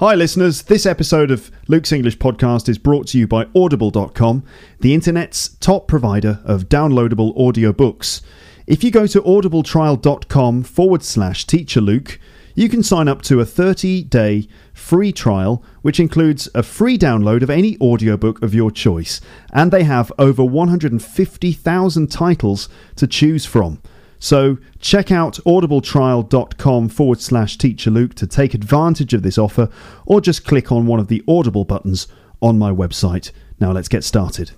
Hi, 0.00 0.16
listeners. 0.16 0.62
This 0.62 0.86
episode 0.86 1.30
of 1.30 1.52
Luke's 1.68 1.92
English 1.92 2.18
Podcast 2.18 2.68
is 2.68 2.78
brought 2.78 3.06
to 3.08 3.18
you 3.18 3.28
by 3.28 3.46
Audible.com, 3.54 4.42
the 4.80 4.92
internet's 4.92 5.50
top 5.60 5.86
provider 5.86 6.40
of 6.44 6.68
downloadable 6.68 7.32
audiobooks. 7.38 8.20
If 8.66 8.82
you 8.82 8.90
go 8.90 9.06
to 9.06 9.22
audibletrial.com 9.22 10.64
forward 10.64 11.04
slash 11.04 11.46
teacher 11.46 11.80
Luke, 11.80 12.18
you 12.56 12.68
can 12.68 12.82
sign 12.82 13.06
up 13.06 13.22
to 13.22 13.38
a 13.38 13.44
30 13.44 14.02
day 14.02 14.48
free 14.72 15.12
trial, 15.12 15.62
which 15.82 16.00
includes 16.00 16.48
a 16.56 16.64
free 16.64 16.98
download 16.98 17.42
of 17.42 17.50
any 17.50 17.78
audiobook 17.80 18.42
of 18.42 18.52
your 18.52 18.72
choice. 18.72 19.20
And 19.52 19.70
they 19.70 19.84
have 19.84 20.10
over 20.18 20.44
150,000 20.44 22.10
titles 22.10 22.68
to 22.96 23.06
choose 23.06 23.46
from. 23.46 23.80
So 24.24 24.56
check 24.80 25.12
out 25.12 25.34
audibletrial.com 25.44 26.88
forward 26.88 27.20
slash 27.20 27.58
teacher 27.58 27.90
Luke 27.90 28.14
to 28.14 28.26
take 28.26 28.54
advantage 28.54 29.12
of 29.12 29.22
this 29.22 29.36
offer, 29.36 29.68
or 30.06 30.22
just 30.22 30.46
click 30.46 30.72
on 30.72 30.86
one 30.86 30.98
of 30.98 31.08
the 31.08 31.22
Audible 31.28 31.66
buttons 31.66 32.08
on 32.40 32.58
my 32.58 32.70
website. 32.70 33.32
Now 33.60 33.72
let's 33.72 33.86
get 33.86 34.02
started. 34.02 34.52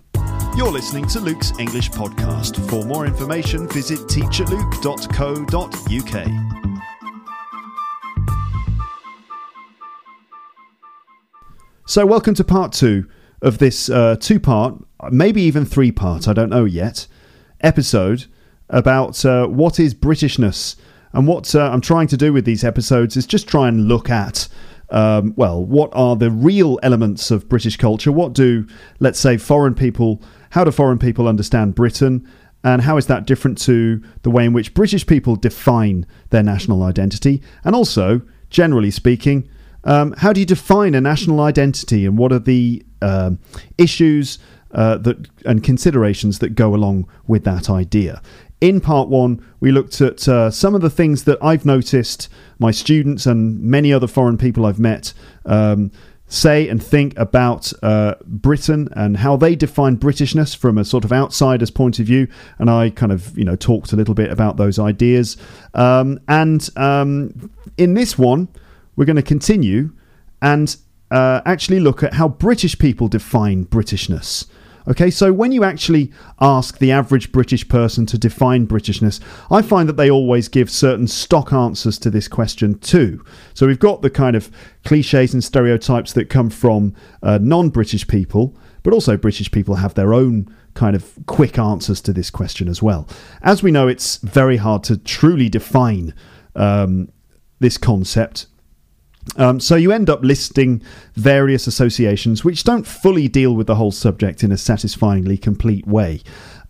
You're 0.57 0.71
listening 0.71 1.09
to 1.09 1.19
Luke's 1.19 1.51
English 1.59 1.91
Podcast. 1.91 2.65
For 2.71 2.85
more 2.85 3.07
information, 3.07 3.69
visit 3.69 3.99
teacherluke.co.uk. 3.99 6.27
So, 11.87 12.07
welcome 12.07 12.35
to 12.35 12.45
part 12.45 12.73
two 12.73 13.09
of 13.43 13.59
this 13.59 13.91
uh, 13.91 14.15
two 14.21 14.39
part, 14.39 14.77
maybe 15.11 15.43
even 15.43 15.65
three 15.65 15.91
part, 15.91 16.29
I 16.29 16.35
don't 16.35 16.51
know 16.51 16.67
yet, 16.67 17.09
episode 17.63 18.27
about 18.71 19.25
uh, 19.25 19.47
what 19.47 19.79
is 19.79 19.95
Britishness. 19.95 20.77
And 21.13 21.27
what 21.27 21.55
uh, 21.55 21.71
I'm 21.71 21.81
trying 21.81 22.09
to 22.09 22.17
do 22.17 22.33
with 22.33 22.45
these 22.45 22.65
episodes 22.65 23.17
is 23.17 23.27
just 23.27 23.49
try 23.49 23.69
and 23.69 23.89
look 23.89 24.11
at, 24.11 24.49
um, 24.91 25.33
well, 25.37 25.65
what 25.65 25.91
are 25.93 26.15
the 26.17 26.31
real 26.31 26.79
elements 26.83 27.31
of 27.31 27.49
British 27.49 27.77
culture? 27.77 28.13
What 28.13 28.33
do, 28.33 28.67
let's 29.01 29.19
say, 29.19 29.37
foreign 29.37 29.75
people, 29.75 30.23
how 30.51 30.65
do 30.65 30.71
foreign 30.71 30.99
people 30.99 31.27
understand 31.27 31.75
Britain? 31.75 32.29
And 32.65 32.83
how 32.83 32.97
is 32.97 33.07
that 33.07 33.27
different 33.27 33.59
to 33.63 34.03
the 34.23 34.31
way 34.31 34.45
in 34.45 34.53
which 34.53 34.75
British 34.75 35.07
people 35.07 35.37
define 35.37 36.05
their 36.31 36.43
national 36.43 36.83
identity? 36.83 37.41
And 37.65 37.75
also, 37.75 38.23
generally 38.51 38.91
speaking, 38.91 39.49
um, 39.85 40.13
how 40.19 40.33
do 40.33 40.41
you 40.41 40.47
define 40.47 40.95
a 40.95 41.01
national 41.01 41.41
identity 41.41 42.05
and 42.05 42.19
what 42.19 42.33
are 42.33 42.41
the 42.41 42.85
um, 43.03 43.39
issues 43.79 44.39
uh, 44.73 44.99
that 44.99 45.29
and 45.47 45.63
considerations 45.63 46.41
that 46.41 46.57
go 46.57 46.75
along 46.75 47.09
with 47.27 47.45
that 47.45 47.71
idea? 47.71 48.21
In 48.61 48.81
part 48.81 49.09
one, 49.09 49.45
we 49.61 49.71
looked 49.71 50.01
at 50.01 50.27
uh, 50.27 50.51
some 50.51 50.75
of 50.75 50.81
the 50.81 50.91
things 50.91 51.25
that 51.25 51.39
I've 51.43 51.67
noticed 51.67 52.29
my 52.59 52.71
students 52.71 53.27
and 53.27 53.61
many 53.61 53.93
other 53.93 54.07
foreign 54.07 54.39
people 54.39 54.65
I've 54.65 54.79
met 54.79 55.13
um, 55.45 55.91
say 56.29 56.69
and 56.69 56.83
think 56.83 57.17
about 57.19 57.73
uh, 57.83 58.15
Britain 58.25 58.89
and 58.93 59.19
how 59.19 59.37
they 59.37 59.55
define 59.55 59.97
Britishness 59.99 60.57
from 60.57 60.79
a 60.79 60.85
sort 60.85 61.05
of 61.05 61.13
outsider's 61.13 61.71
point 61.71 61.99
of 61.99 62.07
view. 62.07 62.29
And 62.59 62.71
I 62.71 62.91
kind 62.91 63.13
of, 63.13 63.37
you 63.37 63.45
know, 63.45 63.57
talked 63.57 63.93
a 63.93 63.97
little 63.97 64.15
bit 64.15 64.31
about 64.31 64.57
those 64.57 64.79
ideas. 64.79 65.37
Um, 65.75 66.19
and 66.27 66.69
um, 66.77 67.51
in 67.77 67.95
this 67.95 68.19
one, 68.19 68.49
we're 68.97 69.05
going 69.05 69.17
to 69.17 69.23
continue 69.23 69.93
and 70.41 70.77
uh, 71.11 71.43
actually 71.45 71.81
look 71.81 72.03
at 72.03 72.15
how 72.15 72.29
British 72.29 72.79
people 72.79 73.09
define 73.09 73.67
Britishness. 73.67 74.47
Okay, 74.89 75.11
so 75.11 75.33
when 75.33 75.51
you 75.51 75.65
actually 75.65 76.13
ask 76.41 76.79
the 76.79 76.93
average 76.93 77.33
British 77.33 77.69
person 77.69 78.07
to 78.07 78.17
define 78.17 78.69
Britishness, 78.69 79.21
I 79.51 79.61
find 79.61 79.89
that 79.89 79.97
they 79.97 80.11
always 80.11 80.49
give 80.49 80.71
certain 80.71 81.09
stock 81.09 81.53
answers 81.53 81.99
to 82.01 82.11
this 82.11 82.29
question 82.29 82.79
too. 82.79 83.25
So 83.55 83.67
we've 83.67 83.81
got 83.81 84.03
the 84.03 84.11
kind 84.11 84.37
of 84.37 84.51
cliches 84.85 85.35
and 85.35 85.43
stereotypes 85.43 86.13
that 86.13 86.31
come 86.31 86.51
from 86.51 86.95
uh, 87.23 87.39
non 87.43 87.71
British 87.71 88.07
people, 88.07 88.57
but 88.85 88.93
also 88.93 89.17
British 89.17 89.51
people 89.51 89.75
have 89.75 89.95
their 89.95 90.15
own 90.15 90.55
kind 90.75 90.95
of 90.95 91.19
quick 91.27 91.59
answers 91.59 92.01
to 92.03 92.13
this 92.13 92.31
question 92.31 92.69
as 92.69 92.81
well. 92.81 93.09
As 93.43 93.63
we 93.63 93.73
know, 93.73 93.89
it's 93.89 94.17
very 94.19 94.59
hard 94.59 94.85
to 94.85 94.97
truly 94.99 95.49
define 95.49 96.15
um, 96.55 97.11
this 97.59 97.77
concept 97.77 98.47
um, 99.37 99.61
so 99.61 99.77
you 99.77 99.93
end 99.93 100.09
up 100.09 100.23
listing 100.23 100.83
various 101.15 101.67
associations 101.67 102.45
which 102.45 102.65
don't 102.65 102.87
fully 102.87 103.29
deal 103.29 103.55
with 103.55 103.67
the 103.67 103.75
whole 103.75 103.91
subject 103.91 104.43
in 104.45 104.53
a 104.53 104.57
satisfyingly 104.57 105.37
complete 105.37 105.87
way. 105.87 106.21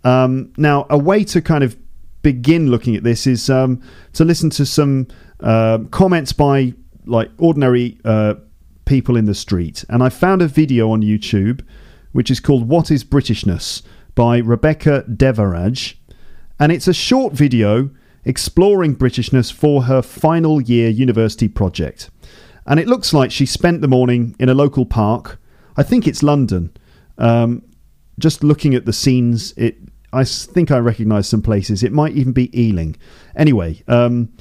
Um, 0.05 0.53
now, 0.56 0.87
a 0.89 0.99
way 0.99 1.25
to 1.25 1.43
kind 1.43 1.62
of 1.62 1.77
begin 2.22 2.71
looking 2.71 2.97
at 2.97 3.05
this 3.05 3.27
is 3.27 3.50
um, 3.50 3.81
to 4.15 4.25
listen 4.25 4.50
to 4.50 4.66
some 4.66 5.06
uh, 5.41 5.78
comments 5.91 6.33
by 6.33 6.75
like 7.05 7.31
ordinary 7.39 7.99
uh, 8.05 8.34
people 8.84 9.16
in 9.16 9.27
the 9.27 9.34
street, 9.34 9.84
and 9.89 10.03
I 10.03 10.09
found 10.09 10.43
a 10.43 10.49
video 10.49 10.91
on 10.91 11.03
YouTube 11.03 11.65
which 12.12 12.31
is 12.31 12.41
called 12.41 12.69
"What 12.69 12.91
Is 12.91 13.05
Britishness" 13.05 13.83
by 14.15 14.39
Rebecca 14.39 15.05
Devaraj, 15.09 15.95
and 16.59 16.72
it's 16.72 16.89
a 16.89 16.95
short 16.95 17.34
video 17.34 17.91
exploring 18.25 18.97
Britishness 18.97 19.53
for 19.53 19.84
her 19.84 20.03
final 20.03 20.61
year 20.61 20.89
university 20.89 21.47
project 21.47 22.11
and 22.66 22.81
it 22.81 22.88
looks 22.88 23.12
like 23.12 23.31
she 23.31 23.47
spent 23.47 23.81
the 23.81 23.88
morning 23.88 24.34
in 24.38 24.49
a 24.49 24.54
local 24.54 24.84
park. 24.84 25.41
I 25.77 25.82
think 25.82 26.06
it's 26.06 26.22
London. 26.22 26.77
Um, 27.19 27.62
just 28.19 28.43
looking 28.43 28.75
at 28.75 28.87
the 28.87 28.93
scenes, 28.93 29.53
it 29.56 29.78
I 30.12 30.25
think 30.25 30.71
I 30.71 30.78
recognise 30.78 31.28
some 31.28 31.43
places. 31.43 31.82
It 31.82 31.93
might 31.93 32.15
even 32.15 32.32
be 32.32 32.50
Ealing. 32.59 32.97
Anyway, 33.37 33.82
um, 33.87 34.32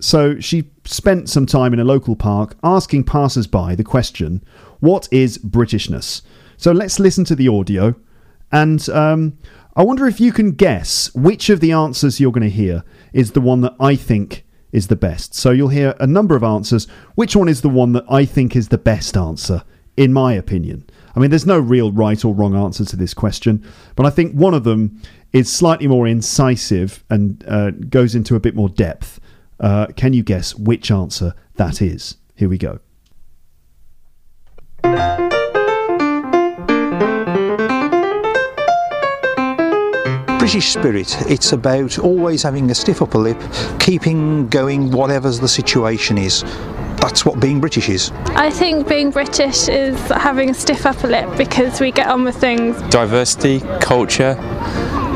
so 0.00 0.38
she 0.38 0.70
spent 0.84 1.28
some 1.28 1.46
time 1.46 1.72
in 1.72 1.80
a 1.80 1.84
local 1.84 2.16
park 2.16 2.56
asking 2.62 3.04
passers-by 3.04 3.74
the 3.74 3.84
question, 3.84 4.42
"What 4.78 5.08
is 5.10 5.38
Britishness?" 5.38 6.22
So 6.56 6.72
let's 6.72 7.00
listen 7.00 7.24
to 7.24 7.34
the 7.34 7.48
audio, 7.48 7.94
and 8.52 8.88
um, 8.90 9.38
I 9.74 9.82
wonder 9.82 10.06
if 10.06 10.20
you 10.20 10.32
can 10.32 10.52
guess 10.52 11.12
which 11.14 11.50
of 11.50 11.60
the 11.60 11.72
answers 11.72 12.20
you're 12.20 12.32
going 12.32 12.42
to 12.42 12.50
hear 12.50 12.84
is 13.12 13.32
the 13.32 13.40
one 13.40 13.60
that 13.62 13.74
I 13.80 13.96
think 13.96 14.44
is 14.72 14.88
the 14.88 14.96
best. 14.96 15.34
So 15.34 15.50
you'll 15.50 15.68
hear 15.68 15.94
a 16.00 16.06
number 16.06 16.36
of 16.36 16.44
answers. 16.44 16.86
Which 17.14 17.36
one 17.36 17.48
is 17.48 17.60
the 17.60 17.68
one 17.68 17.92
that 17.92 18.04
I 18.10 18.24
think 18.24 18.54
is 18.56 18.68
the 18.68 18.78
best 18.78 19.16
answer, 19.16 19.64
in 19.96 20.12
my 20.12 20.32
opinion? 20.32 20.88
I 21.14 21.20
mean, 21.20 21.30
there's 21.30 21.46
no 21.46 21.58
real 21.58 21.92
right 21.92 22.24
or 22.24 22.34
wrong 22.34 22.54
answer 22.54 22.84
to 22.84 22.96
this 22.96 23.14
question, 23.14 23.64
but 23.96 24.06
I 24.06 24.10
think 24.10 24.32
one 24.32 24.54
of 24.54 24.64
them 24.64 25.00
is 25.32 25.50
slightly 25.50 25.86
more 25.86 26.06
incisive 26.06 27.04
and 27.10 27.44
uh, 27.46 27.70
goes 27.70 28.14
into 28.14 28.36
a 28.36 28.40
bit 28.40 28.54
more 28.54 28.68
depth. 28.68 29.20
Uh, 29.58 29.86
can 29.96 30.12
you 30.12 30.22
guess 30.22 30.54
which 30.54 30.90
answer 30.90 31.34
that 31.56 31.82
is? 31.82 32.16
Here 32.34 32.48
we 32.48 32.58
go. 32.58 32.80
British 40.40 40.72
spirit. 40.72 41.14
It's 41.30 41.52
about 41.52 41.98
always 41.98 42.42
having 42.42 42.70
a 42.70 42.74
stiff 42.74 43.02
upper 43.02 43.18
lip, 43.18 43.38
keeping 43.78 44.48
going 44.48 44.90
whatever 44.90 45.30
the 45.30 45.46
situation 45.46 46.16
is. 46.16 46.42
That's 46.96 47.26
what 47.26 47.40
being 47.40 47.60
British 47.60 47.90
is. 47.90 48.10
I 48.28 48.48
think 48.48 48.88
being 48.88 49.10
British 49.10 49.68
is 49.68 49.98
having 50.08 50.48
a 50.48 50.54
stiff 50.54 50.86
upper 50.86 51.08
lip 51.08 51.28
because 51.36 51.78
we 51.78 51.92
get 51.92 52.08
on 52.08 52.24
with 52.24 52.36
things. 52.36 52.80
Diversity, 52.90 53.60
culture, 53.82 54.34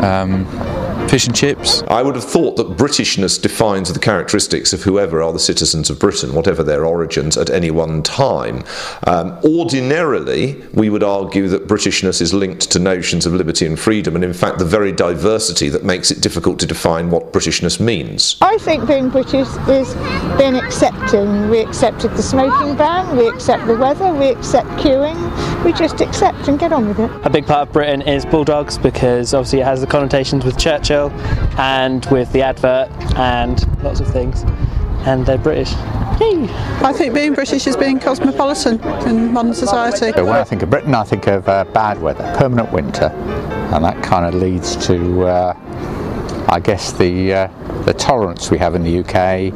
um, 0.03 0.45
fish 1.09 1.27
and 1.27 1.37
chips. 1.37 1.83
I 1.89 2.03
would 2.03 2.15
have 2.15 2.25
thought 2.25 2.57
that 2.57 2.77
Britishness 2.77 3.41
defines 3.41 3.93
the 3.93 4.01
characteristics 4.01 4.73
of 4.73 4.83
whoever 4.83 5.23
are 5.23 5.33
the 5.33 5.39
citizens 5.39 5.91
of 5.91 5.99
Britain, 5.99 6.35
whatever 6.35 6.63
their 6.63 6.85
origins 6.85 7.37
at 7.37 7.51
any 7.51 7.71
one 7.71 8.03
time. 8.03 8.65
Um, 9.07 9.39
ordinarily, 9.45 10.63
we 10.73 10.91
would 10.91 11.03
argue 11.03 11.49
that 11.49 11.69
Britishness 11.69 12.21
is 12.21 12.35
linked 12.35 12.71
to 12.73 12.79
notions 12.79 13.27
of 13.27 13.35
liberty 13.35 13.67
and 13.67 13.79
freedom, 13.79 14.15
and 14.15 14.25
in 14.25 14.33
fact, 14.33 14.59
the 14.59 14.65
very 14.65 14.93
diversity 14.93 15.69
that 15.69 15.85
makes 15.85 16.11
it 16.11 16.21
difficult 16.21 16.59
to 16.61 16.67
define 16.67 17.11
what 17.11 17.33
Britishness 17.33 17.79
means. 17.79 18.37
I 18.41 18.59
think 18.59 18.87
being 18.87 19.11
British 19.11 19.49
is 19.69 19.95
being 20.39 20.57
accepting. 20.57 21.49
We 21.51 21.61
accepted 21.61 22.13
the 22.13 22.23
smoking 22.23 22.77
ban, 22.77 23.17
we 23.17 23.29
accept 23.29 23.67
the 23.67 23.77
weather, 23.77 24.13
we 24.13 24.29
accept 24.29 24.69
queuing, 24.81 25.65
we 25.65 25.73
just 25.73 26.01
accept 26.01 26.49
and 26.49 26.59
get 26.59 26.73
on 26.73 26.89
with 26.89 27.01
it. 27.01 27.11
A 27.25 27.31
big 27.31 27.47
part 27.47 27.69
of 27.69 27.73
Britain 27.73 28.03
is 28.03 28.25
Bulldogs 28.25 28.79
because 28.79 29.35
obviously 29.35 29.61
it 29.61 29.65
has 29.65 29.81
the 29.81 29.87
connotations 29.87 30.45
with 30.45 30.59
Churchill 30.59 30.94
and 31.59 32.05
with 32.07 32.33
the 32.33 32.43
advert 32.43 32.91
and 33.17 33.83
lots 33.83 34.01
of 34.01 34.09
things. 34.09 34.43
And 35.07 35.27
they're 35.27 35.39
British. 35.39 35.73
Yay! 36.21 36.49
I 36.81 36.93
think 36.93 37.13
being 37.13 37.35
British 37.35 37.67
is 37.67 37.77
being 37.77 37.99
cosmopolitan 37.99 38.81
in 39.07 39.33
modern 39.33 39.53
society. 39.53 40.13
When 40.13 40.29
I 40.29 40.45
think 40.45 40.63
of 40.63 40.71
Britain, 40.71 40.95
I 40.95 41.05
think 41.05 41.27
of 41.27 41.49
uh, 41.49 41.65
bad 41.65 42.01
weather, 42.01 42.33
permanent 42.39 42.73
winter, 42.73 43.07
and 43.07 43.85
that 43.85 44.03
kind 44.03 44.25
of 44.25 44.35
leads 44.41 44.77
to, 44.87 45.27
uh, 45.27 46.47
I 46.49 46.61
guess, 46.61 46.93
the 46.93 47.35
uh, 47.35 47.83
the 47.83 47.93
tolerance 47.93 48.51
we 48.51 48.59
have 48.59 48.75
in 48.75 48.85
the 48.85 49.01
UK, 49.01 49.53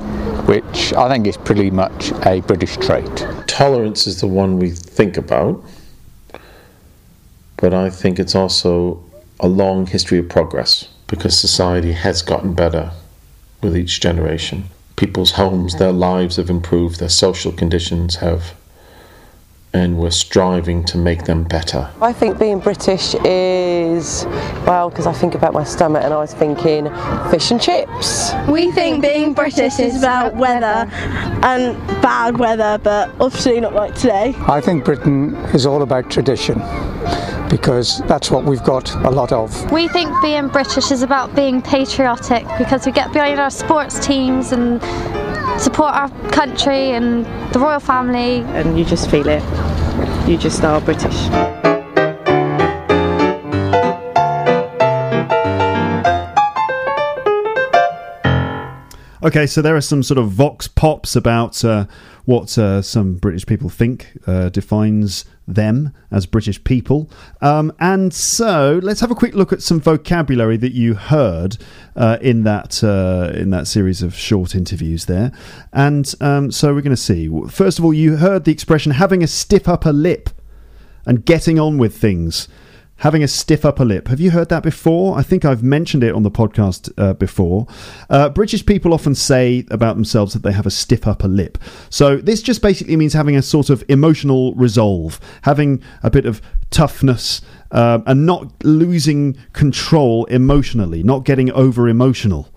which 0.48 0.92
I 0.92 1.08
think 1.08 1.26
is 1.26 1.36
pretty 1.36 1.70
much 1.70 2.12
a 2.26 2.40
British 2.40 2.76
trait. 2.76 3.26
Tolerance 3.46 4.06
is 4.06 4.20
the 4.20 4.26
one 4.26 4.58
we 4.58 4.70
think 4.70 5.16
about, 5.16 5.62
but 7.56 7.72
I 7.72 7.88
think 7.88 8.18
it's 8.18 8.34
also 8.34 9.02
a 9.40 9.48
long 9.48 9.86
history 9.86 10.18
of 10.18 10.28
progress 10.28 10.88
because 11.08 11.36
society 11.36 11.92
has 11.92 12.22
gotten 12.22 12.54
better 12.54 12.92
with 13.62 13.76
each 13.76 14.00
generation. 14.00 14.64
People's 14.94 15.32
homes, 15.32 15.76
their 15.76 15.92
lives 15.92 16.36
have 16.36 16.48
improved, 16.48 17.00
their 17.00 17.08
social 17.08 17.50
conditions 17.52 18.16
have 18.16 18.54
and 19.74 19.98
we're 19.98 20.10
striving 20.10 20.82
to 20.82 20.96
make 20.96 21.24
them 21.24 21.44
better. 21.44 21.90
I 22.00 22.12
think 22.12 22.38
being 22.38 22.58
British 22.58 23.14
is, 23.24 24.24
well, 24.66 24.88
because 24.88 25.06
I 25.06 25.12
think 25.12 25.34
about 25.34 25.52
my 25.52 25.64
stomach 25.64 26.02
and 26.02 26.14
I 26.14 26.16
was 26.16 26.32
thinking 26.32 26.86
fish 27.30 27.50
and 27.50 27.60
chips. 27.60 28.32
We 28.48 28.72
think 28.72 29.02
being 29.02 29.34
British 29.34 29.78
is 29.78 29.98
about 29.98 30.36
weather 30.36 30.90
and 31.42 31.76
bad 32.00 32.38
weather, 32.38 32.78
but 32.82 33.10
obviously 33.20 33.60
not 33.60 33.74
like 33.74 33.94
today. 33.94 34.34
I 34.46 34.60
think 34.60 34.84
Britain 34.84 35.34
is 35.52 35.66
all 35.66 35.82
about 35.82 36.10
tradition 36.10 36.62
because 37.48 37.98
that's 38.06 38.30
what 38.30 38.44
we've 38.44 38.62
got 38.62 38.94
a 39.04 39.10
lot 39.10 39.32
of. 39.32 39.70
We 39.72 39.88
think 39.88 40.10
being 40.22 40.48
British 40.48 40.90
is 40.90 41.02
about 41.02 41.34
being 41.34 41.62
patriotic 41.62 42.46
because 42.58 42.86
we 42.86 42.92
get 42.92 43.12
behind 43.12 43.40
our 43.40 43.50
sports 43.50 44.04
teams 44.04 44.52
and 44.52 44.80
support 45.60 45.94
our 45.94 46.08
country 46.30 46.92
and 46.92 47.24
the 47.52 47.58
royal 47.58 47.80
family. 47.80 48.40
And 48.58 48.78
you 48.78 48.84
just 48.84 49.10
feel 49.10 49.26
it. 49.28 49.42
You 50.28 50.36
just 50.36 50.62
are 50.64 50.80
British. 50.80 51.67
Okay, 59.20 59.48
so 59.48 59.60
there 59.60 59.74
are 59.74 59.80
some 59.80 60.04
sort 60.04 60.18
of 60.18 60.30
vox 60.30 60.68
pops 60.68 61.16
about 61.16 61.64
uh, 61.64 61.86
what 62.24 62.56
uh, 62.56 62.80
some 62.80 63.14
British 63.14 63.44
people 63.46 63.68
think 63.68 64.16
uh, 64.28 64.48
defines 64.48 65.24
them 65.44 65.92
as 66.12 66.24
British 66.24 66.62
people. 66.62 67.10
Um, 67.40 67.72
and 67.80 68.14
so 68.14 68.78
let's 68.80 69.00
have 69.00 69.10
a 69.10 69.16
quick 69.16 69.34
look 69.34 69.52
at 69.52 69.60
some 69.60 69.80
vocabulary 69.80 70.56
that 70.58 70.72
you 70.72 70.94
heard 70.94 71.56
uh, 71.96 72.18
in 72.20 72.44
that 72.44 72.84
uh, 72.84 73.32
in 73.34 73.50
that 73.50 73.66
series 73.66 74.02
of 74.02 74.14
short 74.14 74.54
interviews 74.54 75.06
there. 75.06 75.32
And 75.72 76.14
um, 76.20 76.52
so 76.52 76.72
we're 76.72 76.82
going 76.82 76.90
to 76.90 76.96
see. 76.96 77.28
First 77.48 77.80
of 77.80 77.84
all, 77.84 77.92
you 77.92 78.18
heard 78.18 78.44
the 78.44 78.52
expression 78.52 78.92
having 78.92 79.24
a 79.24 79.26
stiff 79.26 79.66
upper 79.66 79.92
lip 79.92 80.30
and 81.06 81.24
getting 81.24 81.58
on 81.58 81.76
with 81.76 81.96
things 81.96 82.46
having 82.98 83.22
a 83.22 83.28
stiff 83.28 83.64
upper 83.64 83.84
lip. 83.84 84.08
Have 84.08 84.20
you 84.20 84.30
heard 84.30 84.48
that 84.48 84.62
before? 84.62 85.18
I 85.18 85.22
think 85.22 85.44
I've 85.44 85.62
mentioned 85.62 86.02
it 86.04 86.14
on 86.14 86.22
the 86.22 86.30
podcast 86.30 86.92
uh, 86.98 87.14
before. 87.14 87.66
Uh, 88.10 88.28
British 88.28 88.64
people 88.66 88.92
often 88.92 89.14
say 89.14 89.64
about 89.70 89.94
themselves 89.96 90.32
that 90.34 90.42
they 90.42 90.52
have 90.52 90.66
a 90.66 90.70
stiff 90.70 91.06
upper 91.06 91.28
lip. 91.28 91.58
So 91.90 92.16
this 92.16 92.42
just 92.42 92.60
basically 92.60 92.96
means 92.96 93.12
having 93.12 93.36
a 93.36 93.42
sort 93.42 93.70
of 93.70 93.84
emotional 93.88 94.54
resolve, 94.54 95.20
having 95.42 95.82
a 96.02 96.10
bit 96.10 96.26
of 96.26 96.42
toughness. 96.70 97.40
Um, 97.70 98.02
and 98.06 98.24
not 98.24 98.64
losing 98.64 99.36
control 99.52 100.24
emotionally, 100.24 101.02
not 101.02 101.26
getting 101.26 101.52
over 101.52 101.86
emotional, 101.86 102.48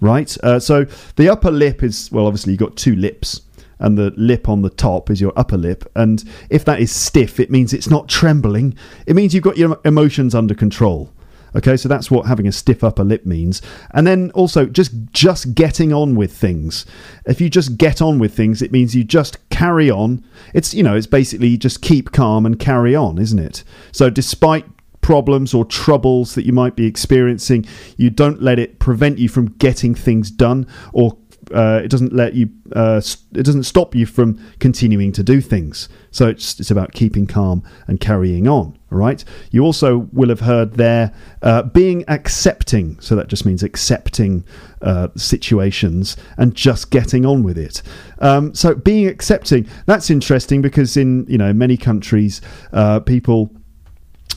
right? 0.00 0.36
Uh, 0.44 0.60
so 0.60 0.84
the 1.16 1.28
upper 1.28 1.50
lip 1.50 1.82
is, 1.82 2.08
well, 2.12 2.28
obviously 2.28 2.52
you've 2.52 2.60
got 2.60 2.76
two 2.76 2.94
lips 2.94 3.40
and 3.80 3.98
the 3.98 4.12
lip 4.16 4.48
on 4.48 4.62
the 4.62 4.70
top 4.70 5.10
is 5.10 5.20
your 5.20 5.32
upper 5.36 5.56
lip. 5.56 5.90
And 5.96 6.22
if 6.50 6.64
that 6.66 6.80
is 6.80 6.92
stiff, 6.92 7.40
it 7.40 7.50
means 7.50 7.72
it's 7.72 7.90
not 7.90 8.08
trembling. 8.08 8.76
It 9.06 9.16
means 9.16 9.34
you've 9.34 9.42
got 9.42 9.56
your 9.56 9.80
emotions 9.84 10.34
under 10.34 10.54
control. 10.54 11.12
Okay, 11.56 11.76
so 11.76 11.88
that's 11.88 12.10
what 12.10 12.26
having 12.26 12.46
a 12.46 12.52
stiff 12.52 12.84
upper 12.84 13.02
lip 13.02 13.26
means. 13.26 13.60
And 13.92 14.06
then 14.06 14.30
also 14.32 14.66
just 14.66 14.92
just 15.12 15.54
getting 15.54 15.92
on 15.92 16.14
with 16.14 16.32
things. 16.32 16.86
If 17.26 17.40
you 17.40 17.50
just 17.50 17.76
get 17.76 18.00
on 18.00 18.18
with 18.18 18.34
things, 18.34 18.62
it 18.62 18.70
means 18.70 18.94
you 18.94 19.02
just 19.02 19.48
carry 19.50 19.90
on. 19.90 20.24
It's 20.54 20.74
you 20.74 20.82
know, 20.82 20.94
it's 20.94 21.08
basically 21.08 21.56
just 21.56 21.82
keep 21.82 22.12
calm 22.12 22.46
and 22.46 22.58
carry 22.58 22.94
on, 22.94 23.18
isn't 23.18 23.38
it? 23.38 23.64
So 23.90 24.10
despite 24.10 24.64
problems 25.00 25.54
or 25.54 25.64
troubles 25.64 26.36
that 26.36 26.46
you 26.46 26.52
might 26.52 26.76
be 26.76 26.86
experiencing, 26.86 27.66
you 27.96 28.10
don't 28.10 28.42
let 28.42 28.58
it 28.58 28.78
prevent 28.78 29.18
you 29.18 29.28
from 29.28 29.48
getting 29.54 29.94
things 29.94 30.30
done 30.30 30.66
or 30.92 31.16
uh, 31.52 31.80
it 31.84 31.88
doesn't 31.88 32.12
let 32.12 32.34
you 32.34 32.50
uh, 32.74 33.00
it 33.34 33.42
doesn't 33.42 33.64
stop 33.64 33.94
you 33.94 34.06
from 34.06 34.38
continuing 34.58 35.12
to 35.12 35.22
do 35.22 35.40
things. 35.40 35.88
So 36.10 36.28
it's 36.28 36.58
it's 36.60 36.70
about 36.70 36.92
keeping 36.92 37.26
calm 37.26 37.62
and 37.86 38.00
carrying 38.00 38.48
on 38.48 38.78
all 38.92 38.98
right? 38.98 39.24
You 39.50 39.64
also 39.64 40.08
will 40.12 40.28
have 40.28 40.40
heard 40.40 40.74
there 40.74 41.12
uh, 41.42 41.62
being 41.62 42.04
accepting. 42.08 42.98
So 43.00 43.14
that 43.16 43.28
just 43.28 43.46
means 43.46 43.62
accepting 43.62 44.44
uh, 44.82 45.08
situations 45.16 46.16
and 46.36 46.54
just 46.54 46.90
getting 46.90 47.24
on 47.24 47.42
with 47.42 47.56
it. 47.56 47.82
Um, 48.18 48.54
so 48.54 48.74
being 48.74 49.06
accepting 49.06 49.68
that's 49.86 50.10
interesting 50.10 50.62
because 50.62 50.96
in 50.96 51.26
you 51.28 51.38
know 51.38 51.52
many 51.52 51.76
countries 51.76 52.40
uh, 52.72 53.00
people 53.00 53.54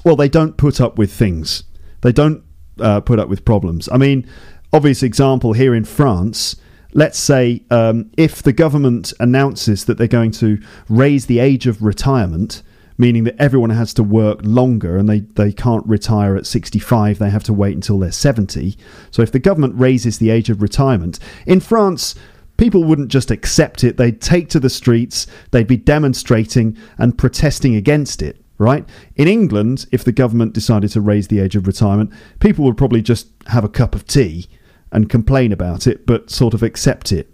well 0.03 0.15
they 0.15 0.29
don't 0.29 0.57
put 0.57 0.79
up 0.79 0.97
with 0.97 1.11
things. 1.11 1.63
They 2.01 2.11
don't 2.11 2.43
uh, 2.79 3.01
put 3.01 3.19
up 3.19 3.29
with 3.29 3.45
problems. 3.45 3.89
I 3.91 3.97
mean 3.97 4.27
obvious 4.71 5.03
example 5.03 5.53
here 5.53 5.75
in 5.75 5.85
france 5.85 6.55
let's 6.93 7.19
say 7.19 7.63
um, 7.69 8.11
if 8.17 8.43
the 8.43 8.53
government 8.53 9.13
announces 9.19 9.85
that 9.85 9.97
they're 9.97 10.07
going 10.07 10.31
to 10.31 10.59
raise 10.89 11.25
the 11.25 11.39
age 11.39 11.67
of 11.67 11.81
retirement, 11.81 12.61
meaning 12.97 13.23
that 13.23 13.35
everyone 13.39 13.71
has 13.71 13.93
to 13.95 14.03
work 14.03 14.39
longer 14.43 14.97
and 14.97 15.09
they, 15.09 15.21
they 15.21 15.51
can't 15.51 15.85
retire 15.87 16.35
at 16.35 16.45
65, 16.45 17.19
they 17.19 17.29
have 17.29 17.43
to 17.43 17.53
wait 17.53 17.75
until 17.75 17.99
they're 17.99 18.11
70. 18.11 18.77
So 19.11 19.21
if 19.21 19.31
the 19.31 19.39
government 19.39 19.79
raises 19.79 20.19
the 20.19 20.29
age 20.29 20.49
of 20.49 20.61
retirement, 20.61 21.19
in 21.45 21.59
France, 21.59 22.15
people 22.57 22.83
wouldn't 22.83 23.09
just 23.09 23.31
accept 23.31 23.83
it, 23.83 23.97
they'd 23.97 24.21
take 24.21 24.49
to 24.49 24.59
the 24.59 24.69
streets, 24.69 25.25
they'd 25.51 25.67
be 25.67 25.77
demonstrating 25.77 26.77
and 26.97 27.17
protesting 27.17 27.75
against 27.75 28.21
it. 28.21 28.39
Right? 28.59 28.87
In 29.15 29.27
England, 29.27 29.87
if 29.91 30.03
the 30.03 30.11
government 30.11 30.53
decided 30.53 30.91
to 30.91 31.01
raise 31.01 31.27
the 31.27 31.39
age 31.39 31.55
of 31.55 31.65
retirement, 31.65 32.13
people 32.39 32.63
would 32.65 32.77
probably 32.77 33.01
just 33.01 33.27
have 33.47 33.63
a 33.63 33.69
cup 33.69 33.95
of 33.95 34.05
tea 34.05 34.47
and 34.93 35.09
complain 35.09 35.51
about 35.51 35.87
it, 35.87 36.05
but 36.05 36.29
sort 36.29 36.53
of 36.53 36.63
accept 36.63 37.11
it. 37.11 37.29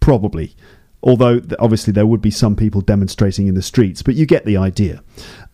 Probably. 0.00 0.54
Although 1.02 1.40
obviously 1.58 1.92
there 1.92 2.06
would 2.06 2.20
be 2.20 2.30
some 2.30 2.54
people 2.54 2.80
demonstrating 2.80 3.46
in 3.46 3.54
the 3.54 3.62
streets, 3.62 4.02
but 4.02 4.14
you 4.14 4.26
get 4.26 4.44
the 4.44 4.56
idea. 4.56 5.02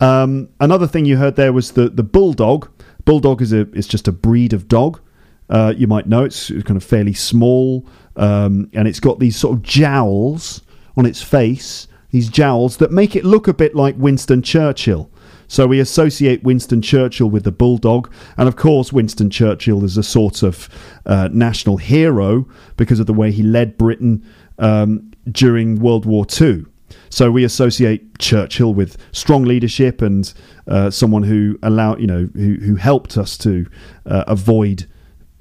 Um, 0.00 0.48
another 0.58 0.86
thing 0.86 1.04
you 1.04 1.16
heard 1.16 1.36
there 1.36 1.52
was 1.52 1.72
the, 1.72 1.88
the 1.88 2.02
bulldog. 2.02 2.68
Bulldog 3.04 3.40
is 3.40 3.52
a 3.52 3.70
is 3.72 3.86
just 3.86 4.08
a 4.08 4.12
breed 4.12 4.52
of 4.52 4.68
dog. 4.68 5.00
Uh, 5.48 5.72
you 5.76 5.86
might 5.86 6.06
know 6.06 6.24
it's 6.24 6.50
kind 6.50 6.76
of 6.76 6.84
fairly 6.84 7.14
small, 7.14 7.86
um, 8.16 8.68
and 8.74 8.86
it's 8.86 9.00
got 9.00 9.18
these 9.18 9.36
sort 9.36 9.56
of 9.56 9.62
jowls 9.62 10.62
on 10.96 11.06
its 11.06 11.22
face. 11.22 11.88
These 12.10 12.28
jowls 12.28 12.78
that 12.78 12.90
make 12.90 13.16
it 13.16 13.24
look 13.24 13.48
a 13.48 13.54
bit 13.54 13.74
like 13.74 13.96
Winston 13.96 14.42
Churchill. 14.42 15.10
So 15.48 15.66
we 15.66 15.80
associate 15.80 16.42
Winston 16.44 16.82
Churchill 16.82 17.30
with 17.30 17.44
the 17.44 17.50
bulldog, 17.50 18.12
and 18.36 18.48
of 18.48 18.56
course, 18.56 18.92
Winston 18.92 19.30
Churchill 19.30 19.82
is 19.82 19.96
a 19.96 20.02
sort 20.02 20.42
of 20.42 20.68
uh, 21.06 21.28
national 21.32 21.78
hero 21.78 22.46
because 22.76 23.00
of 23.00 23.06
the 23.06 23.14
way 23.14 23.32
he 23.32 23.42
led 23.42 23.78
Britain 23.78 24.24
um, 24.58 25.10
during 25.30 25.80
World 25.80 26.04
War 26.04 26.26
II. 26.40 26.66
So 27.10 27.30
we 27.30 27.44
associate 27.44 28.18
Churchill 28.18 28.74
with 28.74 28.98
strong 29.12 29.44
leadership 29.44 30.02
and 30.02 30.32
uh, 30.66 30.90
someone 30.90 31.22
who 31.22 31.58
allowed, 31.62 32.00
you 32.00 32.06
know, 32.06 32.28
who, 32.34 32.54
who 32.56 32.76
helped 32.76 33.16
us 33.16 33.38
to 33.38 33.66
uh, 34.06 34.24
avoid 34.26 34.86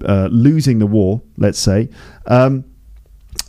uh, 0.05 0.29
losing 0.31 0.79
the 0.79 0.87
war. 0.87 1.21
Let's 1.37 1.59
say. 1.59 1.89
Um, 2.25 2.65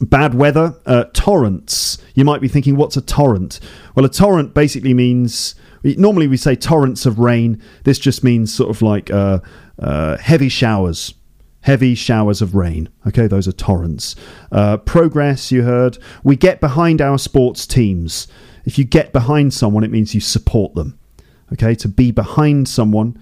bad 0.00 0.35
weather, 0.35 0.77
uh, 0.87 1.05
torrents. 1.12 1.99
You 2.15 2.25
might 2.25 2.41
be 2.41 2.49
thinking, 2.49 2.77
what's 2.77 2.97
a 2.97 3.00
torrent? 3.00 3.61
Well, 3.95 4.05
a 4.05 4.09
torrent 4.09 4.55
basically 4.55 4.95
means 4.95 5.55
Normally 5.82 6.28
we 6.28 6.37
say 6.37 6.54
torrents 6.54 7.06
of 7.06 7.18
rain. 7.18 7.62
This 7.85 7.99
just 7.99 8.25
means 8.25 8.54
sort 8.54 8.70
of 8.70 8.82
like 8.82 9.11
uh, 9.11 9.40
uh, 9.78 10.16
heavy 10.18 10.49
showers. 10.49 11.14
Heavy 11.62 11.94
showers 11.94 12.40
of 12.40 12.54
rain. 12.54 12.88
Okay, 13.06 13.26
those 13.26 13.49
are 13.49 13.52
torrents. 13.52 14.14
Uh, 14.52 14.76
progress, 14.76 15.50
you 15.50 15.62
heard. 15.62 15.99
We 16.23 16.37
get 16.37 16.61
behind 16.61 17.02
our 17.02 17.18
sports 17.18 17.66
teams. 17.66 18.28
If 18.64 18.78
you 18.78 18.85
get 18.85 19.12
behind 19.12 19.52
someone, 19.52 19.82
it 19.82 19.90
means 19.90 20.14
you 20.14 20.20
support 20.20 20.75
them. 20.75 20.99
Okay, 21.52 21.75
to 21.76 21.88
be 21.88 22.11
behind 22.11 22.68
someone, 22.68 23.20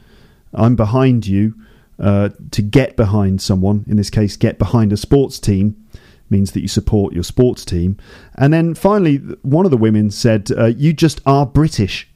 I'm 0.53 0.77
behind 0.77 1.27
you. 1.27 1.55
Uh, 1.99 2.29
to 2.51 2.61
get 2.61 2.95
behind 2.95 3.41
someone, 3.41 3.83
in 3.89 3.97
this 3.97 4.11
case, 4.11 4.37
get 4.37 4.59
behind 4.59 4.93
a 4.93 4.99
sports 4.99 5.39
team, 5.39 5.83
means 6.29 6.53
that 6.53 6.61
you 6.61 6.69
support 6.69 7.15
your 7.15 7.23
sports 7.23 7.65
team. 7.65 7.97
And 8.35 8.53
then 8.53 8.75
finally, 8.75 9.17
one 9.43 9.65
of 9.65 9.71
the 9.71 9.79
women 9.79 10.11
said, 10.11 10.51
uh, 10.57 10.67
You 10.67 10.93
just 10.93 11.23
are 11.25 11.47
British 11.47 12.07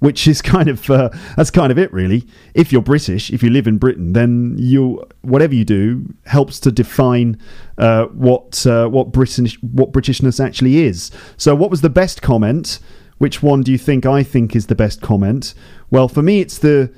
which 0.00 0.28
is 0.28 0.40
kind 0.42 0.68
of 0.68 0.88
uh, 0.90 1.10
that's 1.36 1.50
kind 1.50 1.72
of 1.72 1.78
it 1.78 1.92
really. 1.92 2.26
If 2.54 2.72
you're 2.72 2.82
British, 2.82 3.30
if 3.30 3.42
you 3.42 3.50
live 3.50 3.66
in 3.66 3.78
Britain, 3.78 4.12
then 4.12 4.56
you 4.58 5.04
whatever 5.22 5.54
you 5.54 5.64
do 5.64 6.14
helps 6.26 6.60
to 6.60 6.72
define 6.72 7.38
uh, 7.76 8.06
what 8.06 8.66
uh, 8.66 8.88
what 8.88 9.12
British 9.12 9.60
what 9.62 9.92
Britishness 9.92 10.44
actually 10.44 10.78
is. 10.78 11.10
So, 11.36 11.54
what 11.54 11.70
was 11.70 11.80
the 11.80 11.90
best 11.90 12.22
comment? 12.22 12.78
Which 13.18 13.42
one 13.42 13.62
do 13.62 13.72
you 13.72 13.78
think 13.78 14.06
I 14.06 14.22
think 14.22 14.54
is 14.54 14.66
the 14.66 14.76
best 14.76 15.00
comment? 15.00 15.54
Well, 15.90 16.08
for 16.08 16.22
me, 16.22 16.40
it's 16.40 16.58
the 16.58 16.92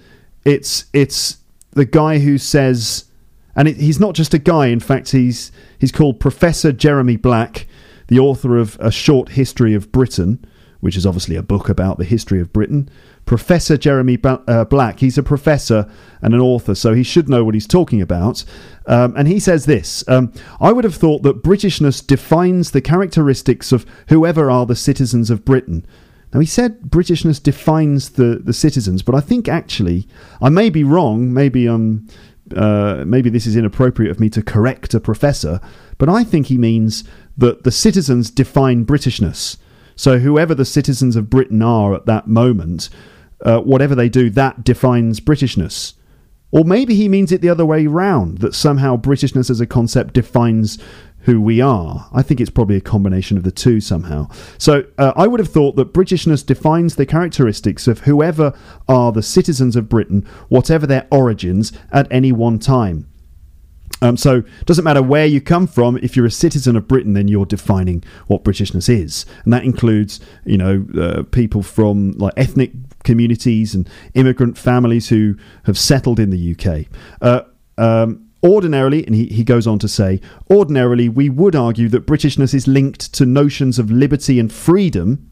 it's 0.44 0.84
it's 0.92 1.38
the 1.72 1.86
guy 1.86 2.18
who 2.18 2.36
says, 2.36 3.04
and 3.56 3.68
it, 3.68 3.76
he's 3.76 4.00
not 4.00 4.14
just 4.14 4.34
a 4.34 4.38
guy. 4.38 4.66
In 4.66 4.80
fact, 4.80 5.12
he's 5.12 5.50
he's 5.78 5.92
called 5.92 6.20
Professor 6.20 6.72
Jeremy 6.72 7.16
Black, 7.16 7.66
the 8.08 8.18
author 8.18 8.58
of 8.58 8.76
A 8.80 8.90
Short 8.90 9.30
History 9.30 9.72
of 9.72 9.90
Britain 9.90 10.44
which 10.80 10.96
is 10.96 11.06
obviously 11.06 11.36
a 11.36 11.42
book 11.42 11.68
about 11.68 11.98
the 11.98 12.04
history 12.04 12.40
of 12.40 12.52
Britain. 12.52 12.88
Professor 13.26 13.76
Jeremy 13.76 14.18
uh, 14.24 14.64
Black, 14.64 15.00
he's 15.00 15.18
a 15.18 15.22
professor 15.22 15.90
and 16.22 16.34
an 16.34 16.40
author, 16.40 16.74
so 16.74 16.94
he 16.94 17.02
should 17.02 17.28
know 17.28 17.44
what 17.44 17.54
he's 17.54 17.66
talking 17.66 18.00
about. 18.00 18.44
Um, 18.86 19.14
and 19.16 19.28
he 19.28 19.38
says 19.38 19.66
this 19.66 20.02
um, 20.08 20.32
I 20.60 20.72
would 20.72 20.84
have 20.84 20.94
thought 20.94 21.22
that 21.22 21.42
Britishness 21.42 22.04
defines 22.04 22.70
the 22.70 22.80
characteristics 22.80 23.72
of 23.72 23.86
whoever 24.08 24.50
are 24.50 24.66
the 24.66 24.76
citizens 24.76 25.30
of 25.30 25.44
Britain. 25.44 25.86
Now, 26.32 26.40
he 26.40 26.46
said 26.46 26.80
Britishness 26.82 27.42
defines 27.42 28.10
the, 28.10 28.40
the 28.42 28.52
citizens, 28.52 29.02
but 29.02 29.14
I 29.14 29.20
think 29.20 29.48
actually, 29.48 30.06
I 30.40 30.48
may 30.48 30.70
be 30.70 30.84
wrong, 30.84 31.32
maybe 31.32 31.66
I'm. 31.66 32.08
Uh, 32.56 33.04
maybe 33.06 33.30
this 33.30 33.46
is 33.46 33.54
inappropriate 33.54 34.10
of 34.10 34.18
me 34.18 34.28
to 34.28 34.42
correct 34.42 34.92
a 34.92 34.98
professor, 34.98 35.60
but 35.98 36.08
I 36.08 36.24
think 36.24 36.46
he 36.46 36.58
means 36.58 37.04
that 37.38 37.62
the 37.62 37.70
citizens 37.70 38.28
define 38.28 38.84
Britishness. 38.84 39.56
So 40.00 40.18
whoever 40.18 40.54
the 40.54 40.64
citizens 40.64 41.14
of 41.14 41.28
Britain 41.28 41.60
are 41.60 41.94
at 41.94 42.06
that 42.06 42.26
moment, 42.26 42.88
uh, 43.44 43.60
whatever 43.60 43.94
they 43.94 44.08
do, 44.08 44.30
that 44.30 44.64
defines 44.64 45.20
Britishness. 45.20 45.92
Or 46.50 46.64
maybe 46.64 46.94
he 46.94 47.06
means 47.06 47.32
it 47.32 47.42
the 47.42 47.50
other 47.50 47.66
way 47.66 47.86
round, 47.86 48.38
that 48.38 48.54
somehow 48.54 48.96
Britishness 48.96 49.50
as 49.50 49.60
a 49.60 49.66
concept 49.66 50.14
defines 50.14 50.78
who 51.24 51.38
we 51.38 51.60
are. 51.60 52.08
I 52.14 52.22
think 52.22 52.40
it's 52.40 52.48
probably 52.48 52.76
a 52.76 52.80
combination 52.80 53.36
of 53.36 53.42
the 53.42 53.52
two 53.52 53.78
somehow. 53.78 54.30
So 54.56 54.86
uh, 54.96 55.12
I 55.16 55.26
would 55.26 55.38
have 55.38 55.50
thought 55.50 55.76
that 55.76 55.92
Britishness 55.92 56.46
defines 56.46 56.96
the 56.96 57.04
characteristics 57.04 57.86
of 57.86 58.00
whoever 58.00 58.54
are 58.88 59.12
the 59.12 59.22
citizens 59.22 59.76
of 59.76 59.90
Britain, 59.90 60.26
whatever 60.48 60.86
their 60.86 61.08
origins, 61.10 61.72
at 61.92 62.10
any 62.10 62.32
one 62.32 62.58
time. 62.58 63.09
Um, 64.02 64.16
so 64.16 64.36
it 64.38 64.66
doesn't 64.66 64.84
matter 64.84 65.02
where 65.02 65.26
you 65.26 65.40
come 65.40 65.66
from. 65.66 65.98
If 65.98 66.16
you're 66.16 66.26
a 66.26 66.30
citizen 66.30 66.76
of 66.76 66.88
Britain, 66.88 67.12
then 67.14 67.28
you're 67.28 67.46
defining 67.46 68.02
what 68.26 68.44
Britishness 68.44 68.88
is, 68.88 69.26
and 69.44 69.52
that 69.52 69.64
includes, 69.64 70.20
you 70.44 70.56
know, 70.56 70.86
uh, 70.98 71.22
people 71.24 71.62
from 71.62 72.12
like 72.12 72.32
ethnic 72.36 72.72
communities 73.04 73.74
and 73.74 73.88
immigrant 74.14 74.58
families 74.58 75.08
who 75.08 75.36
have 75.64 75.78
settled 75.78 76.20
in 76.20 76.30
the 76.30 76.56
UK. 76.56 76.86
Uh, 77.20 77.42
um, 77.78 78.30
Ordinarily, 78.42 79.04
and 79.04 79.14
he, 79.14 79.26
he 79.26 79.44
goes 79.44 79.66
on 79.66 79.78
to 79.80 79.88
say, 79.88 80.18
ordinarily, 80.50 81.10
we 81.10 81.28
would 81.28 81.54
argue 81.54 81.90
that 81.90 82.06
Britishness 82.06 82.54
is 82.54 82.66
linked 82.66 83.12
to 83.12 83.26
notions 83.26 83.78
of 83.78 83.90
liberty 83.90 84.40
and 84.40 84.50
freedom, 84.50 85.29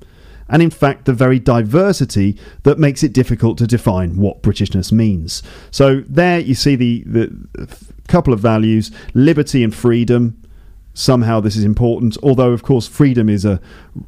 and 0.48 0.62
in 0.62 0.70
fact, 0.70 1.04
the 1.04 1.12
very 1.12 1.38
diversity 1.38 2.38
that 2.62 2.78
makes 2.78 3.02
it 3.02 3.12
difficult 3.12 3.58
to 3.58 3.66
define 3.66 4.16
what 4.16 4.42
Britishness 4.42 4.92
means. 4.92 5.42
So, 5.70 6.02
there 6.08 6.38
you 6.38 6.54
see 6.54 6.76
the, 6.76 7.02
the 7.06 7.76
couple 8.08 8.32
of 8.32 8.40
values 8.40 8.90
liberty 9.14 9.62
and 9.62 9.74
freedom 9.74 10.42
somehow 10.98 11.38
this 11.38 11.56
is 11.56 11.64
important. 11.64 12.18
Although, 12.22 12.50
of 12.50 12.62
course, 12.62 12.88
freedom 12.88 13.28
is 13.28 13.44
a, 13.44 13.60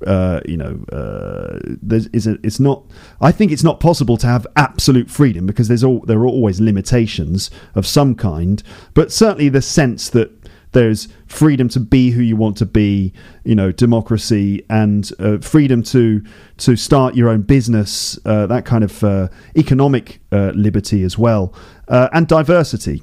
uh, 0.06 0.40
you 0.44 0.56
know, 0.56 0.84
uh, 0.92 1.58
is 2.12 2.26
a. 2.26 2.36
It's 2.42 2.60
not. 2.60 2.84
I 3.20 3.32
think 3.32 3.52
it's 3.52 3.64
not 3.64 3.80
possible 3.80 4.16
to 4.18 4.26
have 4.26 4.46
absolute 4.56 5.08
freedom 5.08 5.46
because 5.46 5.68
there's 5.68 5.84
all 5.84 6.00
there 6.00 6.18
are 6.18 6.26
always 6.26 6.60
limitations 6.60 7.50
of 7.74 7.86
some 7.86 8.14
kind. 8.14 8.62
But 8.92 9.12
certainly 9.12 9.48
the 9.48 9.62
sense 9.62 10.10
that 10.10 10.39
there's 10.72 11.08
freedom 11.26 11.68
to 11.70 11.80
be 11.80 12.10
who 12.10 12.22
you 12.22 12.36
want 12.36 12.56
to 12.58 12.66
be, 12.66 13.12
you 13.44 13.54
know, 13.54 13.72
democracy 13.72 14.64
and 14.70 15.10
uh, 15.18 15.38
freedom 15.38 15.82
to 15.84 16.22
to 16.58 16.76
start 16.76 17.14
your 17.14 17.28
own 17.28 17.42
business, 17.42 18.18
uh, 18.24 18.46
that 18.46 18.64
kind 18.64 18.84
of 18.84 19.02
uh, 19.02 19.28
economic 19.56 20.20
uh, 20.32 20.52
liberty 20.54 21.02
as 21.02 21.18
well, 21.18 21.52
uh, 21.88 22.08
and 22.12 22.28
diversity. 22.28 23.02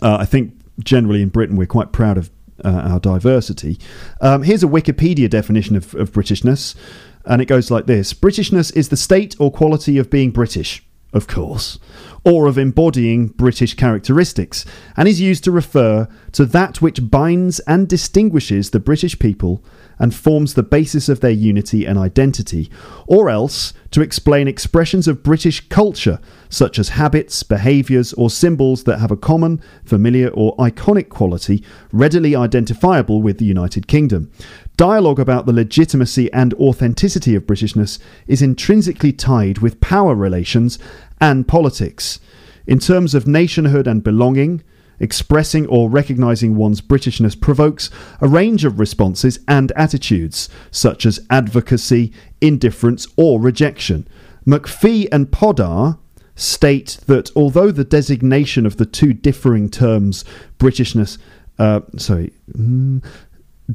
Uh, 0.00 0.18
I 0.20 0.24
think 0.24 0.54
generally 0.82 1.22
in 1.22 1.28
Britain 1.28 1.56
we're 1.56 1.66
quite 1.66 1.92
proud 1.92 2.18
of 2.18 2.30
our 2.64 3.00
diversity. 3.00 3.76
Um, 4.20 4.44
here's 4.44 4.62
a 4.62 4.68
Wikipedia 4.68 5.28
definition 5.28 5.74
of, 5.74 5.96
of 5.96 6.12
Britishness, 6.12 6.76
and 7.24 7.42
it 7.42 7.46
goes 7.46 7.72
like 7.72 7.86
this 7.86 8.14
Britishness 8.14 8.74
is 8.76 8.88
the 8.88 8.96
state 8.96 9.34
or 9.40 9.50
quality 9.50 9.98
of 9.98 10.10
being 10.10 10.30
British, 10.30 10.84
of 11.12 11.26
course, 11.26 11.78
or 12.24 12.46
of 12.46 12.56
embodying 12.56 13.26
British 13.28 13.74
characteristics, 13.74 14.64
and 14.96 15.08
is 15.08 15.20
used 15.20 15.44
to 15.44 15.50
refer 15.50 16.08
to 16.32 16.46
that 16.46 16.80
which 16.80 17.10
binds 17.10 17.58
and 17.60 17.88
distinguishes 17.88 18.70
the 18.70 18.80
British 18.80 19.18
people 19.18 19.62
and 19.98 20.14
forms 20.14 20.54
the 20.54 20.62
basis 20.62 21.08
of 21.08 21.20
their 21.20 21.30
unity 21.30 21.84
and 21.84 21.98
identity, 21.98 22.70
or 23.06 23.28
else 23.28 23.72
to 23.90 24.00
explain 24.00 24.48
expressions 24.48 25.06
of 25.06 25.22
British 25.22 25.68
culture, 25.68 26.18
such 26.48 26.78
as 26.78 26.90
habits, 26.90 27.42
behaviours, 27.42 28.12
or 28.14 28.30
symbols 28.30 28.84
that 28.84 28.98
have 28.98 29.10
a 29.10 29.16
common, 29.16 29.60
familiar, 29.84 30.28
or 30.28 30.56
iconic 30.56 31.08
quality 31.08 31.62
readily 31.92 32.34
identifiable 32.34 33.20
with 33.20 33.38
the 33.38 33.44
United 33.44 33.86
Kingdom. 33.86 34.30
Dialogue 34.76 35.20
about 35.20 35.46
the 35.46 35.52
legitimacy 35.52 36.32
and 36.32 36.54
authenticity 36.54 37.34
of 37.34 37.46
Britishness 37.46 37.98
is 38.26 38.42
intrinsically 38.42 39.12
tied 39.12 39.58
with 39.58 39.80
power 39.80 40.14
relations 40.14 40.78
and 41.20 41.46
politics. 41.46 42.20
In 42.66 42.78
terms 42.78 43.14
of 43.14 43.26
nationhood 43.26 43.86
and 43.86 44.02
belonging, 44.02 44.62
Expressing 45.02 45.66
or 45.66 45.90
recognizing 45.90 46.54
one's 46.54 46.80
Britishness 46.80 47.38
provokes 47.38 47.90
a 48.20 48.28
range 48.28 48.64
of 48.64 48.78
responses 48.78 49.40
and 49.48 49.72
attitudes, 49.72 50.48
such 50.70 51.04
as 51.04 51.18
advocacy, 51.28 52.12
indifference, 52.40 53.08
or 53.16 53.40
rejection. 53.40 54.06
McPhee 54.46 55.08
and 55.10 55.32
Poddar 55.32 55.98
state 56.36 56.98
that 57.06 57.32
although 57.34 57.72
the 57.72 57.82
designation 57.82 58.64
of 58.64 58.76
the 58.76 58.86
two 58.86 59.12
differing 59.12 59.68
terms, 59.68 60.24
Britishness, 60.60 61.18
uh, 61.58 61.80
sorry, 61.96 62.32
mm, 62.56 63.04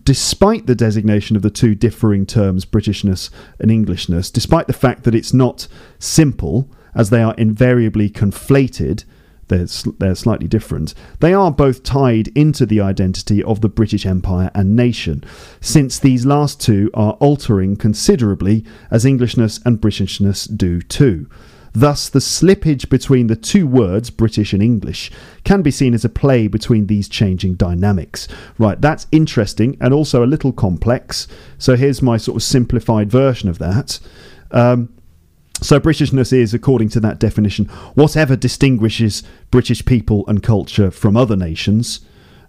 despite 0.03 0.67
the 0.67 0.75
designation 0.75 1.35
of 1.35 1.41
the 1.41 1.49
two 1.49 1.75
differing 1.75 2.25
terms, 2.25 2.65
Britishness 2.65 3.29
and 3.59 3.71
Englishness, 3.71 4.29
despite 4.29 4.67
the 4.67 4.73
fact 4.73 5.03
that 5.03 5.15
it's 5.15 5.33
not 5.33 5.67
simple, 5.99 6.69
as 6.93 7.09
they 7.09 7.21
are 7.21 7.35
invariably 7.35 8.09
conflated, 8.09 9.03
they're, 9.47 9.67
they're 9.99 10.15
slightly 10.15 10.47
different. 10.47 10.93
They 11.19 11.33
are 11.33 11.51
both 11.51 11.83
tied 11.83 12.27
into 12.29 12.65
the 12.65 12.81
identity 12.81 13.41
of 13.43 13.61
the 13.61 13.69
British 13.69 14.05
Empire 14.05 14.51
and 14.53 14.75
nation, 14.75 15.23
since 15.61 15.99
these 15.99 16.25
last 16.25 16.59
two 16.59 16.89
are 16.93 17.13
altering 17.13 17.75
considerably 17.77 18.65
as 18.91 19.05
Englishness 19.05 19.59
and 19.65 19.79
Britishness 19.79 20.55
do 20.55 20.81
too. 20.81 21.29
Thus, 21.77 22.09
the 22.09 22.17
slippage 22.17 22.89
between 22.89 23.27
the 23.27 23.35
two 23.35 23.67
words, 23.67 24.09
British 24.09 24.51
and 24.51 24.63
English, 24.63 25.11
can 25.43 25.61
be 25.61 25.69
seen 25.69 25.93
as 25.93 26.03
a 26.03 26.09
play 26.09 26.47
between 26.47 26.87
these 26.87 27.07
changing 27.07 27.53
dynamics. 27.53 28.27
Right, 28.57 28.81
that's 28.81 29.05
interesting 29.11 29.77
and 29.79 29.93
also 29.93 30.23
a 30.23 30.25
little 30.25 30.51
complex. 30.51 31.27
So, 31.59 31.75
here's 31.75 32.01
my 32.01 32.17
sort 32.17 32.37
of 32.37 32.41
simplified 32.41 33.11
version 33.11 33.47
of 33.47 33.59
that. 33.59 33.99
Um, 34.49 34.89
so, 35.61 35.79
Britishness 35.79 36.33
is, 36.33 36.51
according 36.51 36.89
to 36.89 36.99
that 37.01 37.19
definition, 37.19 37.65
whatever 37.93 38.35
distinguishes 38.35 39.21
British 39.51 39.85
people 39.85 40.25
and 40.27 40.41
culture 40.41 40.89
from 40.89 41.15
other 41.15 41.35
nations. 41.35 41.99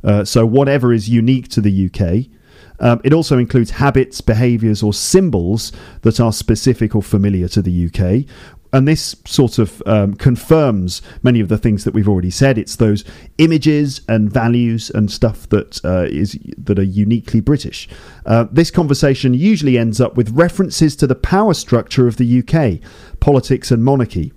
Uh, 0.02 0.24
so, 0.24 0.46
whatever 0.46 0.90
is 0.90 1.10
unique 1.10 1.48
to 1.48 1.60
the 1.60 1.90
UK. 1.92 2.32
Um, 2.80 3.00
it 3.04 3.12
also 3.12 3.38
includes 3.38 3.72
habits, 3.72 4.20
behaviours, 4.20 4.82
or 4.82 4.92
symbols 4.92 5.72
that 6.02 6.20
are 6.20 6.32
specific 6.32 6.94
or 6.94 7.02
familiar 7.02 7.48
to 7.48 7.62
the 7.62 7.86
UK, 7.86 8.28
and 8.72 8.86
this 8.86 9.16
sort 9.24 9.58
of 9.58 9.82
um, 9.86 10.14
confirms 10.14 11.00
many 11.22 11.40
of 11.40 11.48
the 11.48 11.58
things 11.58 11.84
that 11.84 11.94
we've 11.94 12.08
already 12.08 12.30
said. 12.30 12.58
It's 12.58 12.76
those 12.76 13.04
images 13.38 14.02
and 14.08 14.30
values 14.30 14.90
and 14.90 15.10
stuff 15.10 15.48
that 15.48 15.82
uh, 15.84 16.06
is 16.10 16.38
that 16.58 16.78
are 16.78 16.82
uniquely 16.82 17.40
British. 17.40 17.88
Uh, 18.26 18.46
this 18.50 18.70
conversation 18.70 19.32
usually 19.32 19.78
ends 19.78 20.00
up 20.00 20.16
with 20.16 20.30
references 20.30 20.96
to 20.96 21.06
the 21.06 21.14
power 21.14 21.54
structure 21.54 22.06
of 22.06 22.16
the 22.16 22.42
UK, 22.42 22.80
politics 23.20 23.70
and 23.70 23.84
monarchy. 23.84 24.32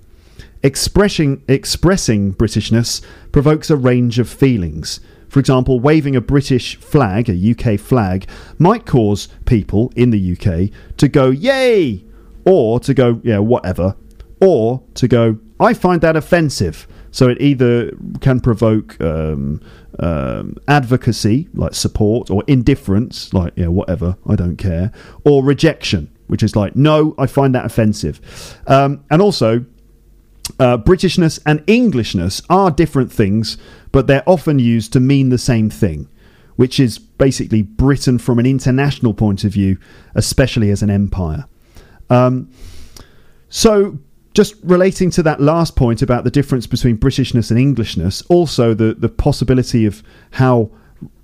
Expressing 0.64 1.44
expressing 1.48 2.34
Britishness 2.34 3.02
provokes 3.32 3.70
a 3.70 3.76
range 3.76 4.20
of 4.20 4.30
feelings. 4.30 5.00
For 5.28 5.40
example, 5.40 5.80
waving 5.80 6.16
a 6.16 6.22
British 6.22 6.76
flag, 6.76 7.30
a 7.30 7.52
UK 7.52 7.80
flag, 7.80 8.28
might 8.60 8.86
cause 8.86 9.28
people 9.46 9.92
in 9.96 10.12
the 10.12 10.34
UK 10.34 10.70
to 10.98 11.08
go 11.08 11.32
"Yay!" 11.32 12.04
or 12.46 12.80
to 12.82 12.94
go 12.94 13.20
"Yeah, 13.24 13.40
whatever." 13.40 13.96
Or 14.42 14.84
to 14.96 15.08
go, 15.08 15.38
I 15.60 15.74
find 15.74 16.02
that 16.02 16.18
offensive. 16.18 16.88
So 17.12 17.28
it 17.28 17.42
either 17.42 17.92
can 18.22 18.40
provoke 18.40 19.00
um, 19.02 19.62
um, 20.00 20.56
advocacy, 20.68 21.50
like 21.54 21.74
support, 21.74 22.30
or 22.30 22.44
indifference, 22.48 23.34
like, 23.34 23.54
yeah, 23.56 23.68
whatever, 23.68 24.18
I 24.28 24.36
don't 24.36 24.56
care, 24.56 24.92
or 25.26 25.44
rejection, 25.44 26.10
which 26.28 26.42
is 26.42 26.56
like, 26.56 26.76
no, 26.76 27.14
I 27.18 27.28
find 27.28 27.54
that 27.54 27.66
offensive. 27.66 28.22
Um, 28.66 29.04
and 29.12 29.22
also, 29.22 29.66
uh, 30.60 30.78
Britishness 30.78 31.40
and 31.46 31.64
Englishness 31.68 32.42
are 32.50 32.72
different 32.72 33.12
things, 33.12 33.58
but 33.92 34.08
they're 34.08 34.28
often 34.28 34.58
used 34.58 34.94
to 34.94 35.00
mean 35.00 35.30
the 35.30 35.38
same 35.38 35.70
thing, 35.70 36.08
which 36.56 36.80
is 36.80 36.98
basically 36.98 37.62
Britain 37.62 38.18
from 38.18 38.40
an 38.40 38.46
international 38.46 39.14
point 39.14 39.44
of 39.44 39.52
view, 39.52 39.78
especially 40.16 40.72
as 40.72 40.82
an 40.82 40.90
empire. 40.90 41.46
Um, 42.10 42.50
so 43.50 44.00
just 44.34 44.56
relating 44.64 45.10
to 45.12 45.24
that 45.24 45.42
last 45.42 45.76
point 45.76 46.02
about 46.02 46.24
the 46.24 46.32
difference 46.32 46.68
between 46.68 46.98
Britishness 46.98 47.52
and 47.52 47.60
Englishness, 47.60 48.22
also 48.24 48.74
the, 48.74 48.94
the 48.94 49.10
possibility 49.10 49.86
of 49.86 50.02
how 50.32 50.72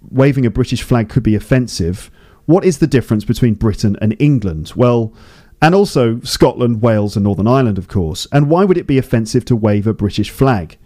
waving 0.09 0.45
a 0.45 0.49
British 0.49 0.83
flag 0.83 1.09
could 1.09 1.23
be 1.23 1.35
offensive. 1.35 2.11
What 2.45 2.65
is 2.65 2.79
the 2.79 2.87
difference 2.87 3.25
between 3.25 3.55
Britain 3.55 3.97
and 4.01 4.15
England? 4.19 4.73
Well, 4.75 5.13
and 5.61 5.73
also 5.73 6.19
Scotland, 6.21 6.81
Wales, 6.81 7.15
and 7.15 7.23
Northern 7.23 7.47
Ireland, 7.47 7.77
of 7.77 7.87
course. 7.87 8.27
And 8.31 8.49
why 8.49 8.63
would 8.63 8.77
it 8.77 8.87
be 8.87 8.97
offensive 8.97 9.45
to 9.45 9.55
wave 9.55 9.87
a 9.87 9.93
British 9.93 10.29
flag? 10.29 10.77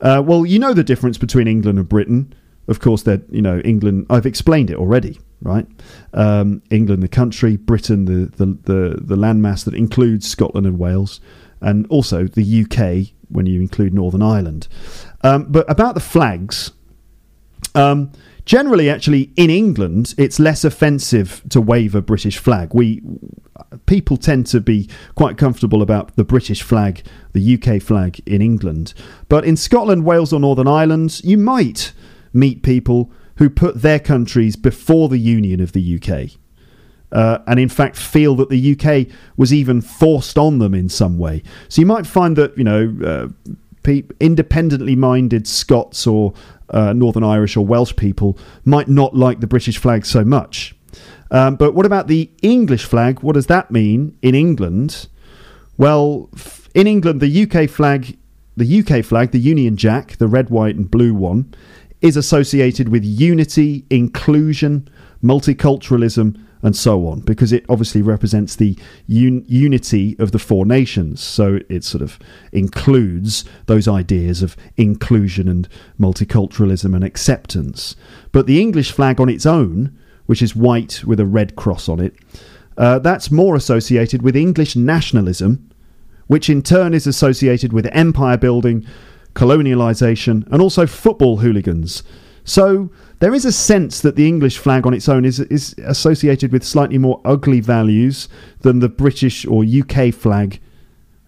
Uh, 0.00 0.22
well, 0.24 0.46
you 0.46 0.58
know 0.58 0.72
the 0.72 0.84
difference 0.84 1.18
between 1.18 1.48
England 1.48 1.78
and 1.78 1.88
Britain. 1.88 2.32
Of 2.68 2.80
course, 2.80 3.02
that 3.02 3.22
you 3.30 3.42
know 3.42 3.60
England. 3.60 4.06
I've 4.10 4.26
explained 4.26 4.70
it 4.70 4.76
already, 4.76 5.18
right? 5.42 5.66
Um, 6.12 6.62
England, 6.70 7.02
the 7.02 7.08
country, 7.08 7.56
Britain, 7.56 8.04
the, 8.04 8.26
the 8.36 8.46
the 8.46 8.98
the 9.00 9.16
landmass 9.16 9.64
that 9.64 9.74
includes 9.74 10.28
Scotland 10.28 10.66
and 10.66 10.78
Wales, 10.78 11.20
and 11.60 11.86
also 11.88 12.24
the 12.24 12.62
UK 12.62 13.14
when 13.28 13.46
you 13.46 13.60
include 13.60 13.94
Northern 13.94 14.22
Ireland. 14.22 14.68
Um, 15.22 15.46
but 15.48 15.70
about 15.70 15.94
the 15.94 16.00
flags, 16.00 16.72
um, 17.74 18.12
generally, 18.44 18.88
actually, 18.88 19.32
in 19.36 19.50
England, 19.50 20.14
it's 20.18 20.38
less 20.38 20.64
offensive 20.64 21.42
to 21.50 21.60
wave 21.60 21.94
a 21.94 22.02
British 22.02 22.38
flag. 22.38 22.74
We 22.74 23.02
people 23.86 24.16
tend 24.16 24.46
to 24.46 24.60
be 24.60 24.88
quite 25.14 25.36
comfortable 25.36 25.82
about 25.82 26.16
the 26.16 26.24
British 26.24 26.62
flag, 26.62 27.02
the 27.32 27.54
UK 27.54 27.82
flag 27.82 28.20
in 28.26 28.40
England. 28.40 28.94
But 29.28 29.44
in 29.44 29.56
Scotland, 29.56 30.04
Wales, 30.04 30.32
or 30.32 30.40
Northern 30.40 30.68
Ireland, 30.68 31.22
you 31.24 31.38
might 31.38 31.92
meet 32.32 32.62
people 32.62 33.10
who 33.36 33.48
put 33.48 33.82
their 33.82 33.98
countries 33.98 34.56
before 34.56 35.08
the 35.08 35.18
union 35.18 35.60
of 35.60 35.72
the 35.72 36.00
UK. 36.00 36.30
Uh, 37.10 37.38
and 37.46 37.58
in 37.58 37.68
fact 37.68 37.96
feel 37.96 38.34
that 38.34 38.50
the 38.50 38.72
UK 38.76 39.06
was 39.36 39.52
even 39.52 39.80
forced 39.80 40.36
on 40.36 40.58
them 40.58 40.74
in 40.74 40.88
some 40.88 41.16
way. 41.18 41.42
So 41.68 41.80
you 41.80 41.86
might 41.86 42.06
find 42.06 42.36
that 42.36 42.56
you 42.58 42.64
know 42.64 42.94
uh, 43.02 43.52
pe- 43.82 44.04
independently 44.20 44.94
minded 44.94 45.46
Scots 45.46 46.06
or 46.06 46.34
uh, 46.70 46.92
Northern 46.92 47.24
Irish 47.24 47.56
or 47.56 47.64
Welsh 47.64 47.96
people 47.96 48.36
might 48.64 48.88
not 48.88 49.16
like 49.16 49.40
the 49.40 49.46
British 49.46 49.78
flag 49.78 50.04
so 50.04 50.24
much. 50.24 50.74
Um, 51.30 51.56
but 51.56 51.74
what 51.74 51.86
about 51.86 52.08
the 52.08 52.30
English 52.42 52.84
flag? 52.84 53.20
What 53.20 53.34
does 53.34 53.46
that 53.46 53.70
mean 53.70 54.16
in 54.22 54.34
England? 54.34 55.08
Well, 55.76 56.28
f- 56.34 56.68
in 56.74 56.86
England, 56.86 57.20
the 57.20 57.42
UK 57.42 57.68
flag, 57.68 58.16
the 58.56 58.80
UK 58.80 59.04
flag, 59.04 59.30
the 59.30 59.38
Union 59.38 59.76
Jack, 59.76 60.16
the 60.16 60.26
red, 60.26 60.50
white, 60.50 60.76
and 60.76 60.90
blue 60.90 61.14
one, 61.14 61.54
is 62.00 62.16
associated 62.16 62.88
with 62.88 63.04
unity, 63.04 63.84
inclusion, 63.90 64.88
multiculturalism, 65.22 66.40
and 66.62 66.74
so 66.74 67.06
on, 67.06 67.20
because 67.20 67.52
it 67.52 67.64
obviously 67.68 68.02
represents 68.02 68.56
the 68.56 68.76
un- 69.08 69.44
unity 69.46 70.16
of 70.18 70.32
the 70.32 70.38
four 70.38 70.66
nations. 70.66 71.20
So 71.20 71.60
it 71.68 71.84
sort 71.84 72.02
of 72.02 72.18
includes 72.52 73.44
those 73.66 73.86
ideas 73.86 74.42
of 74.42 74.56
inclusion 74.76 75.48
and 75.48 75.68
multiculturalism 76.00 76.94
and 76.94 77.04
acceptance. 77.04 77.94
But 78.32 78.46
the 78.46 78.60
English 78.60 78.90
flag 78.90 79.20
on 79.20 79.28
its 79.28 79.46
own, 79.46 79.96
which 80.26 80.42
is 80.42 80.56
white 80.56 81.04
with 81.04 81.20
a 81.20 81.26
red 81.26 81.54
cross 81.54 81.88
on 81.88 82.00
it, 82.00 82.16
uh, 82.76 82.98
that's 82.98 83.30
more 83.30 83.56
associated 83.56 84.22
with 84.22 84.36
English 84.36 84.76
nationalism, 84.76 85.68
which 86.26 86.50
in 86.50 86.62
turn 86.62 86.92
is 86.92 87.06
associated 87.06 87.72
with 87.72 87.86
empire 87.92 88.36
building, 88.36 88.84
colonialisation, 89.34 90.46
and 90.52 90.60
also 90.60 90.86
football 90.86 91.38
hooligans. 91.38 92.02
So 92.44 92.90
there 93.20 93.34
is 93.34 93.44
a 93.44 93.52
sense 93.52 94.00
that 94.00 94.16
the 94.16 94.26
English 94.26 94.58
flag 94.58 94.86
on 94.86 94.94
its 94.94 95.08
own 95.08 95.24
is 95.24 95.40
is 95.40 95.74
associated 95.84 96.52
with 96.52 96.64
slightly 96.64 96.98
more 96.98 97.20
ugly 97.24 97.60
values 97.60 98.28
than 98.60 98.78
the 98.78 98.88
British 98.88 99.46
or 99.46 99.64
UK 99.64 100.14
flag. 100.14 100.60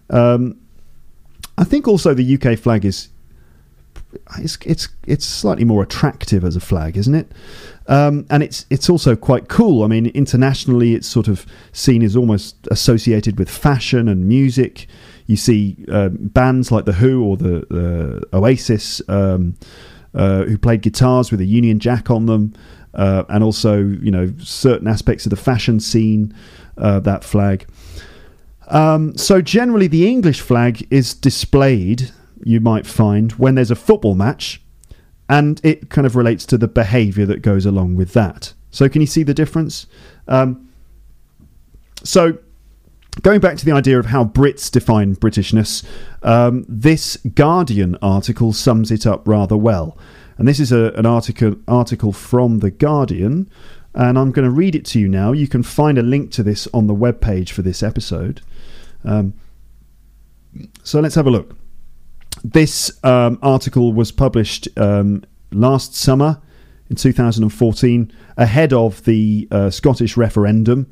Um, 0.09 0.57
I 1.57 1.63
think 1.63 1.87
also 1.87 2.13
the 2.13 2.37
UK 2.37 2.57
flag 2.57 2.85
is 2.85 3.09
it's 4.39 4.57
it's 4.65 4.87
it's 5.05 5.25
slightly 5.25 5.63
more 5.63 5.83
attractive 5.83 6.43
as 6.43 6.55
a 6.55 6.59
flag, 6.59 6.97
isn't 6.97 7.15
it? 7.15 7.31
Um, 7.87 8.25
and 8.29 8.43
it's 8.43 8.65
it's 8.69 8.89
also 8.89 9.15
quite 9.15 9.47
cool. 9.47 9.83
I 9.83 9.87
mean, 9.87 10.07
internationally, 10.07 10.93
it's 10.93 11.07
sort 11.07 11.27
of 11.27 11.45
seen 11.71 12.01
as 12.01 12.15
almost 12.15 12.55
associated 12.69 13.37
with 13.37 13.49
fashion 13.49 14.07
and 14.07 14.27
music. 14.27 14.87
You 15.27 15.37
see 15.37 15.77
uh, 15.91 16.09
bands 16.09 16.71
like 16.71 16.85
the 16.85 16.93
Who 16.93 17.23
or 17.23 17.37
the, 17.37 18.27
Oasis 18.33 19.01
um, 19.07 19.55
uh, 20.13 20.43
who 20.43 20.57
played 20.57 20.81
guitars 20.81 21.31
with 21.31 21.41
a 21.41 21.45
Union 21.45 21.79
Jack 21.79 22.09
on 22.09 22.25
them, 22.25 22.53
uh, 22.93 23.23
and 23.29 23.43
also 23.43 23.77
you 23.77 24.11
know 24.11 24.33
certain 24.39 24.87
aspects 24.87 25.25
of 25.25 25.29
the 25.29 25.35
fashion 25.35 25.79
scene. 25.79 26.33
Uh, 26.77 26.99
that 26.99 27.23
flag. 27.23 27.67
Um, 28.69 29.15
so 29.17 29.41
generally, 29.41 29.87
the 29.87 30.07
English 30.07 30.39
flag 30.39 30.87
is 30.89 31.13
displayed. 31.13 32.11
You 32.43 32.59
might 32.59 32.87
find 32.87 33.33
when 33.33 33.55
there's 33.55 33.69
a 33.69 33.75
football 33.75 34.15
match, 34.15 34.61
and 35.29 35.61
it 35.63 35.89
kind 35.89 36.07
of 36.07 36.15
relates 36.15 36.45
to 36.47 36.57
the 36.57 36.67
behaviour 36.67 37.25
that 37.25 37.41
goes 37.41 37.65
along 37.65 37.97
with 37.97 38.13
that. 38.13 38.53
So 38.71 38.87
can 38.87 39.01
you 39.01 39.07
see 39.07 39.23
the 39.23 39.33
difference? 39.33 39.85
Um, 40.27 40.69
so 42.03 42.37
going 43.21 43.39
back 43.39 43.57
to 43.57 43.65
the 43.65 43.71
idea 43.71 43.99
of 43.99 44.07
how 44.07 44.23
Brits 44.23 44.71
define 44.71 45.15
Britishness, 45.15 45.83
um, 46.23 46.65
this 46.67 47.17
Guardian 47.35 47.97
article 48.01 48.53
sums 48.53 48.91
it 48.91 49.05
up 49.05 49.27
rather 49.27 49.57
well. 49.57 49.97
And 50.37 50.47
this 50.47 50.59
is 50.59 50.71
a, 50.71 50.91
an 50.93 51.05
article 51.05 51.55
article 51.67 52.13
from 52.13 52.59
the 52.59 52.71
Guardian, 52.71 53.49
and 53.93 54.17
I'm 54.17 54.31
going 54.31 54.45
to 54.45 54.51
read 54.51 54.75
it 54.75 54.85
to 54.85 54.99
you 54.99 55.07
now. 55.07 55.33
You 55.33 55.47
can 55.47 55.61
find 55.61 55.97
a 55.97 56.01
link 56.01 56.31
to 56.31 56.43
this 56.43 56.67
on 56.73 56.87
the 56.87 56.95
webpage 56.95 57.49
for 57.49 57.61
this 57.61 57.83
episode. 57.83 58.41
Um, 59.03 59.33
so 60.83 60.99
let's 60.99 61.15
have 61.15 61.27
a 61.27 61.31
look. 61.31 61.55
This 62.43 62.91
um, 63.03 63.37
article 63.41 63.93
was 63.93 64.11
published 64.11 64.67
um, 64.77 65.23
last 65.51 65.95
summer 65.95 66.41
in 66.89 66.95
2014, 66.95 68.11
ahead 68.37 68.73
of 68.73 69.03
the 69.03 69.47
uh, 69.51 69.69
Scottish 69.69 70.17
referendum 70.17 70.87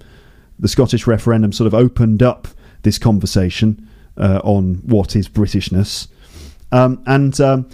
the 0.59 0.67
Scottish 0.67 1.07
referendum 1.07 1.51
sort 1.51 1.67
of 1.67 1.73
opened 1.73 2.21
up 2.21 2.47
this 2.83 2.97
conversation 2.97 3.87
uh, 4.17 4.41
on 4.43 4.75
what 4.85 5.15
is 5.15 5.27
Britishness. 5.27 6.07
Um, 6.71 7.01
and 7.07 7.39
um, 7.39 7.69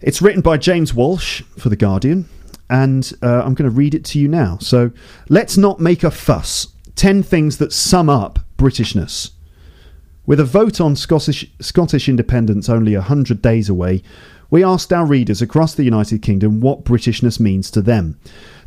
it's 0.00 0.22
written 0.22 0.40
by 0.40 0.56
James 0.56 0.94
Walsh 0.94 1.42
for 1.58 1.68
The 1.68 1.76
Guardian, 1.76 2.28
and 2.70 3.12
uh, 3.22 3.42
I'm 3.42 3.54
going 3.54 3.70
to 3.70 3.76
read 3.76 3.94
it 3.94 4.04
to 4.06 4.18
you 4.18 4.28
now. 4.28 4.58
So 4.58 4.90
let's 5.28 5.56
not 5.56 5.80
make 5.80 6.02
a 6.02 6.10
fuss. 6.10 6.68
10 6.96 7.22
things 7.22 7.58
that 7.58 7.72
sum 7.72 8.10
up 8.10 8.40
Britishness. 8.56 9.32
With 10.26 10.40
a 10.40 10.44
vote 10.44 10.80
on 10.80 10.96
Scottish, 10.96 11.50
Scottish 11.60 12.08
independence 12.08 12.68
only 12.68 12.94
100 12.94 13.40
days 13.40 13.68
away, 13.68 14.02
we 14.50 14.64
asked 14.64 14.92
our 14.92 15.06
readers 15.06 15.40
across 15.40 15.74
the 15.74 15.84
United 15.84 16.22
Kingdom 16.22 16.60
what 16.60 16.84
Britishness 16.84 17.38
means 17.38 17.70
to 17.70 17.80
them. 17.80 18.18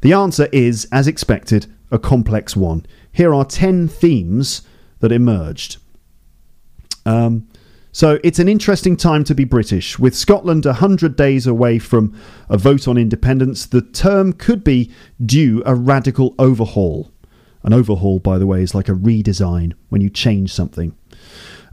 The 0.01 0.13
answer 0.13 0.47
is, 0.51 0.88
as 0.91 1.08
expected, 1.08 1.67
a 1.91 1.99
complex 1.99 2.56
one. 2.56 2.86
Here 3.12 3.34
are 3.34 3.45
10 3.45 3.88
themes 3.88 4.62
that 5.00 5.12
emerged. 5.12 5.78
Um, 7.06 7.47
so 7.91 8.19
it's 8.24 8.39
an 8.39 8.47
interesting 8.47 8.95
time 8.95 9.26
to 9.26 9.36
be 9.36 9.43
British. 9.43 10.00
With 10.00 10.15
Scotland 10.15 10.65
100 10.65 11.17
days 11.17 11.45
away 11.45 11.78
from 11.78 12.17
a 12.47 12.58
vote 12.58 12.88
on 12.88 12.97
independence, 12.97 13.65
the 13.65 13.82
term 13.82 14.32
could 14.32 14.63
be 14.63 14.91
due 15.26 15.62
a 15.65 15.76
radical 15.76 16.34
overhaul. 16.39 17.12
An 17.63 17.74
overhaul, 17.74 18.19
by 18.19 18.38
the 18.38 18.47
way, 18.47 18.62
is 18.62 18.74
like 18.74 18.88
a 18.88 18.93
redesign 18.93 19.74
when 19.89 20.00
you 20.02 20.10
change 20.10 20.54
something. 20.54 20.95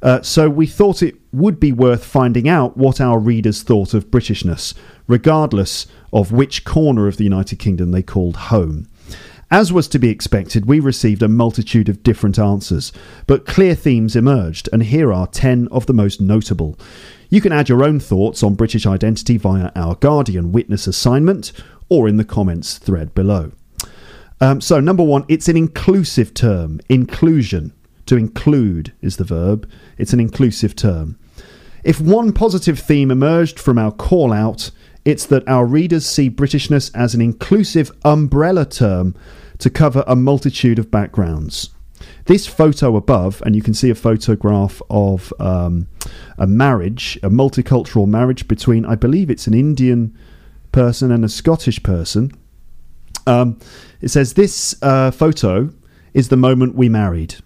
Uh, 0.03 0.21
so 0.23 0.51
we 0.51 0.67
thought 0.67 1.03
it 1.03 1.17
would 1.33 1.61
be 1.61 1.73
worth 1.73 2.05
finding 2.05 2.49
out 2.49 2.77
what 2.77 3.01
our 3.01 3.19
readers 3.19 3.63
thought 3.63 3.95
of 3.95 4.11
Britishness, 4.11 4.75
regardless 5.07 5.87
of 6.13 6.33
which 6.33 6.65
corner 6.65 7.07
of 7.07 7.17
the 7.17 7.25
United 7.25 7.59
Kingdom 7.61 7.93
they 7.93 8.03
called 8.03 8.37
home. 8.37 8.88
As 9.51 9.73
was 9.73 9.89
to 9.89 9.99
be 9.99 10.11
expected, 10.11 10.67
we 10.67 10.79
received 10.79 11.23
a 11.23 11.29
multitude 11.29 11.89
of 11.89 12.03
different 12.03 12.39
answers, 12.39 12.93
but 13.27 13.47
clear 13.47 13.75
themes 13.75 14.15
emerged, 14.15 14.69
and 14.73 14.83
here 14.83 15.11
are 15.11 15.27
10 15.27 15.69
of 15.69 15.87
the 15.87 15.95
most 15.95 16.21
notable. 16.21 16.79
You 17.31 17.41
can 17.41 17.53
add 17.53 17.71
your 17.71 17.83
own 17.83 17.99
thoughts 17.99 18.43
on 18.43 18.57
British 18.57 18.87
identity 18.87 19.39
via 19.39 19.73
our 19.75 19.95
Guardian 19.95 20.53
witness 20.53 20.87
assignment 20.87 21.53
or 21.89 22.09
in 22.09 22.19
the 22.19 22.25
comments 22.25 22.77
thread 22.77 23.15
below. 23.15 23.53
Um, 24.39 24.61
so, 24.61 24.81
number 24.81 25.03
one, 25.03 25.25
it's 25.29 25.49
an 25.49 25.57
inclusive 25.57 26.35
term. 26.35 26.81
Inclusion. 26.91 27.73
To 28.07 28.17
include 28.17 28.93
is 29.03 29.17
the 29.17 29.25
verb, 29.25 29.69
it's 29.99 30.13
an 30.13 30.21
inclusive 30.21 30.75
term. 30.75 31.19
If 31.85 32.01
one 32.01 32.33
positive 32.33 32.79
theme 32.79 33.11
emerged 33.11 33.59
from 33.59 33.79
our 33.79 33.93
call 33.93 34.33
out, 34.33 34.71
it's 35.05 35.27
that 35.27 35.47
our 35.49 35.65
readers 35.65 36.07
see 36.07 36.31
Britishness 36.31 36.91
as 36.95 37.15
an 37.15 37.21
inclusive 37.21 37.91
umbrella 38.05 38.65
term 38.67 39.15
to 39.59 39.71
cover 39.71 40.05
a 40.07 40.17
multitude 40.17 40.79
of 40.79 40.91
backgrounds. 40.91 41.71
This 42.27 42.47
photo 42.47 42.97
above, 42.97 43.43
and 43.45 43.57
you 43.57 43.63
can 43.63 43.75
see 43.75 43.91
a 43.91 43.95
photograph 43.95 44.81
of 44.89 45.33
um, 45.41 45.89
a 46.37 46.47
marriage, 46.47 47.19
a 47.23 47.31
multicultural 47.31 48.07
marriage 48.07 48.47
between, 48.47 48.85
I 48.85 48.95
believe 48.95 49.31
it's 49.31 49.47
an 49.47 49.55
Indian 49.55 50.17
person 50.71 51.11
and 51.11 51.25
a 51.25 51.29
Scottish 51.29 51.83
person. 51.83 52.33
Um, 53.27 53.59
it 54.01 54.09
says, 54.09 54.35
This 54.35 54.77
uh, 54.83 55.11
photo 55.11 55.71
is 56.15 56.29
the 56.29 56.37
moment 56.37 56.75
we 56.75 56.89
married. 56.89 57.37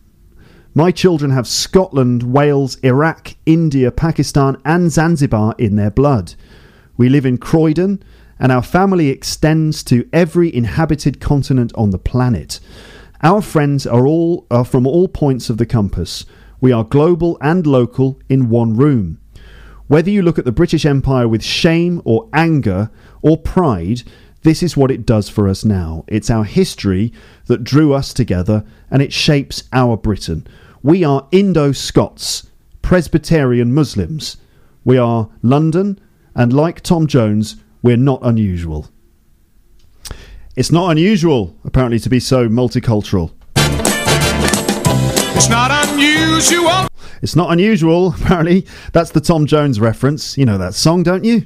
My 0.75 0.91
children 0.91 1.31
have 1.31 1.47
Scotland, 1.47 2.23
Wales, 2.23 2.77
Iraq, 2.83 3.35
India, 3.45 3.91
Pakistan, 3.91 4.57
and 4.65 4.91
Zanzibar 4.91 5.55
in 5.59 5.77
their 5.77 5.91
blood. 5.91 6.35
We 6.97 7.09
live 7.09 7.27
in 7.27 7.37
Croydon, 7.39 8.03
and 8.43 8.51
our 8.51 8.63
family 8.63 9.09
extends 9.09 9.85
to 9.85 10.07
every 10.13 10.53
inhabited 10.53 11.21
continent 11.21 11.73
on 11.77 11.91
the 11.91 11.99
planet. 11.99 12.59
Our 13.23 13.41
friends 13.41 13.87
are 13.87 14.05
all 14.05 14.49
are 14.51 14.65
from 14.65 14.85
all 14.85 15.07
points 15.07 15.49
of 15.49 15.59
the 15.59 15.65
compass. 15.65 16.27
We 16.61 16.73
are 16.73 16.83
global 16.83 17.39
and 17.41 17.65
local 17.65 18.21
in 18.29 18.49
one 18.49 18.77
room. 18.77 19.21
Whether 19.87 20.11
you 20.11 20.23
look 20.23 20.41
at 20.41 20.45
the 20.45 20.51
British 20.51 20.85
Empire 20.85 21.29
with 21.29 21.45
shame 21.45 22.03
or 22.05 22.29
anger 22.33 22.91
or 23.23 23.39
pride, 23.39 24.03
this 24.43 24.61
is 24.61 24.77
what 24.77 24.91
it 24.91 25.07
does 25.07 25.29
for 25.29 25.49
us 25.49 25.65
now. 25.65 26.05
It's 26.09 26.29
our 26.29 26.43
history 26.43 27.13
that 27.47 27.63
drew 27.63 27.93
us 27.93 28.13
together 28.13 28.65
and 28.91 29.01
it 29.01 29.13
shapes 29.13 29.63
our 29.73 29.97
Britain. 29.97 30.45
We 30.83 31.05
are 31.05 31.29
Indo 31.31 31.71
Scots, 31.71 32.49
Presbyterian 32.83 33.73
Muslims. 33.73 34.37
We 34.85 34.99
are 34.99 35.31
London, 35.43 36.01
and 36.35 36.53
like 36.53 36.81
Tom 36.81 37.07
Jones, 37.07 37.57
we're 37.83 37.97
not 37.97 38.21
unusual. 38.23 38.89
It's 40.55 40.71
not 40.71 40.91
unusual, 40.91 41.57
apparently, 41.65 41.99
to 42.01 42.11
be 42.11 42.21
so 42.21 42.49
multicultural. 42.49 43.33
It's 45.35 45.49
not 45.49 45.89
unusual. 45.89 46.89
It's 47.23 47.35
not 47.35 47.53
unusual, 47.53 48.15
apparently. 48.21 48.67
That's 48.93 49.11
the 49.11 49.21
Tom 49.21 49.47
Jones 49.47 49.81
reference. 49.81 50.37
You 50.37 50.45
know 50.45 50.59
that 50.59 50.75
song, 50.75 51.03
don't 51.03 51.25
you? 51.25 51.45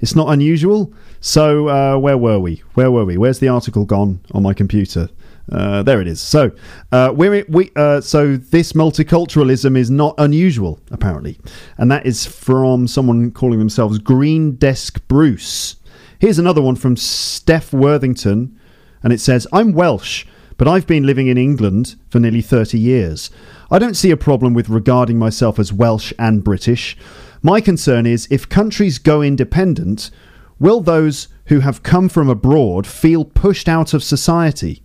It's 0.00 0.14
not 0.14 0.32
unusual. 0.32 0.92
So, 1.20 1.68
uh, 1.68 1.98
where 1.98 2.18
were 2.18 2.38
we? 2.38 2.62
Where 2.74 2.90
were 2.90 3.04
we? 3.04 3.16
Where's 3.16 3.38
the 3.38 3.48
article 3.48 3.84
gone 3.84 4.20
on 4.32 4.42
my 4.42 4.54
computer? 4.54 5.08
Uh, 5.50 5.82
there 5.82 6.00
it 6.00 6.06
is. 6.06 6.20
So, 6.20 6.52
uh, 6.92 7.12
we're, 7.14 7.44
we 7.48 7.70
uh, 7.74 8.00
so 8.00 8.36
this 8.36 8.74
multiculturalism 8.74 9.76
is 9.76 9.90
not 9.90 10.14
unusual, 10.18 10.78
apparently, 10.90 11.38
and 11.78 11.90
that 11.90 12.06
is 12.06 12.26
from 12.26 12.86
someone 12.86 13.30
calling 13.30 13.58
themselves 13.58 13.98
Green 13.98 14.56
Desk 14.56 15.00
Bruce. 15.08 15.76
Here's 16.20 16.38
another 16.40 16.60
one 16.60 16.74
from 16.74 16.96
Steph 16.96 17.72
Worthington, 17.72 18.56
and 19.04 19.12
it 19.12 19.20
says, 19.20 19.46
"I'm 19.52 19.72
Welsh." 19.72 20.24
But 20.56 20.66
I've 20.66 20.88
been 20.88 21.06
living 21.06 21.28
in 21.28 21.38
England 21.38 21.94
for 22.08 22.18
nearly 22.18 22.42
30 22.42 22.76
years. 22.76 23.30
I 23.70 23.78
don't 23.78 23.96
see 23.96 24.10
a 24.10 24.16
problem 24.16 24.52
with 24.52 24.68
regarding 24.68 25.16
myself 25.16 25.60
as 25.60 25.72
Welsh 25.72 26.12
and 26.18 26.42
British. 26.42 26.96
My 27.40 27.60
concern 27.60 28.04
is 28.04 28.26
if 28.28 28.48
countries 28.48 28.98
go 28.98 29.22
independent, 29.22 30.10
will 30.58 30.80
those 30.80 31.28
who 31.44 31.60
have 31.60 31.84
come 31.84 32.08
from 32.08 32.28
abroad 32.28 32.84
feel 32.84 33.24
pushed 33.24 33.68
out 33.68 33.94
of 33.94 34.02
society? 34.02 34.82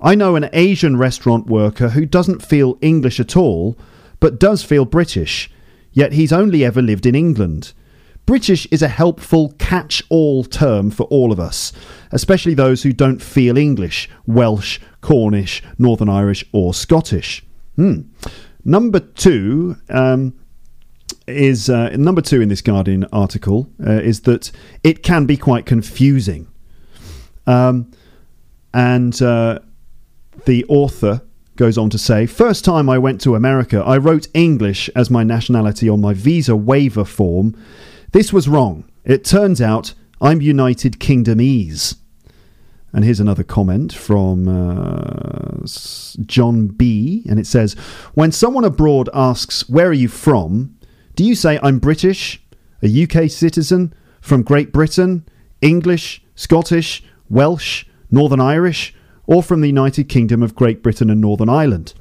I 0.00 0.14
know 0.14 0.34
an 0.34 0.48
Asian 0.54 0.96
restaurant 0.96 1.46
worker 1.46 1.90
who 1.90 2.06
doesn't 2.06 2.42
feel 2.42 2.78
English 2.80 3.20
at 3.20 3.36
all, 3.36 3.76
but 4.18 4.40
does 4.40 4.62
feel 4.62 4.86
British, 4.86 5.50
yet 5.92 6.14
he's 6.14 6.32
only 6.32 6.64
ever 6.64 6.80
lived 6.80 7.04
in 7.04 7.14
England. 7.14 7.74
British 8.26 8.66
is 8.70 8.80
a 8.82 8.88
helpful 8.88 9.54
catch 9.58 10.02
all 10.08 10.44
term 10.44 10.90
for 10.90 11.04
all 11.04 11.30
of 11.30 11.38
us, 11.38 11.72
especially 12.10 12.54
those 12.54 12.82
who 12.82 12.92
don't 12.92 13.20
feel 13.20 13.58
English, 13.58 14.08
Welsh, 14.26 14.80
Cornish, 15.00 15.62
Northern 15.78 16.08
Irish, 16.08 16.44
or 16.52 16.72
Scottish. 16.72 17.44
Hmm. 17.76 18.02
Number 18.64 19.00
two 19.00 19.76
um, 19.90 20.34
is 21.26 21.68
uh, 21.68 21.90
number 21.90 22.22
two 22.22 22.40
in 22.40 22.48
this 22.48 22.62
Guardian 22.62 23.04
article 23.12 23.68
uh, 23.86 23.92
is 23.92 24.22
that 24.22 24.50
it 24.82 25.02
can 25.02 25.26
be 25.26 25.36
quite 25.36 25.66
confusing, 25.66 26.48
um, 27.46 27.90
and 28.72 29.20
uh, 29.20 29.58
the 30.46 30.64
author 30.68 31.20
goes 31.56 31.78
on 31.78 31.90
to 31.90 31.98
say, 31.98 32.26
First 32.26 32.64
time 32.64 32.88
I 32.88 32.98
went 32.98 33.20
to 33.22 33.34
America, 33.34 33.82
I 33.84 33.98
wrote 33.98 34.28
English 34.34 34.88
as 34.96 35.10
my 35.10 35.22
nationality 35.24 35.88
on 35.88 36.00
my 36.00 36.14
visa 36.14 36.56
waiver 36.56 37.04
form. 37.04 37.54
This 38.14 38.32
was 38.32 38.48
wrong. 38.48 38.84
It 39.04 39.24
turns 39.24 39.60
out 39.60 39.92
I'm 40.20 40.40
United 40.40 41.00
Kingdomese. 41.00 41.96
And 42.92 43.04
here's 43.04 43.18
another 43.18 43.42
comment 43.42 43.92
from 43.92 44.46
uh, 44.46 45.66
John 46.24 46.68
B. 46.68 47.24
And 47.28 47.40
it 47.40 47.46
says, 47.48 47.74
When 48.14 48.30
someone 48.30 48.62
abroad 48.62 49.10
asks, 49.12 49.68
Where 49.68 49.88
are 49.88 49.92
you 49.92 50.06
from? 50.06 50.78
Do 51.16 51.24
you 51.24 51.34
say, 51.34 51.58
I'm 51.60 51.80
British, 51.80 52.40
a 52.84 53.02
UK 53.02 53.28
citizen, 53.28 53.92
from 54.20 54.44
Great 54.44 54.72
Britain, 54.72 55.26
English, 55.60 56.22
Scottish, 56.36 57.02
Welsh, 57.28 57.84
Northern 58.12 58.40
Irish, 58.40 58.94
or 59.26 59.42
from 59.42 59.60
the 59.60 59.66
United 59.66 60.08
Kingdom 60.08 60.40
of 60.40 60.54
Great 60.54 60.84
Britain 60.84 61.10
and 61.10 61.20
Northern 61.20 61.48
Ireland? 61.48 61.94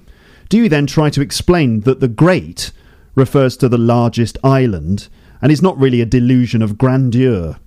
Do 0.47 0.59
you 0.59 0.69
then 0.69 0.85
try 0.85 1.09
to 1.09 1.21
explain 1.21 1.79
that 1.81 2.01
the 2.01 2.07
Great 2.07 2.71
refers 3.15 3.57
to 3.57 3.67
the 3.67 3.79
largest 3.79 4.37
island 4.43 5.09
and 5.43 5.51
is 5.51 5.61
not 5.61 5.77
really 5.77 5.99
a 5.99 6.05
delusion 6.05 6.61
of 6.61 6.77
grandeur? 6.77 7.57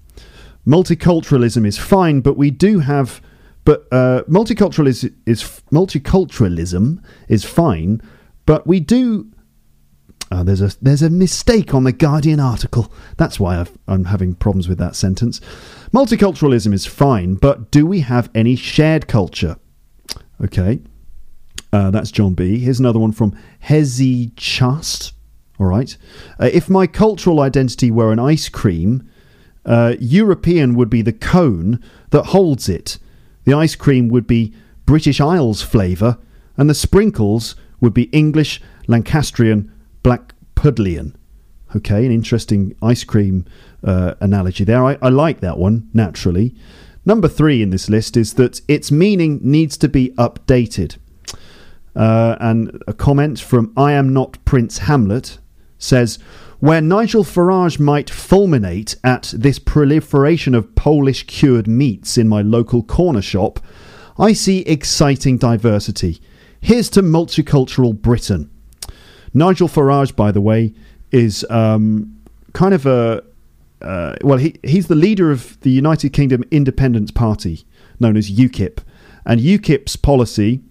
Multiculturalism 0.66 1.64
is 1.66 1.78
fine, 1.78 2.20
but 2.20 2.36
we 2.36 2.50
do 2.50 2.80
have. 2.80 3.20
But 3.64 3.86
uh, 3.92 4.22
multiculturalism 4.28 5.14
is 5.26 5.42
multiculturalism 5.70 7.02
is 7.28 7.44
fine, 7.44 8.00
but 8.46 8.66
we 8.66 8.80
do. 8.80 9.30
Uh, 10.30 10.42
there's 10.42 10.62
a 10.62 10.72
there's 10.80 11.02
a 11.02 11.10
mistake 11.10 11.74
on 11.74 11.84
the 11.84 11.92
Guardian 11.92 12.40
article. 12.40 12.90
That's 13.18 13.38
why 13.38 13.60
I've, 13.60 13.76
I'm 13.86 14.06
having 14.06 14.34
problems 14.34 14.68
with 14.68 14.78
that 14.78 14.96
sentence. 14.96 15.40
Multiculturalism 15.92 16.72
is 16.72 16.86
fine, 16.86 17.34
but 17.34 17.70
do 17.70 17.86
we 17.86 18.00
have 18.00 18.30
any 18.34 18.56
shared 18.56 19.06
culture? 19.06 19.56
Okay, 20.42 20.80
uh, 21.72 21.90
that's 21.90 22.10
John 22.10 22.34
B. 22.34 22.58
Here's 22.58 22.80
another 22.80 22.98
one 22.98 23.12
from 23.12 23.36
Hezi 23.64 24.32
Chast. 24.34 25.12
All 25.58 25.66
right, 25.66 25.96
uh, 26.38 26.50
if 26.52 26.68
my 26.68 26.86
cultural 26.86 27.40
identity 27.40 27.90
were 27.90 28.12
an 28.12 28.18
ice 28.18 28.48
cream, 28.48 29.08
uh, 29.64 29.94
European 29.98 30.74
would 30.74 30.90
be 30.90 31.02
the 31.02 31.12
cone 31.12 31.82
that 32.10 32.26
holds 32.26 32.68
it. 32.68 32.98
The 33.44 33.54
ice 33.54 33.74
cream 33.74 34.08
would 34.08 34.26
be 34.26 34.52
British 34.84 35.20
Isles 35.20 35.62
flavour, 35.62 36.18
and 36.56 36.68
the 36.68 36.74
sprinkles 36.74 37.56
would 37.80 37.94
be 37.94 38.04
English, 38.04 38.60
Lancastrian, 38.86 39.72
Black 40.02 40.34
Pudlian. 40.54 41.14
Okay, 41.74 42.06
an 42.06 42.12
interesting 42.12 42.76
ice 42.80 43.04
cream 43.04 43.44
uh, 43.82 44.14
analogy 44.20 44.64
there. 44.64 44.84
I, 44.84 44.96
I 45.02 45.08
like 45.08 45.40
that 45.40 45.58
one, 45.58 45.88
naturally. 45.92 46.54
Number 47.04 47.28
three 47.28 47.62
in 47.62 47.70
this 47.70 47.88
list 47.88 48.16
is 48.16 48.34
that 48.34 48.60
its 48.68 48.90
meaning 48.90 49.40
needs 49.42 49.76
to 49.78 49.88
be 49.88 50.10
updated. 50.10 50.96
Uh, 51.94 52.36
and 52.40 52.82
a 52.86 52.92
comment 52.92 53.40
from 53.40 53.72
I 53.76 53.92
Am 53.92 54.12
Not 54.12 54.44
Prince 54.44 54.78
Hamlet 54.78 55.38
says, 55.78 56.18
where 56.58 56.80
Nigel 56.80 57.22
Farage 57.22 57.78
might 57.78 58.08
fulminate 58.08 58.96
at 59.04 59.34
this 59.36 59.58
proliferation 59.58 60.54
of 60.54 60.74
Polish 60.74 61.24
cured 61.24 61.68
meats 61.68 62.16
in 62.16 62.28
my 62.28 62.40
local 62.42 62.82
corner 62.82 63.22
shop, 63.22 63.60
I 64.18 64.32
see 64.32 64.60
exciting 64.60 65.36
diversity. 65.36 66.20
Here's 66.60 66.88
to 66.90 67.02
multicultural 67.02 68.00
Britain. 68.00 68.50
Nigel 69.34 69.68
Farage, 69.68 70.16
by 70.16 70.32
the 70.32 70.40
way, 70.40 70.72
is 71.12 71.44
um, 71.50 72.18
kind 72.54 72.72
of 72.72 72.86
a 72.86 73.22
uh, 73.82 74.16
well, 74.22 74.38
he 74.38 74.58
he's 74.64 74.88
the 74.88 74.94
leader 74.94 75.30
of 75.30 75.60
the 75.60 75.70
United 75.70 76.12
Kingdom 76.12 76.42
Independence 76.50 77.10
Party, 77.10 77.64
known 78.00 78.16
as 78.16 78.30
UKIP, 78.30 78.78
and 79.26 79.40
UKIP's 79.40 79.96
policy. 79.96 80.62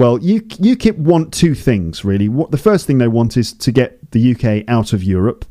Well, 0.00 0.18
UKIP 0.18 0.96
want 0.96 1.30
two 1.30 1.54
things 1.54 2.06
really. 2.06 2.26
What 2.26 2.52
the 2.52 2.56
first 2.56 2.86
thing 2.86 2.96
they 2.96 3.06
want 3.06 3.36
is 3.36 3.52
to 3.52 3.70
get 3.70 4.12
the 4.12 4.34
UK 4.34 4.64
out 4.66 4.94
of 4.94 5.04
Europe, 5.04 5.44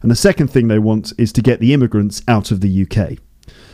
and 0.00 0.10
the 0.10 0.16
second 0.16 0.48
thing 0.48 0.68
they 0.68 0.78
want 0.78 1.12
is 1.18 1.30
to 1.32 1.42
get 1.42 1.60
the 1.60 1.74
immigrants 1.74 2.22
out 2.26 2.50
of 2.50 2.62
the 2.62 2.86
UK. 2.86 3.18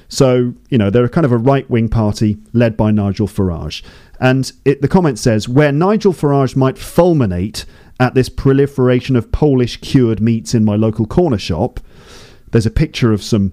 So 0.09 0.55
you 0.71 0.77
know 0.77 0.91
they're 0.91 1.09
kind 1.09 1.25
of 1.25 1.31
a 1.31 1.37
right 1.37 1.71
wing 1.71 1.89
party 1.89 2.37
led 2.53 2.77
by 2.77 2.91
Nigel 2.91 3.29
Farage, 3.29 3.85
and 4.19 4.51
it, 4.65 4.83
the 4.83 4.89
comment 4.89 5.21
says 5.21 5.49
where 5.49 5.71
Nigel 5.71 6.13
Farage 6.13 6.57
might 6.57 6.75
fulminate 6.75 7.65
at 8.01 8.15
this 8.15 8.29
proliferation 8.29 9.15
of 9.15 9.31
Polish 9.31 9.77
cured 9.77 10.21
meats 10.21 10.53
in 10.53 10.65
my 10.65 10.75
local 10.75 11.07
corner 11.07 11.39
shop 11.39 11.79
there's 12.51 12.67
a 12.67 12.73
picture 12.73 13.13
of 13.13 13.23
some 13.23 13.53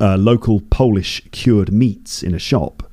uh, 0.00 0.16
local 0.16 0.60
Polish 0.60 1.22
cured 1.32 1.72
meats 1.72 2.22
in 2.22 2.34
a 2.34 2.38
shop, 2.38 2.85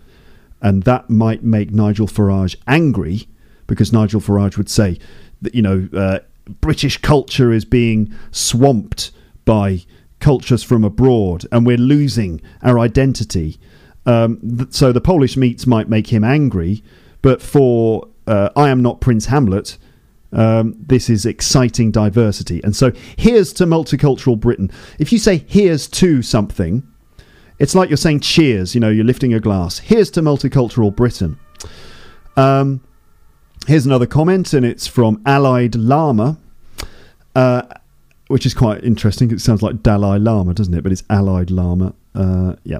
and 0.63 0.83
that 0.83 1.09
might 1.09 1.43
make 1.43 1.71
Nigel 1.71 2.07
Farage 2.07 2.55
angry 2.65 3.27
because 3.67 3.93
Nigel 3.93 4.21
Farage 4.21 4.57
would 4.57 4.69
say 4.69 4.97
that 5.41 5.53
you 5.53 5.61
know 5.61 5.87
uh, 5.93 6.19
British 6.61 6.97
culture 6.97 7.51
is 7.51 7.65
being 7.65 8.13
swamped 8.31 9.11
by 9.45 9.83
cultures 10.19 10.63
from 10.63 10.83
abroad, 10.83 11.45
and 11.51 11.65
we're 11.65 11.77
losing 11.77 12.41
our 12.63 12.79
identity. 12.79 13.59
Um, 14.05 14.39
th- 14.57 14.73
so 14.73 14.91
the 14.91 15.01
Polish 15.01 15.37
meats 15.37 15.67
might 15.67 15.89
make 15.89 16.07
him 16.07 16.23
angry, 16.23 16.81
but 17.21 17.41
for 17.41 18.07
uh, 18.25 18.49
I 18.55 18.69
am 18.69 18.81
not 18.81 19.01
Prince 19.01 19.25
Hamlet, 19.27 19.77
um, 20.31 20.75
this 20.79 21.09
is 21.09 21.25
exciting 21.25 21.91
diversity. 21.91 22.63
And 22.63 22.75
so 22.75 22.91
here's 23.17 23.53
to 23.53 23.65
multicultural 23.65 24.39
Britain. 24.39 24.71
If 24.97 25.11
you 25.11 25.19
say 25.19 25.43
here's 25.47 25.87
to 25.89 26.21
something, 26.21 26.87
it's 27.59 27.75
like 27.75 27.89
you're 27.89 27.97
saying 27.97 28.21
cheers, 28.21 28.73
you 28.73 28.81
know, 28.81 28.89
you're 28.89 29.05
lifting 29.05 29.33
a 29.33 29.39
glass. 29.39 29.79
Here's 29.79 30.11
to 30.11 30.21
multicultural 30.21 30.95
Britain. 30.95 31.37
Um, 32.35 32.81
here's 33.67 33.85
another 33.85 34.07
comment, 34.07 34.53
and 34.53 34.65
it's 34.65 34.87
from 34.87 35.21
Allied 35.25 35.75
Lama, 35.75 36.37
uh, 37.35 37.63
which 38.27 38.45
is 38.45 38.53
quite 38.53 38.83
interesting. 38.83 39.31
It 39.31 39.41
sounds 39.41 39.61
like 39.61 39.83
Dalai 39.83 40.17
Lama, 40.19 40.53
doesn't 40.53 40.73
it? 40.73 40.81
But 40.81 40.91
it's 40.91 41.03
Allied 41.09 41.51
Lama. 41.51 41.93
Uh, 42.15 42.55
yeah. 42.63 42.79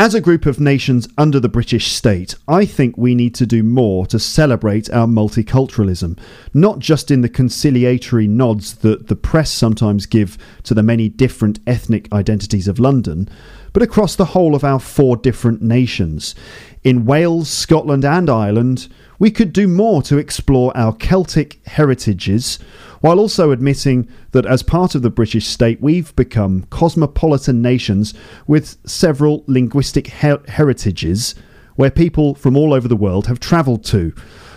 As 0.00 0.14
a 0.14 0.20
group 0.20 0.46
of 0.46 0.60
nations 0.60 1.08
under 1.18 1.40
the 1.40 1.48
British 1.48 1.90
state, 1.90 2.36
I 2.46 2.66
think 2.66 2.96
we 2.96 3.16
need 3.16 3.34
to 3.34 3.44
do 3.46 3.64
more 3.64 4.06
to 4.06 4.20
celebrate 4.20 4.88
our 4.90 5.08
multiculturalism, 5.08 6.16
not 6.54 6.78
just 6.78 7.10
in 7.10 7.22
the 7.22 7.28
conciliatory 7.28 8.28
nods 8.28 8.76
that 8.76 9.08
the 9.08 9.16
press 9.16 9.50
sometimes 9.50 10.06
give 10.06 10.38
to 10.62 10.72
the 10.72 10.84
many 10.84 11.08
different 11.08 11.58
ethnic 11.66 12.06
identities 12.12 12.68
of 12.68 12.78
London, 12.78 13.28
but 13.72 13.82
across 13.82 14.14
the 14.14 14.26
whole 14.26 14.54
of 14.54 14.62
our 14.62 14.78
four 14.78 15.16
different 15.16 15.62
nations. 15.62 16.36
In 16.84 17.04
Wales, 17.04 17.48
Scotland, 17.48 18.04
and 18.04 18.30
Ireland, 18.30 18.86
we 19.18 19.32
could 19.32 19.52
do 19.52 19.66
more 19.66 20.00
to 20.02 20.16
explore 20.16 20.70
our 20.76 20.92
Celtic 20.92 21.58
heritages 21.66 22.60
while 23.00 23.18
also 23.18 23.50
admitting 23.50 24.08
that 24.32 24.46
as 24.46 24.62
part 24.62 24.94
of 24.94 25.02
the 25.02 25.10
British 25.10 25.46
state, 25.46 25.80
we've 25.80 26.14
become 26.16 26.64
cosmopolitan 26.70 27.62
nations 27.62 28.14
with 28.46 28.76
several 28.88 29.44
linguistic 29.46 30.08
her- 30.08 30.42
heritages 30.48 31.34
where 31.76 31.90
people 31.90 32.34
from 32.34 32.56
all 32.56 32.74
over 32.74 32.88
the 32.88 32.96
world 32.96 33.28
have 33.28 33.38
travelled 33.38 33.84
to. 33.84 34.12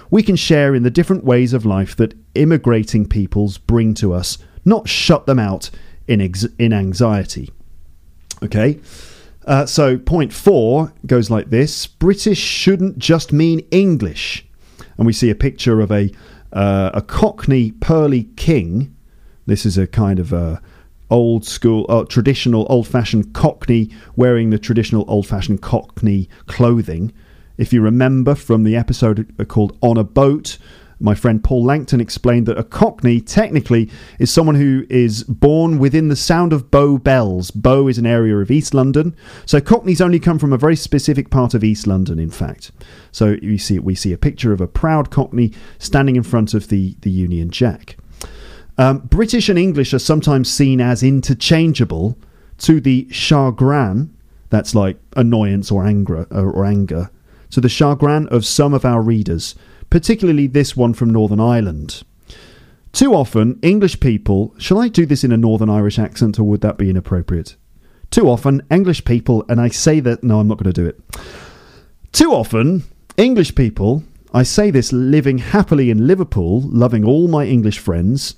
We 0.10 0.24
can 0.24 0.36
share 0.36 0.74
in 0.74 0.84
the 0.84 0.90
different 0.90 1.24
ways 1.24 1.54
of 1.54 1.66
life 1.66 1.96
that 1.98 2.16
immigrating 2.36 3.08
peoples 3.08 3.58
bring 3.58 3.94
to 3.96 4.14
us, 4.14 4.38
not 4.66 4.90
shut 4.90 5.26
them 5.26 5.40
out 5.40 5.70
in, 6.08 6.20
ex- 6.20 6.48
in 6.58 6.74
anxiety. 6.74 7.50
Okay? 8.44 8.80
Uh, 9.46 9.66
so, 9.66 9.98
point 9.98 10.34
four 10.34 10.94
goes 11.06 11.30
like 11.30 11.50
this 11.50 11.88
British 11.88 12.40
shouldn't 12.40 12.98
just 12.98 13.32
mean 13.32 13.60
English. 13.72 14.46
And 14.98 15.06
we 15.08 15.14
see 15.14 15.30
a 15.30 15.36
picture 15.36 15.82
of 15.82 15.92
a 15.92 16.12
uh, 16.54 16.92
a 16.94 17.02
Cockney 17.02 17.72
pearly 17.72 18.26
king. 18.36 18.96
This 19.46 19.66
is 19.66 19.78
a 19.78 19.88
kind 19.88 20.20
of 20.20 20.34
a 20.34 20.62
old 21.10 21.46
school, 21.46 21.86
uh, 21.90 22.06
traditional, 22.06 22.66
old 22.70 22.88
fashioned 22.88 23.34
Cockney 23.34 23.90
wearing 24.16 24.50
the 24.50 24.58
traditional 24.58 25.06
old 25.08 25.28
fashioned 25.28 25.62
Cockney 25.62 26.30
clothing. 26.48 27.12
If 27.58 27.74
you 27.74 27.82
remember 27.82 28.34
from 28.34 28.64
the 28.64 28.76
episode 28.76 29.36
called 29.48 29.78
On 29.82 29.98
a 29.98 30.04
Boat, 30.04 30.58
my 31.02 31.16
friend 31.16 31.44
Paul 31.44 31.64
Langton 31.66 32.00
explained 32.00 32.46
that 32.46 32.58
a 32.58 32.64
Cockney 32.64 33.20
technically 33.20 33.90
is 34.20 34.32
someone 34.32 34.56
who 34.56 34.86
is 34.90 35.24
born 35.24 35.80
within 35.80 36.08
the 36.08 36.16
sound 36.16 36.54
of 36.54 36.70
Bow 36.70 36.98
bells. 36.98 37.52
Bow 37.52 37.88
is 37.88 37.98
an 37.98 38.06
area 38.06 38.38
of 38.38 38.52
East 38.52 38.74
London, 38.74 39.16
so 39.46 39.60
Cockneys 39.60 40.02
only 40.02 40.20
come 40.20 40.40
from 40.40 40.54
a 40.54 40.58
very 40.58 40.76
specific 40.76 41.30
part 41.30 41.54
of 41.54 41.64
East 41.64 41.88
London. 41.88 42.20
In 42.20 42.30
fact, 42.30 42.72
so 43.12 43.38
you 43.42 43.58
see, 43.58 43.80
we 43.80 43.96
see 43.96 44.14
a 44.14 44.18
picture 44.18 44.54
of 44.54 44.62
a 44.62 44.68
proud 44.68 45.10
Cockney 45.10 45.52
standing 45.80 46.16
in 46.16 46.24
front 46.24 46.54
of 46.54 46.68
the 46.70 46.96
the 47.02 47.12
Union 47.12 47.50
Jack. 47.50 47.98
Um, 48.78 49.00
British 49.00 49.50
and 49.50 49.60
English 49.60 49.94
are 49.94 50.00
sometimes 50.00 50.50
seen 50.50 50.80
as 50.80 51.04
interchangeable 51.04 52.18
to 52.60 52.80
the 52.80 53.08
chagrin, 53.12 54.16
that's 54.50 54.74
like 54.76 54.98
annoyance 55.16 55.72
or 55.72 55.86
anger, 55.86 56.28
or 56.32 56.66
anger, 56.66 57.10
to 57.50 57.60
the 57.60 57.70
chagrin 57.70 58.28
of 58.30 58.46
some 58.46 58.74
of 58.74 58.86
our 58.86 59.02
readers 59.02 59.56
particularly 59.92 60.48
this 60.48 60.76
one 60.76 60.96
from 60.96 61.12
Northern 61.12 61.40
Ireland. 61.40 62.02
Too 62.94 63.14
often, 63.14 63.60
English 63.62 64.00
people, 64.00 64.56
shall 64.58 64.80
I 64.80 64.88
do 64.88 65.06
this 65.06 65.24
in 65.24 65.32
a 65.32 65.38
Northern 65.38 65.70
Irish 65.70 66.00
accent 66.00 66.40
or 66.40 66.44
would 66.46 66.62
that 66.62 66.78
be 66.78 66.90
inappropriate? 66.90 67.56
Too 68.10 68.28
often, 68.28 68.66
English 68.72 69.06
people, 69.06 69.46
and 69.48 69.62
I 69.62 69.68
say 69.70 70.00
that, 70.00 70.24
no, 70.24 70.40
I'm 70.40 70.48
not 70.48 70.58
going 70.58 70.74
to 70.74 70.82
do 70.82 70.88
it. 70.88 71.00
Too 72.12 72.32
often, 72.32 72.84
English 73.16 73.54
people, 73.54 74.04
I 74.34 74.44
say 74.44 74.72
this 74.72 74.92
living 74.92 75.38
happily 75.38 75.90
in 75.90 76.08
Liverpool, 76.08 76.62
loving 76.62 77.06
all 77.06 77.28
my 77.28 77.46
English 77.46 77.80
friends, 77.80 78.36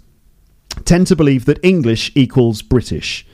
tend 0.86 1.08
to 1.08 1.16
believe 1.16 1.46
that 1.46 1.64
English 1.64 2.12
equals 2.16 2.62
British. 2.62 3.26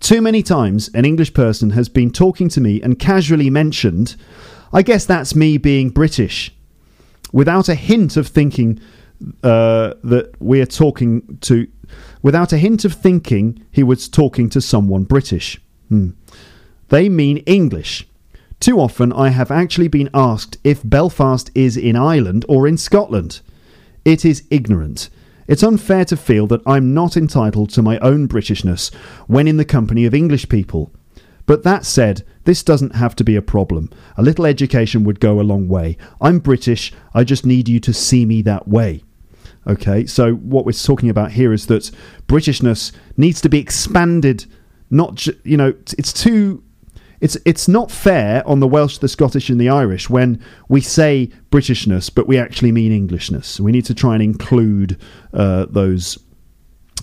Too 0.00 0.20
many 0.22 0.42
times, 0.42 0.90
an 0.94 1.04
English 1.04 1.34
person 1.34 1.70
has 1.70 1.88
been 1.88 2.10
talking 2.10 2.48
to 2.50 2.60
me 2.60 2.80
and 2.80 2.98
casually 2.98 3.50
mentioned, 3.50 4.16
I 4.72 4.82
guess 4.82 5.04
that's 5.04 5.34
me 5.34 5.56
being 5.58 5.90
British 5.90 6.55
without 7.32 7.68
a 7.68 7.74
hint 7.74 8.16
of 8.16 8.28
thinking 8.28 8.80
uh, 9.42 9.94
that 10.04 10.34
we're 10.40 10.66
talking 10.66 11.38
to, 11.42 11.66
without 12.22 12.52
a 12.52 12.58
hint 12.58 12.84
of 12.84 12.92
thinking 12.92 13.64
he 13.70 13.82
was 13.82 14.08
talking 14.08 14.48
to 14.50 14.60
someone 14.60 15.04
British. 15.04 15.60
Hmm. 15.88 16.10
They 16.88 17.08
mean 17.08 17.38
English. 17.38 18.06
Too 18.60 18.78
often 18.80 19.12
I 19.12 19.30
have 19.30 19.50
actually 19.50 19.88
been 19.88 20.10
asked 20.14 20.58
if 20.64 20.80
Belfast 20.82 21.50
is 21.54 21.76
in 21.76 21.96
Ireland 21.96 22.44
or 22.48 22.66
in 22.66 22.78
Scotland. 22.78 23.40
It 24.04 24.24
is 24.24 24.44
ignorant. 24.50 25.10
It's 25.46 25.62
unfair 25.62 26.04
to 26.06 26.16
feel 26.16 26.46
that 26.48 26.62
I'm 26.66 26.94
not 26.94 27.16
entitled 27.16 27.70
to 27.70 27.82
my 27.82 27.98
own 27.98 28.28
Britishness 28.28 28.92
when 29.26 29.46
in 29.46 29.58
the 29.58 29.64
company 29.64 30.04
of 30.04 30.14
English 30.14 30.48
people. 30.48 30.90
But 31.46 31.62
that 31.62 31.84
said, 31.86 32.24
this 32.44 32.62
doesn't 32.62 32.94
have 32.96 33.16
to 33.16 33.24
be 33.24 33.36
a 33.36 33.42
problem. 33.42 33.90
A 34.16 34.22
little 34.22 34.46
education 34.46 35.04
would 35.04 35.20
go 35.20 35.40
a 35.40 35.42
long 35.42 35.68
way. 35.68 35.96
I'm 36.20 36.40
British, 36.40 36.92
I 37.14 37.24
just 37.24 37.46
need 37.46 37.68
you 37.68 37.80
to 37.80 37.92
see 37.92 38.26
me 38.26 38.42
that 38.42 38.68
way. 38.68 39.02
Okay, 39.66 40.06
so 40.06 40.34
what 40.34 40.64
we're 40.64 40.72
talking 40.72 41.10
about 41.10 41.32
here 41.32 41.52
is 41.52 41.66
that 41.66 41.90
Britishness 42.28 42.92
needs 43.16 43.40
to 43.40 43.48
be 43.48 43.58
expanded. 43.58 44.46
Not, 44.90 45.16
ju- 45.16 45.38
you 45.42 45.56
know, 45.56 45.74
it's 45.98 46.12
too 46.12 46.62
it's 47.20 47.36
it's 47.44 47.66
not 47.66 47.90
fair 47.90 48.46
on 48.46 48.60
the 48.60 48.68
Welsh, 48.68 48.98
the 48.98 49.08
Scottish, 49.08 49.48
and 49.48 49.60
the 49.60 49.68
Irish 49.68 50.10
when 50.10 50.42
we 50.68 50.80
say 50.80 51.30
Britishness, 51.50 52.14
but 52.14 52.26
we 52.26 52.38
actually 52.38 52.72
mean 52.72 52.92
Englishness. 52.92 53.58
We 53.58 53.72
need 53.72 53.86
to 53.86 53.94
try 53.94 54.14
and 54.14 54.22
include 54.22 55.00
uh, 55.32 55.66
those 55.68 56.18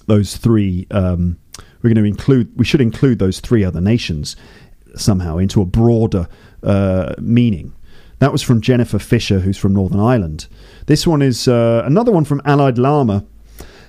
those 0.07 0.37
three. 0.37 0.87
Um, 0.91 1.39
we're 1.83 1.93
going 1.93 2.03
to 2.03 2.09
include. 2.09 2.57
We 2.57 2.65
should 2.65 2.81
include 2.81 3.19
those 3.19 3.39
three 3.39 3.63
other 3.63 3.81
nations 3.81 4.35
somehow 4.95 5.37
into 5.37 5.61
a 5.61 5.65
broader 5.65 6.27
uh, 6.63 7.13
meaning. 7.19 7.73
That 8.19 8.31
was 8.31 8.41
from 8.41 8.61
Jennifer 8.61 8.99
Fisher, 8.99 9.39
who's 9.39 9.57
from 9.57 9.73
Northern 9.73 9.99
Ireland. 9.99 10.47
This 10.85 11.05
one 11.05 11.21
is 11.21 11.47
uh, 11.47 11.83
another 11.85 12.11
one 12.11 12.23
from 12.23 12.41
Allied 12.45 12.77
Lama, 12.77 13.25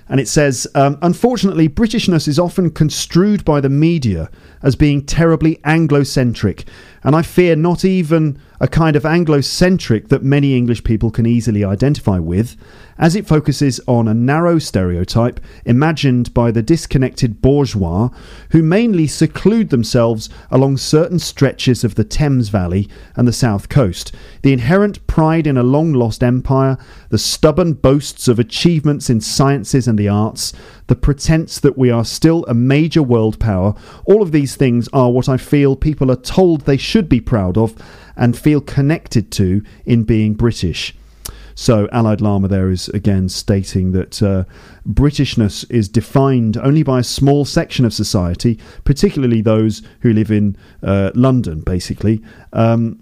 and 0.09 0.19
it 0.19 0.27
says, 0.27 0.67
um, 0.75 0.97
Unfortunately, 1.01 1.69
Britishness 1.69 2.27
is 2.27 2.37
often 2.37 2.69
construed 2.69 3.45
by 3.45 3.61
the 3.61 3.69
media 3.69 4.29
as 4.61 4.75
being 4.75 5.05
terribly 5.05 5.61
Anglo-centric, 5.63 6.65
and 7.03 7.15
I 7.15 7.21
fear 7.21 7.55
not 7.55 7.85
even 7.85 8.39
a 8.59 8.67
kind 8.67 8.95
of 8.95 9.05
Anglo-centric 9.05 10.09
that 10.09 10.23
many 10.23 10.55
English 10.55 10.83
people 10.83 11.11
can 11.11 11.25
easily 11.25 11.63
identify 11.63 12.19
with, 12.19 12.55
as 12.97 13.15
it 13.15 13.27
focuses 13.27 13.81
on 13.87 14.07
a 14.07 14.13
narrow 14.13 14.57
stereotype 14.57 15.39
imagined 15.65 16.33
by 16.33 16.51
the 16.51 16.61
disconnected 16.61 17.41
bourgeois 17.41 18.09
who 18.51 18.63
mainly 18.63 19.05
seclude 19.05 19.69
themselves 19.69 20.29
along 20.49 20.77
certain 20.77 21.19
stretches 21.19 21.83
of 21.83 21.95
the 21.95 22.05
Thames 22.05 22.49
Valley 22.49 22.87
and 23.15 23.27
the 23.27 23.33
south 23.33 23.67
coast. 23.67 24.13
The 24.43 24.53
inherent 24.53 25.05
pride 25.07 25.45
in 25.45 25.57
a 25.57 25.63
long 25.63 25.91
lost 25.93 26.23
empire, 26.23 26.77
the 27.09 27.17
stubborn 27.17 27.73
boasts 27.73 28.27
of 28.27 28.39
achievements 28.39 29.09
in 29.09 29.19
sciences 29.19 29.87
and 29.87 29.99
the 29.99 30.07
arts, 30.07 30.53
the 30.87 30.95
pretense 30.95 31.59
that 31.59 31.77
we 31.77 31.89
are 31.89 32.05
still 32.05 32.45
a 32.45 32.53
major 32.53 33.01
world 33.01 33.39
power, 33.39 33.73
all 34.05 34.21
of 34.21 34.31
these 34.31 34.55
things 34.55 34.87
are 34.93 35.11
what 35.11 35.29
I 35.29 35.37
feel 35.37 35.75
people 35.75 36.11
are 36.11 36.15
told 36.15 36.61
they 36.61 36.77
should 36.77 37.09
be 37.09 37.21
proud 37.21 37.57
of 37.57 37.75
and 38.15 38.37
feel 38.37 38.61
connected 38.61 39.31
to 39.33 39.63
in 39.85 40.03
being 40.03 40.33
British. 40.33 40.95
So, 41.57 41.87
Allied 41.93 42.19
Lama 42.19 42.49
there 42.49 42.69
is 42.69 42.89
again 42.89 43.29
stating 43.29 43.93
that 43.93 44.21
uh, 44.21 44.43
Britishness 44.87 45.65
is 45.71 45.87
defined 45.87 46.57
only 46.57 46.83
by 46.83 46.99
a 46.99 47.03
small 47.03 47.45
section 47.45 47.85
of 47.85 47.93
society, 47.93 48.59
particularly 48.83 49.41
those 49.41 49.81
who 50.01 50.11
live 50.11 50.31
in 50.31 50.57
uh, 50.83 51.11
London, 51.15 51.61
basically. 51.61 52.21
Um, 52.51 53.01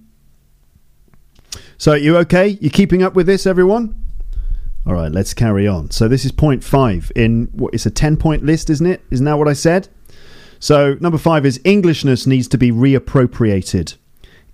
so, 1.80 1.94
you 1.94 2.16
okay? 2.18 2.50
You 2.62 2.70
keeping 2.70 3.02
up 3.02 3.16
with 3.16 3.26
this, 3.26 3.48
everyone? 3.48 4.03
All 4.86 4.94
right, 4.94 5.12
let's 5.12 5.34
carry 5.34 5.68
on. 5.68 5.92
So, 5.92 6.08
this 6.08 6.26
is 6.26 6.32
point 6.32 6.64
five 6.64 7.12
in 7.16 7.50
what 7.54 7.74
it's 7.74 7.86
a 7.86 7.92
10 7.92 8.18
point 8.18 8.44
list, 8.44 8.70
isn't 8.70 8.86
it? 8.86 9.02
Isn't 9.12 9.26
that 9.26 9.38
what 9.38 9.48
I 9.48 9.54
said? 9.54 9.88
So, 10.60 10.96
number 11.00 11.18
five 11.18 11.46
is 11.46 11.60
Englishness 11.64 12.28
needs 12.28 12.48
to 12.50 12.58
be 12.58 12.72
reappropriated. 12.72 13.96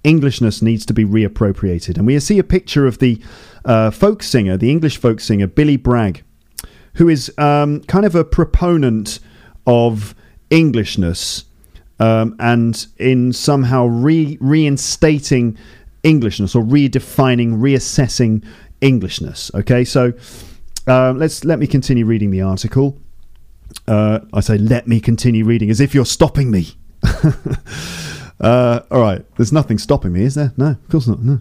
Englishness 0.03 0.61
needs 0.61 0.85
to 0.85 0.93
be 0.93 1.03
reappropriated. 1.03 1.97
And 1.97 2.05
we 2.05 2.19
see 2.19 2.39
a 2.39 2.43
picture 2.43 2.85
of 2.85 2.99
the 2.99 3.21
uh, 3.65 3.91
folk 3.91 4.23
singer, 4.23 4.55
the 4.55 4.71
English 4.71 4.97
folk 4.97 5.19
singer, 5.19 5.47
Billy 5.47 5.77
Bragg, 5.77 6.23
who 6.93 7.09
is 7.09 7.33
um, 7.37 7.81
kind 7.81 8.05
of 8.05 8.15
a 8.15 8.23
proponent 8.23 9.19
of 9.65 10.15
Englishness 10.51 11.45
um, 11.99 12.35
and 12.39 12.87
in 12.97 13.33
somehow 13.33 13.85
re- 13.85 14.37
reinstating 14.39 15.57
Englishness 16.03 16.55
or 16.55 16.63
redefining, 16.63 17.57
reassessing 17.57 18.43
Englishness. 18.81 19.51
Okay, 19.53 19.83
so 19.83 20.13
uh, 20.87 21.13
let's 21.13 21.43
let 21.43 21.59
me 21.59 21.67
continue 21.67 22.05
reading 22.05 22.31
the 22.31 22.41
article. 22.41 22.97
Uh, 23.87 24.19
I 24.33 24.39
say, 24.39 24.57
let 24.57 24.87
me 24.87 24.99
continue 24.99 25.45
reading 25.45 25.69
as 25.69 25.79
if 25.79 25.93
you're 25.93 26.05
stopping 26.05 26.49
me. 26.49 26.67
uh, 28.39 28.81
all 28.91 29.01
right, 29.01 29.25
there's 29.35 29.53
nothing 29.53 29.77
stopping 29.77 30.13
me, 30.13 30.23
is 30.23 30.35
there? 30.35 30.53
No, 30.57 30.69
of 30.69 30.89
course 30.89 31.07
not. 31.07 31.19
No. 31.21 31.39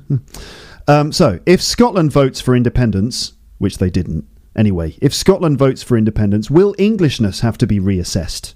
Um, 0.87 1.13
so, 1.13 1.41
if 1.47 1.63
Scotland 1.63 2.13
votes 2.13 2.41
for 2.41 2.55
independence, 2.55 3.35
which 3.59 3.79
they 3.79 3.91
didn't 3.91 4.27
anyway, 4.57 4.97
if 5.01 5.15
Scotland 5.15 5.59
votes 5.59 5.83
for 5.83 5.97
independence, 5.97 6.51
will 6.51 6.75
Englishness 6.79 7.41
have 7.41 7.59
to 7.59 7.67
be 7.67 7.79
reassessed? 7.79 8.55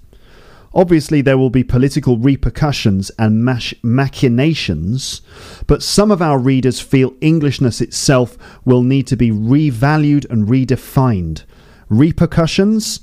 Obviously, 0.75 1.21
there 1.21 1.37
will 1.37 1.51
be 1.51 1.63
political 1.63 2.17
repercussions 2.17 3.11
and 3.19 3.45
mach- 3.45 3.73
machinations, 3.83 5.21
but 5.67 5.83
some 5.83 6.09
of 6.11 6.21
our 6.21 6.39
readers 6.39 6.79
feel 6.79 7.13
Englishness 7.21 7.79
itself 7.79 8.37
will 8.65 8.81
need 8.81 9.05
to 9.07 9.15
be 9.15 9.29
revalued 9.29 10.29
and 10.31 10.47
redefined. 10.47 11.43
Repercussions? 11.89 13.01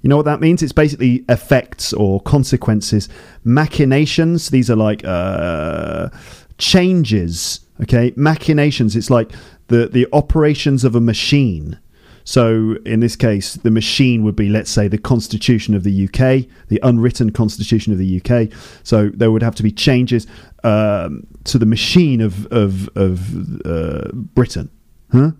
You 0.00 0.08
know 0.08 0.16
what 0.16 0.24
that 0.24 0.40
means? 0.40 0.62
It's 0.62 0.72
basically 0.72 1.24
effects 1.28 1.92
or 1.92 2.22
consequences. 2.22 3.10
Machinations, 3.44 4.48
these 4.48 4.70
are 4.70 4.76
like 4.76 5.02
uh, 5.04 6.08
changes. 6.56 7.60
Okay, 7.82 8.14
machinations, 8.16 8.96
it's 8.96 9.10
like 9.10 9.32
the, 9.68 9.86
the 9.86 10.06
operations 10.12 10.84
of 10.84 10.94
a 10.94 11.00
machine. 11.00 11.78
So, 12.24 12.76
in 12.84 13.00
this 13.00 13.16
case, 13.16 13.54
the 13.54 13.70
machine 13.70 14.22
would 14.24 14.36
be, 14.36 14.48
let's 14.48 14.70
say, 14.70 14.88
the 14.88 14.98
Constitution 14.98 15.74
of 15.74 15.84
the 15.84 16.04
UK, 16.04 16.48
the 16.68 16.80
unwritten 16.82 17.30
Constitution 17.30 17.92
of 17.92 17.98
the 17.98 18.20
UK. 18.20 18.52
So, 18.82 19.08
there 19.10 19.30
would 19.30 19.42
have 19.42 19.54
to 19.56 19.62
be 19.62 19.72
changes 19.72 20.26
um, 20.62 21.26
to 21.44 21.58
the 21.58 21.66
machine 21.66 22.20
of 22.20 22.46
of, 22.46 22.88
of 22.96 23.66
uh, 23.66 24.10
Britain. 24.12 24.70
Huh? 25.12 25.32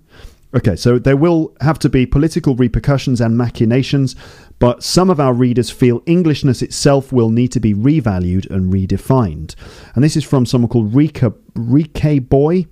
Okay, 0.52 0.74
so 0.74 0.98
there 0.98 1.16
will 1.16 1.56
have 1.60 1.78
to 1.78 1.88
be 1.88 2.06
political 2.06 2.56
repercussions 2.56 3.20
and 3.20 3.38
machinations, 3.38 4.16
but 4.58 4.82
some 4.82 5.08
of 5.08 5.20
our 5.20 5.32
readers 5.32 5.70
feel 5.70 6.02
Englishness 6.06 6.60
itself 6.60 7.12
will 7.12 7.30
need 7.30 7.52
to 7.52 7.60
be 7.60 7.72
revalued 7.72 8.50
and 8.50 8.72
redefined. 8.72 9.54
And 9.94 10.02
this 10.02 10.16
is 10.16 10.24
from 10.24 10.44
someone 10.46 10.68
called 10.68 10.92
Rika, 10.92 11.32
Rike 11.54 12.28
Boy 12.28 12.66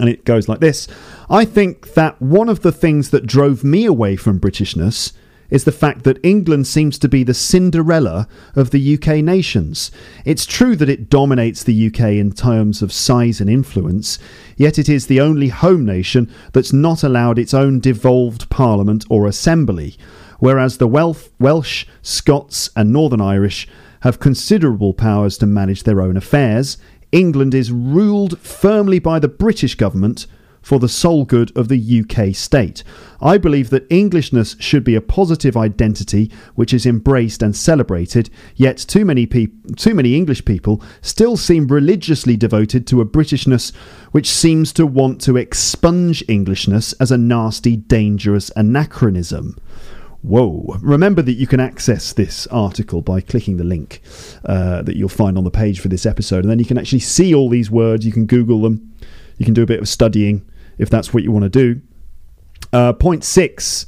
and 0.00 0.08
it 0.08 0.24
goes 0.24 0.48
like 0.48 0.60
this 0.60 0.88
I 1.28 1.44
think 1.44 1.94
that 1.94 2.20
one 2.20 2.48
of 2.48 2.62
the 2.62 2.72
things 2.72 3.10
that 3.10 3.26
drove 3.26 3.62
me 3.62 3.84
away 3.84 4.16
from 4.16 4.40
Britishness 4.40 5.12
is 5.50 5.64
the 5.64 5.72
fact 5.72 6.04
that 6.04 6.24
England 6.24 6.66
seems 6.66 6.98
to 6.98 7.08
be 7.08 7.24
the 7.24 7.34
Cinderella 7.34 8.28
of 8.54 8.70
the 8.70 8.94
UK 8.94 9.16
nations. 9.16 9.90
It's 10.24 10.46
true 10.46 10.76
that 10.76 10.88
it 10.88 11.10
dominates 11.10 11.64
the 11.64 11.88
UK 11.88 12.12
in 12.12 12.32
terms 12.32 12.82
of 12.82 12.92
size 12.92 13.40
and 13.40 13.50
influence, 13.50 14.18
yet 14.56 14.78
it 14.78 14.88
is 14.88 15.06
the 15.06 15.20
only 15.20 15.48
home 15.48 15.84
nation 15.84 16.32
that's 16.52 16.72
not 16.72 17.02
allowed 17.02 17.38
its 17.38 17.52
own 17.52 17.80
devolved 17.80 18.48
parliament 18.48 19.04
or 19.10 19.26
assembly, 19.26 19.96
whereas 20.38 20.78
the 20.78 20.86
Welsh, 20.86 21.86
Scots, 22.02 22.70
and 22.76 22.92
Northern 22.92 23.20
Irish 23.20 23.68
have 24.00 24.20
considerable 24.20 24.94
powers 24.94 25.36
to 25.38 25.46
manage 25.46 25.82
their 25.82 26.00
own 26.00 26.16
affairs, 26.16 26.78
England 27.12 27.54
is 27.54 27.72
ruled 27.72 28.38
firmly 28.38 28.98
by 28.98 29.18
the 29.18 29.28
British 29.28 29.74
government 29.74 30.26
for 30.62 30.78
the 30.78 30.88
sole 30.88 31.24
good 31.24 31.56
of 31.56 31.68
the 31.68 32.00
UK 32.00 32.34
state. 32.34 32.84
I 33.20 33.38
believe 33.38 33.70
that 33.70 33.86
Englishness 33.90 34.56
should 34.58 34.84
be 34.84 34.94
a 34.94 35.00
positive 35.00 35.56
identity 35.56 36.30
which 36.54 36.72
is 36.72 36.86
embraced 36.86 37.42
and 37.42 37.56
celebrated, 37.56 38.30
yet 38.56 38.76
too 38.76 39.04
many 39.04 39.26
peop- 39.26 39.76
too 39.76 39.94
many 39.94 40.14
English 40.14 40.44
people 40.44 40.82
still 41.00 41.36
seem 41.36 41.66
religiously 41.66 42.36
devoted 42.36 42.86
to 42.88 43.00
a 43.00 43.06
Britishness 43.06 43.72
which 44.12 44.30
seems 44.30 44.72
to 44.74 44.86
want 44.86 45.20
to 45.22 45.36
expunge 45.36 46.22
Englishness 46.28 46.92
as 46.94 47.10
a 47.10 47.18
nasty, 47.18 47.76
dangerous 47.76 48.50
anachronism. 48.56 49.56
Whoa. 50.22 50.76
Remember 50.80 51.22
that 51.22 51.32
you 51.32 51.46
can 51.46 51.60
access 51.60 52.12
this 52.12 52.46
article 52.48 53.00
by 53.00 53.20
clicking 53.20 53.56
the 53.56 53.64
link 53.64 54.02
uh, 54.44 54.82
that 54.82 54.96
you'll 54.96 55.08
find 55.08 55.38
on 55.38 55.44
the 55.44 55.50
page 55.50 55.80
for 55.80 55.88
this 55.88 56.04
episode. 56.04 56.44
And 56.44 56.50
then 56.50 56.58
you 56.58 56.66
can 56.66 56.76
actually 56.76 57.00
see 57.00 57.34
all 57.34 57.48
these 57.48 57.70
words. 57.70 58.04
You 58.04 58.12
can 58.12 58.26
Google 58.26 58.60
them. 58.60 58.94
You 59.38 59.46
can 59.46 59.54
do 59.54 59.62
a 59.62 59.66
bit 59.66 59.80
of 59.80 59.88
studying 59.88 60.46
if 60.76 60.90
that's 60.90 61.14
what 61.14 61.22
you 61.22 61.32
want 61.32 61.44
to 61.44 61.48
do. 61.48 61.80
Uh, 62.72 62.92
point 62.92 63.24
six 63.24 63.86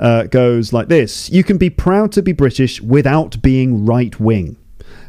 uh, 0.00 0.24
goes 0.24 0.72
like 0.72 0.88
this 0.88 1.30
You 1.30 1.44
can 1.44 1.56
be 1.56 1.70
proud 1.70 2.12
to 2.12 2.22
be 2.22 2.32
British 2.32 2.80
without 2.80 3.40
being 3.40 3.86
right 3.86 4.18
wing 4.18 4.56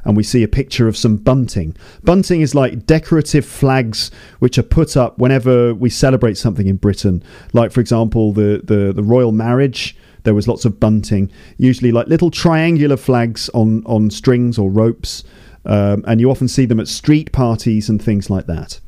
and 0.04 0.18
we 0.18 0.24
see 0.24 0.44
a 0.44 0.48
picture 0.48 0.88
of 0.88 0.98
some 0.98 1.18
bunting. 1.18 1.76
Bunting 2.04 2.42
is 2.42 2.56
like 2.56 2.86
decorative 2.86 3.46
flags 3.46 4.12
which 4.40 4.58
are 4.58 4.64
put 4.64 4.98
up 4.98 5.18
whenever 5.20 5.74
we 5.74 5.90
celebrate 5.90 6.38
something 6.38 6.68
in 6.68 6.78
Britain, 6.78 7.24
like 7.54 7.72
for 7.72 7.82
example 7.82 8.32
the 8.32 8.62
the, 8.64 8.94
the 8.94 9.04
royal 9.04 9.32
marriage 9.32 9.96
there 10.24 10.34
was 10.34 10.48
lots 10.48 10.66
of 10.66 10.80
bunting, 10.80 11.32
usually 11.58 11.92
like 11.92 12.08
little 12.08 12.32
triangular 12.32 12.98
flags 12.98 13.50
on, 13.54 13.84
on 13.86 14.10
strings 14.10 14.58
or 14.58 14.70
ropes. 14.70 15.24
Um, 15.66 16.04
and 16.08 16.20
you 16.20 16.32
often 16.32 16.48
see 16.48 16.66
them 16.66 16.80
at 16.80 16.88
street 16.88 17.32
parties 17.32 17.90
and 17.90 18.02
things 18.02 18.30
like 18.30 18.48
that. 18.48 18.80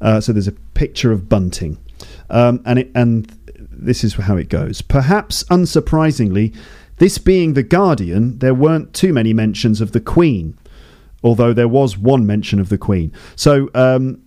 Uh, 0.00 0.20
so 0.20 0.32
there's 0.32 0.48
a 0.48 0.52
picture 0.74 1.12
of 1.12 1.28
bunting. 1.28 1.78
Um, 2.30 2.60
and, 2.64 2.80
it, 2.80 2.90
and 2.94 3.26
this 3.70 4.04
is 4.04 4.14
how 4.14 4.36
it 4.36 4.48
goes. 4.48 4.82
Perhaps 4.82 5.44
unsurprisingly, 5.44 6.54
this 6.98 7.18
being 7.18 7.54
The 7.54 7.62
Guardian, 7.62 8.38
there 8.38 8.54
weren't 8.54 8.92
too 8.94 9.12
many 9.12 9.32
mentions 9.32 9.80
of 9.80 9.92
the 9.92 10.00
Queen, 10.00 10.58
although 11.22 11.52
there 11.52 11.68
was 11.68 11.96
one 11.96 12.26
mention 12.26 12.58
of 12.58 12.68
the 12.68 12.78
Queen. 12.78 13.12
So, 13.36 13.70
um, 13.74 14.22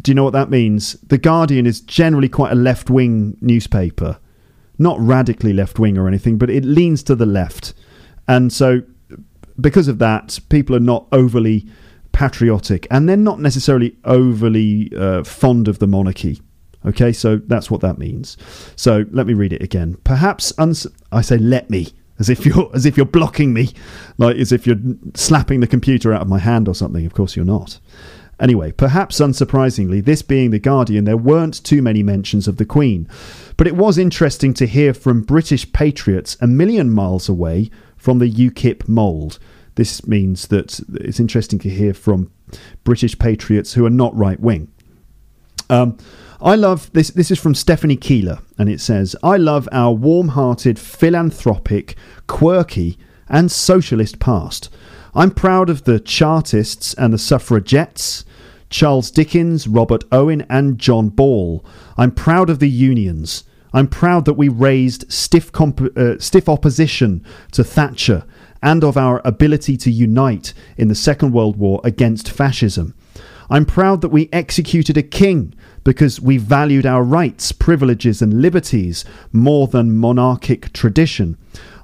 do 0.00 0.10
you 0.10 0.14
know 0.14 0.24
what 0.24 0.32
that 0.32 0.50
means? 0.50 0.92
The 1.00 1.18
Guardian 1.18 1.66
is 1.66 1.80
generally 1.80 2.28
quite 2.28 2.52
a 2.52 2.56
left 2.56 2.88
wing 2.90 3.36
newspaper 3.40 4.18
not 4.80 4.98
radically 4.98 5.52
left 5.52 5.78
wing 5.78 5.96
or 5.98 6.08
anything, 6.08 6.38
but 6.38 6.50
it 6.50 6.64
leans 6.64 7.02
to 7.04 7.14
the 7.14 7.26
left. 7.26 7.74
And 8.26 8.52
so, 8.52 8.82
because 9.60 9.88
of 9.88 9.98
that, 9.98 10.40
people 10.48 10.74
are 10.74 10.80
not 10.80 11.06
overly 11.12 11.66
patriotic 12.12 12.86
and 12.90 13.08
they're 13.08 13.16
not 13.16 13.40
necessarily 13.40 13.96
overly 14.04 14.90
uh, 14.96 15.22
fond 15.22 15.68
of 15.68 15.78
the 15.78 15.86
monarchy. 15.86 16.40
Okay, 16.86 17.12
so 17.12 17.36
that's 17.36 17.70
what 17.70 17.82
that 17.82 17.98
means. 17.98 18.38
So 18.74 19.04
let 19.10 19.26
me 19.26 19.34
read 19.34 19.52
it 19.52 19.62
again. 19.62 19.98
Perhaps 20.02 20.52
uns- 20.58 20.86
I 21.12 21.20
say 21.20 21.36
let 21.36 21.68
me 21.68 21.88
as 22.18 22.30
if 22.30 22.46
you're 22.46 22.70
as 22.74 22.86
if 22.86 22.96
you're 22.96 23.06
blocking 23.06 23.52
me, 23.52 23.70
like 24.16 24.36
as 24.36 24.50
if 24.50 24.66
you're 24.66 24.80
slapping 25.14 25.60
the 25.60 25.66
computer 25.66 26.12
out 26.12 26.22
of 26.22 26.28
my 26.28 26.38
hand 26.38 26.68
or 26.68 26.74
something. 26.74 27.04
Of 27.04 27.12
course 27.12 27.36
you're 27.36 27.44
not. 27.44 27.78
Anyway, 28.40 28.72
perhaps 28.72 29.20
unsurprisingly, 29.20 30.02
this 30.02 30.22
being 30.22 30.50
The 30.50 30.58
Guardian, 30.58 31.04
there 31.04 31.16
weren't 31.16 31.62
too 31.62 31.82
many 31.82 32.02
mentions 32.02 32.48
of 32.48 32.56
the 32.56 32.64
Queen. 32.64 33.06
But 33.58 33.66
it 33.66 33.76
was 33.76 33.98
interesting 33.98 34.54
to 34.54 34.66
hear 34.66 34.94
from 34.94 35.22
British 35.22 35.70
patriots 35.72 36.38
a 36.40 36.46
million 36.46 36.90
miles 36.90 37.28
away 37.28 37.70
from 37.98 38.18
the 38.18 38.30
UKIP 38.30 38.88
mould. 38.88 39.38
This 39.74 40.06
means 40.06 40.48
that 40.48 40.80
it's 40.94 41.20
interesting 41.20 41.58
to 41.60 41.68
hear 41.68 41.92
from 41.92 42.30
British 42.82 43.18
patriots 43.18 43.74
who 43.74 43.84
are 43.84 43.90
not 43.90 44.16
right 44.16 44.40
wing. 44.40 44.68
Um, 45.68 45.98
I 46.40 46.56
love 46.56 46.90
this. 46.94 47.10
This 47.10 47.30
is 47.30 47.38
from 47.38 47.54
Stephanie 47.54 47.96
Keeler, 47.96 48.38
and 48.58 48.68
it 48.70 48.80
says, 48.80 49.14
I 49.22 49.36
love 49.36 49.68
our 49.70 49.92
warm 49.92 50.28
hearted, 50.28 50.78
philanthropic, 50.78 51.94
quirky, 52.26 52.98
and 53.28 53.52
socialist 53.52 54.18
past. 54.18 54.70
I'm 55.14 55.32
proud 55.32 55.70
of 55.70 55.84
the 55.84 55.98
Chartists 55.98 56.94
and 56.94 57.12
the 57.12 57.18
suffragettes, 57.18 58.24
Charles 58.68 59.10
Dickens, 59.10 59.66
Robert 59.66 60.04
Owen, 60.12 60.46
and 60.48 60.78
John 60.78 61.08
Ball. 61.08 61.64
I'm 61.96 62.12
proud 62.12 62.48
of 62.48 62.60
the 62.60 62.68
unions. 62.68 63.42
I'm 63.72 63.88
proud 63.88 64.24
that 64.26 64.34
we 64.34 64.48
raised 64.48 65.10
stiff, 65.12 65.50
comp- 65.50 65.96
uh, 65.96 66.18
stiff 66.18 66.48
opposition 66.48 67.24
to 67.52 67.64
Thatcher 67.64 68.24
and 68.62 68.84
of 68.84 68.96
our 68.96 69.20
ability 69.24 69.76
to 69.78 69.90
unite 69.90 70.54
in 70.76 70.88
the 70.88 70.94
Second 70.94 71.32
World 71.32 71.56
War 71.56 71.80
against 71.82 72.30
fascism. 72.30 72.94
I'm 73.48 73.66
proud 73.66 74.00
that 74.02 74.10
we 74.10 74.28
executed 74.32 74.96
a 74.96 75.02
king 75.02 75.54
because 75.82 76.20
we 76.20 76.36
valued 76.36 76.86
our 76.86 77.02
rights, 77.02 77.50
privileges, 77.50 78.22
and 78.22 78.40
liberties 78.40 79.04
more 79.32 79.66
than 79.66 79.96
monarchic 79.96 80.72
tradition. 80.72 81.36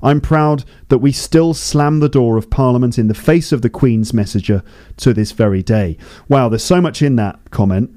I'm 0.07 0.21
proud 0.21 0.65
that 0.89 0.99
we 0.99 1.11
still 1.11 1.53
slam 1.53 1.99
the 1.99 2.09
door 2.09 2.37
of 2.37 2.49
Parliament 2.49 2.97
in 2.97 3.09
the 3.09 3.15
face 3.15 3.51
of 3.51 3.63
the 3.63 3.69
Queen's 3.69 4.15
messenger 4.15 4.63
to 4.99 5.13
this 5.13 5.33
very 5.33 5.65
day. 5.65 5.99
Wow, 6.29 6.49
there's 6.49 6.63
so 6.63 6.81
much 6.81 7.03
in 7.03 7.17
that 7.17 7.41
comment 7.51 7.91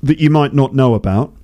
that 0.00 0.20
you 0.20 0.30
might 0.30 0.54
not 0.54 0.76
know 0.76 0.94
about. 0.94 1.34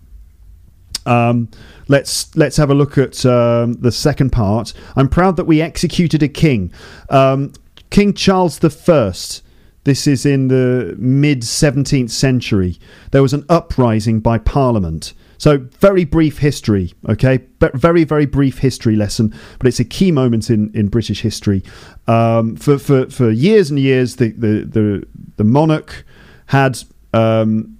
Um, 1.06 1.48
let's 1.88 2.36
let's 2.36 2.56
have 2.56 2.70
a 2.70 2.74
look 2.74 2.98
at 2.98 3.26
um, 3.26 3.72
the 3.74 3.90
second 3.90 4.30
part. 4.30 4.72
I'm 4.94 5.08
proud 5.08 5.36
that 5.36 5.46
we 5.46 5.60
executed 5.60 6.22
a 6.22 6.28
king, 6.28 6.72
um, 7.10 7.52
King 7.90 8.14
Charles 8.14 8.60
the 8.60 8.70
First. 8.70 9.42
This 9.82 10.06
is 10.06 10.24
in 10.24 10.46
the 10.48 10.94
mid 10.98 11.42
17th 11.42 12.10
century. 12.10 12.78
There 13.10 13.22
was 13.22 13.34
an 13.34 13.44
uprising 13.48 14.20
by 14.20 14.38
Parliament. 14.38 15.14
So, 15.38 15.58
very 15.78 16.04
brief 16.04 16.38
history, 16.38 16.92
okay? 17.08 17.38
But 17.58 17.74
Very, 17.74 18.04
very 18.04 18.26
brief 18.26 18.58
history 18.58 18.96
lesson, 18.96 19.32
but 19.58 19.68
it's 19.68 19.80
a 19.80 19.84
key 19.84 20.10
moment 20.10 20.50
in, 20.50 20.70
in 20.74 20.88
British 20.88 21.22
history. 21.22 21.62
Um, 22.06 22.56
for, 22.56 22.78
for, 22.78 23.08
for 23.08 23.30
years 23.30 23.70
and 23.70 23.78
years, 23.78 24.16
the, 24.16 24.32
the, 24.32 24.64
the, 24.64 25.06
the 25.36 25.44
monarch 25.44 26.04
had 26.46 26.82
um, 27.14 27.78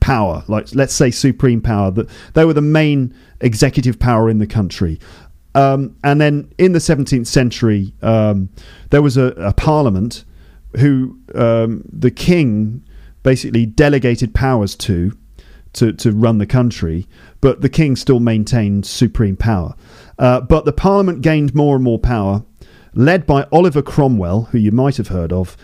power, 0.00 0.44
like 0.48 0.74
let's 0.74 0.94
say 0.94 1.10
supreme 1.10 1.60
power. 1.60 1.90
That 1.90 2.08
they 2.34 2.44
were 2.44 2.52
the 2.52 2.62
main 2.62 3.14
executive 3.40 3.98
power 3.98 4.30
in 4.30 4.38
the 4.38 4.46
country. 4.46 5.00
Um, 5.54 5.96
and 6.04 6.20
then 6.20 6.52
in 6.58 6.72
the 6.72 6.78
17th 6.78 7.26
century, 7.26 7.94
um, 8.02 8.48
there 8.90 9.02
was 9.02 9.16
a, 9.16 9.26
a 9.36 9.52
parliament 9.52 10.24
who 10.78 11.18
um, 11.34 11.84
the 11.92 12.10
king 12.10 12.84
basically 13.22 13.64
delegated 13.64 14.34
powers 14.34 14.74
to 14.76 15.16
to, 15.74 15.92
to 15.92 16.12
run 16.12 16.38
the 16.38 16.46
country, 16.46 17.06
but 17.40 17.60
the 17.60 17.68
king 17.68 17.96
still 17.96 18.20
maintained 18.20 18.86
supreme 18.86 19.36
power. 19.36 19.74
Uh, 20.18 20.40
but 20.40 20.64
the 20.64 20.72
parliament 20.72 21.20
gained 21.20 21.54
more 21.54 21.74
and 21.74 21.84
more 21.84 21.98
power 21.98 22.44
led 22.94 23.26
by 23.26 23.46
Oliver 23.50 23.82
Cromwell, 23.82 24.42
who 24.52 24.58
you 24.58 24.72
might 24.72 24.96
have 24.96 25.08
heard 25.08 25.32
of, 25.32 25.56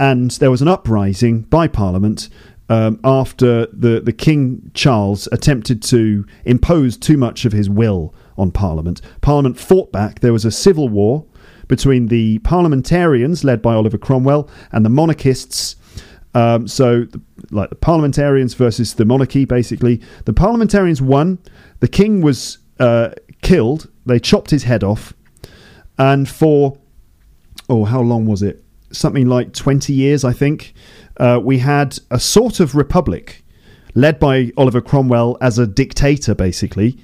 and 0.00 0.30
there 0.32 0.50
was 0.50 0.62
an 0.62 0.68
uprising 0.68 1.42
by 1.42 1.68
Parliament 1.68 2.28
um, 2.68 3.00
after 3.02 3.66
the, 3.66 4.00
the 4.00 4.12
King 4.12 4.70
Charles 4.74 5.28
attempted 5.32 5.82
to 5.84 6.26
impose 6.44 6.96
too 6.96 7.16
much 7.16 7.44
of 7.44 7.52
his 7.52 7.68
will 7.68 8.14
on 8.36 8.52
Parliament. 8.52 9.00
Parliament 9.20 9.58
fought 9.58 9.90
back. 9.90 10.20
There 10.20 10.32
was 10.32 10.44
a 10.44 10.50
civil 10.50 10.88
war 10.88 11.24
between 11.66 12.06
the 12.06 12.38
parliamentarians, 12.40 13.44
led 13.44 13.60
by 13.60 13.74
Oliver 13.74 13.98
Cromwell, 13.98 14.48
and 14.72 14.84
the 14.84 14.90
monarchists. 14.90 15.76
Um, 16.34 16.68
so, 16.68 17.06
like 17.50 17.70
the 17.70 17.76
parliamentarians 17.76 18.54
versus 18.54 18.94
the 18.94 19.04
monarchy, 19.04 19.44
basically. 19.44 20.00
The 20.24 20.32
parliamentarians 20.32 21.00
won. 21.00 21.38
The 21.80 21.88
king 21.88 22.20
was 22.20 22.58
uh, 22.78 23.10
killed. 23.42 23.90
They 24.06 24.18
chopped 24.18 24.50
his 24.50 24.64
head 24.64 24.84
off. 24.84 25.14
And 25.98 26.28
for, 26.28 26.78
oh, 27.68 27.84
how 27.84 28.00
long 28.00 28.26
was 28.26 28.42
it? 28.42 28.62
Something 28.92 29.26
like 29.26 29.52
20 29.52 29.92
years, 29.92 30.24
I 30.24 30.32
think. 30.32 30.74
Uh, 31.16 31.40
we 31.42 31.58
had 31.58 31.98
a 32.10 32.20
sort 32.20 32.60
of 32.60 32.74
republic 32.74 33.44
led 33.94 34.20
by 34.20 34.52
Oliver 34.56 34.80
Cromwell 34.80 35.36
as 35.40 35.58
a 35.58 35.66
dictator, 35.66 36.34
basically. 36.34 36.98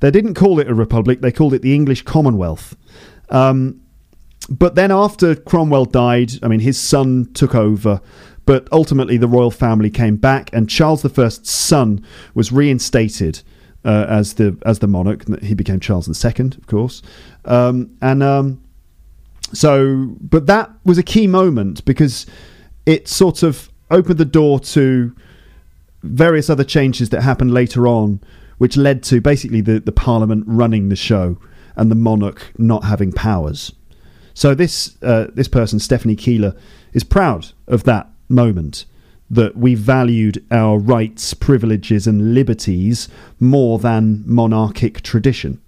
They 0.00 0.10
didn't 0.10 0.34
call 0.34 0.58
it 0.58 0.68
a 0.68 0.74
republic, 0.74 1.20
they 1.20 1.30
called 1.30 1.54
it 1.54 1.62
the 1.62 1.74
English 1.74 2.02
Commonwealth. 2.02 2.76
Um, 3.28 3.80
but 4.48 4.74
then 4.74 4.90
after 4.90 5.36
Cromwell 5.36 5.84
died, 5.84 6.32
I 6.42 6.48
mean, 6.48 6.60
his 6.60 6.78
son 6.78 7.30
took 7.34 7.54
over, 7.54 8.00
but 8.50 8.66
ultimately 8.72 9.16
the 9.16 9.28
royal 9.28 9.52
family 9.52 9.88
came 9.90 10.16
back, 10.16 10.50
and 10.52 10.68
Charles 10.68 11.04
I's 11.04 11.48
son 11.48 12.04
was 12.34 12.50
reinstated 12.50 13.42
uh, 13.84 14.06
as 14.08 14.34
the 14.34 14.58
as 14.66 14.80
the 14.80 14.88
monarch. 14.88 15.22
He 15.40 15.54
became 15.54 15.78
Charles 15.78 16.08
II, 16.08 16.46
of 16.46 16.66
course, 16.66 17.00
um, 17.44 17.96
and 18.02 18.24
um, 18.24 18.60
so. 19.52 20.16
But 20.20 20.46
that 20.46 20.68
was 20.84 20.98
a 20.98 21.04
key 21.04 21.28
moment 21.28 21.84
because 21.84 22.26
it 22.86 23.06
sort 23.06 23.44
of 23.44 23.70
opened 23.88 24.18
the 24.18 24.24
door 24.24 24.58
to 24.58 25.14
various 26.02 26.50
other 26.50 26.64
changes 26.64 27.10
that 27.10 27.22
happened 27.22 27.54
later 27.54 27.86
on, 27.86 28.20
which 28.58 28.76
led 28.76 29.04
to 29.04 29.20
basically 29.20 29.60
the, 29.60 29.78
the 29.78 29.92
Parliament 29.92 30.42
running 30.48 30.88
the 30.88 30.96
show 30.96 31.38
and 31.76 31.88
the 31.88 31.94
monarch 31.94 32.52
not 32.58 32.82
having 32.82 33.12
powers. 33.12 33.72
So 34.34 34.56
this 34.56 35.00
uh, 35.02 35.28
this 35.34 35.46
person, 35.46 35.78
Stephanie 35.78 36.16
Keeler, 36.16 36.56
is 36.92 37.04
proud 37.04 37.52
of 37.68 37.84
that 37.84 38.10
moment 38.30 38.84
that 39.30 39.56
we 39.56 39.74
valued 39.74 40.44
our 40.50 40.78
rights, 40.78 41.34
privileges, 41.34 42.06
and 42.06 42.34
liberties 42.34 43.08
more 43.38 43.78
than 43.78 44.24
monarchic 44.26 45.02
tradition. 45.02 45.60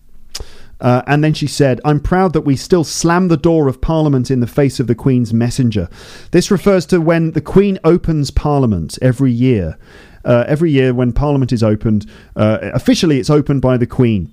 Uh, 0.81 1.01
and 1.07 1.23
then 1.23 1.33
she 1.33 1.47
said, 1.47 1.81
I'm 1.85 2.01
proud 2.01 2.33
that 2.33 2.41
we 2.41 2.57
still 2.57 2.83
slam 2.83 3.29
the 3.29 3.37
door 3.37 3.69
of 3.69 3.81
Parliament 3.81 4.33
in 4.33 4.41
the 4.41 4.49
face 4.49 4.81
of 4.81 4.89
the 4.89 4.97
Queen's 4.97 5.33
messenger. 5.33 5.89
This 6.33 6.51
refers 6.51 6.87
to 6.87 7.01
when 7.01 7.33
the 7.33 7.41
Queen 7.41 7.79
opens 7.85 8.33
Parliament 8.33 8.99
every 9.01 9.31
year. 9.31 9.79
Uh, 10.25 10.45
every 10.49 10.73
year, 10.73 10.93
when 10.93 11.13
Parliament 11.13 11.53
is 11.53 11.63
opened, 11.63 12.07
uh, 12.35 12.59
officially 12.75 13.21
it's 13.21 13.31
opened 13.31 13.63
by 13.63 13.77
the 13.77 13.87
Queen. 13.87 14.33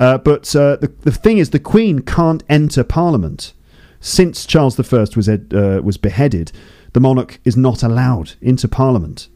Uh, 0.00 0.16
but 0.16 0.54
uh, 0.56 0.76
the, 0.76 0.90
the 1.02 1.12
thing 1.12 1.36
is, 1.36 1.50
the 1.50 1.58
Queen 1.58 2.00
can't 2.00 2.42
enter 2.48 2.84
Parliament 2.84 3.52
since 4.00 4.46
Charles 4.46 4.78
I 4.78 5.06
was 5.14 5.28
ed, 5.28 5.52
uh, 5.54 5.80
was 5.82 5.96
beheaded, 5.96 6.52
the 6.92 7.00
monarch 7.00 7.40
is 7.44 7.56
not 7.56 7.82
allowed 7.82 8.32
into 8.40 8.68
Parliament, 8.68 9.28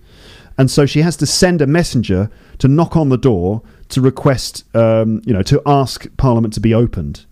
and 0.59 0.71
so 0.71 0.87
she 0.87 1.03
has 1.03 1.17
to 1.19 1.27
send 1.27 1.61
a 1.61 1.67
messenger 1.67 2.31
to 2.59 2.69
knock 2.69 2.97
on 2.97 3.09
the 3.09 3.19
door 3.19 3.63
to 3.89 4.01
request, 4.01 4.65
um, 4.75 5.21
you 5.25 5.33
know, 5.33 5.43
to 5.43 5.61
ask 5.67 6.07
Parliament 6.17 6.55
to 6.55 6.61
be 6.61 6.75
opened. 6.75 7.27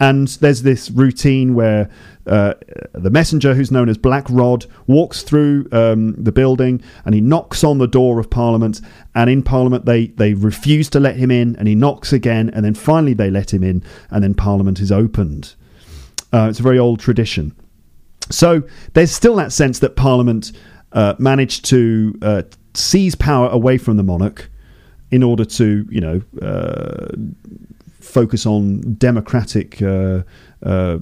And 0.00 0.28
there's 0.28 0.62
this 0.62 0.90
routine 0.90 1.54
where 1.54 1.88
uh, 2.26 2.54
the 2.92 3.10
messenger, 3.10 3.54
who's 3.54 3.70
known 3.70 3.88
as 3.88 3.96
Black 3.96 4.26
Rod, 4.28 4.66
walks 4.88 5.22
through 5.22 5.68
um, 5.70 6.14
the 6.22 6.32
building 6.32 6.82
and 7.04 7.14
he 7.14 7.20
knocks 7.20 7.62
on 7.62 7.78
the 7.78 7.86
door 7.86 8.18
of 8.18 8.28
Parliament. 8.28 8.80
And 9.14 9.30
in 9.30 9.42
Parliament, 9.42 9.84
they, 9.84 10.08
they 10.08 10.34
refuse 10.34 10.90
to 10.90 11.00
let 11.00 11.16
him 11.16 11.30
in, 11.30 11.54
and 11.56 11.68
he 11.68 11.76
knocks 11.76 12.12
again, 12.12 12.50
and 12.50 12.64
then 12.64 12.74
finally 12.74 13.14
they 13.14 13.30
let 13.30 13.52
him 13.52 13.62
in, 13.62 13.84
and 14.10 14.24
then 14.24 14.34
Parliament 14.34 14.80
is 14.80 14.90
opened. 14.90 15.54
Uh, 16.32 16.48
it's 16.50 16.58
a 16.58 16.64
very 16.64 16.78
old 16.78 16.98
tradition. 16.98 17.54
So 18.30 18.62
there's 18.94 19.10
still 19.10 19.36
that 19.36 19.52
sense 19.52 19.80
that 19.80 19.96
Parliament 19.96 20.52
uh, 20.92 21.14
managed 21.18 21.64
to 21.66 22.18
uh, 22.22 22.42
seize 22.74 23.14
power 23.14 23.48
away 23.48 23.78
from 23.78 23.96
the 23.96 24.02
monarch 24.02 24.50
in 25.10 25.22
order 25.22 25.44
to, 25.44 25.86
you 25.90 26.00
know, 26.00 26.22
uh, 26.40 27.08
focus 28.00 28.46
on 28.46 28.94
democratic 28.94 29.80
uh, 29.82 30.22
uh, 30.62 30.98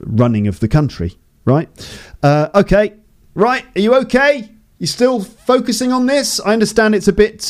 running 0.00 0.46
of 0.46 0.60
the 0.60 0.68
country. 0.68 1.16
Right? 1.44 1.68
okay. 2.22 2.94
Right. 3.34 3.64
Are 3.74 3.80
you 3.80 3.94
okay? 3.94 4.50
You 4.78 4.86
still 4.86 5.20
focusing 5.20 5.92
on 5.92 6.06
this? 6.06 6.40
I 6.40 6.52
understand 6.52 6.94
it's 6.94 7.08
a 7.08 7.12
bit. 7.12 7.48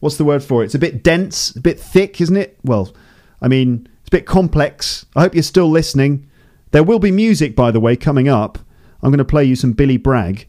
what's 0.00 0.16
the 0.16 0.24
word 0.24 0.42
for 0.42 0.62
it? 0.62 0.66
It's 0.66 0.74
a 0.74 0.80
bit 0.80 1.04
dense, 1.04 1.54
a 1.54 1.60
bit 1.60 1.78
thick, 1.78 2.20
isn't 2.20 2.36
it? 2.36 2.58
Well, 2.64 2.92
I 3.40 3.48
mean, 3.48 3.88
it's 4.00 4.08
a 4.08 4.10
bit 4.10 4.26
complex. 4.26 5.06
I 5.14 5.22
hope 5.22 5.34
you're 5.34 5.42
still 5.44 5.70
listening. 5.70 6.28
There 6.72 6.82
will 6.82 6.98
be 6.98 7.10
music, 7.10 7.54
by 7.54 7.70
the 7.70 7.80
way, 7.80 7.96
coming 7.96 8.28
up. 8.28 8.58
I'm 9.02 9.10
going 9.10 9.18
to 9.18 9.24
play 9.24 9.44
you 9.44 9.56
some 9.56 9.72
Billy 9.72 9.96
Bragg. 9.98 10.46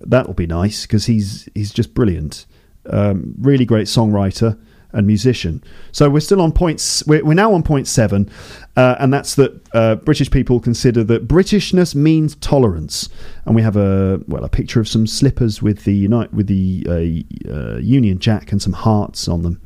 That'll 0.00 0.34
be 0.34 0.46
nice 0.46 0.82
because 0.82 1.06
he's 1.06 1.48
he's 1.54 1.72
just 1.72 1.94
brilliant. 1.94 2.46
Um, 2.88 3.34
really 3.38 3.64
great 3.64 3.86
songwriter 3.86 4.58
and 4.92 5.06
musician. 5.06 5.62
So 5.92 6.10
we're 6.10 6.20
still 6.20 6.40
on 6.40 6.52
points. 6.52 7.02
We're, 7.06 7.24
we're 7.24 7.34
now 7.34 7.54
on 7.54 7.62
point 7.62 7.86
seven, 7.86 8.30
uh, 8.76 8.96
and 8.98 9.12
that's 9.12 9.34
that 9.36 9.60
uh, 9.72 9.94
British 9.96 10.30
people 10.30 10.60
consider 10.60 11.04
that 11.04 11.28
Britishness 11.28 11.94
means 11.94 12.34
tolerance. 12.36 13.08
And 13.46 13.54
we 13.54 13.62
have 13.62 13.76
a 13.76 14.20
well 14.26 14.44
a 14.44 14.48
picture 14.48 14.80
of 14.80 14.88
some 14.88 15.06
slippers 15.06 15.62
with 15.62 15.84
the 15.84 15.94
Unite 15.94 16.34
with 16.34 16.48
the 16.48 16.86
uh, 16.88 17.50
uh 17.52 17.78
Union 17.78 18.18
Jack 18.18 18.52
and 18.52 18.60
some 18.60 18.74
hearts 18.74 19.28
on 19.28 19.42
them. 19.42 19.60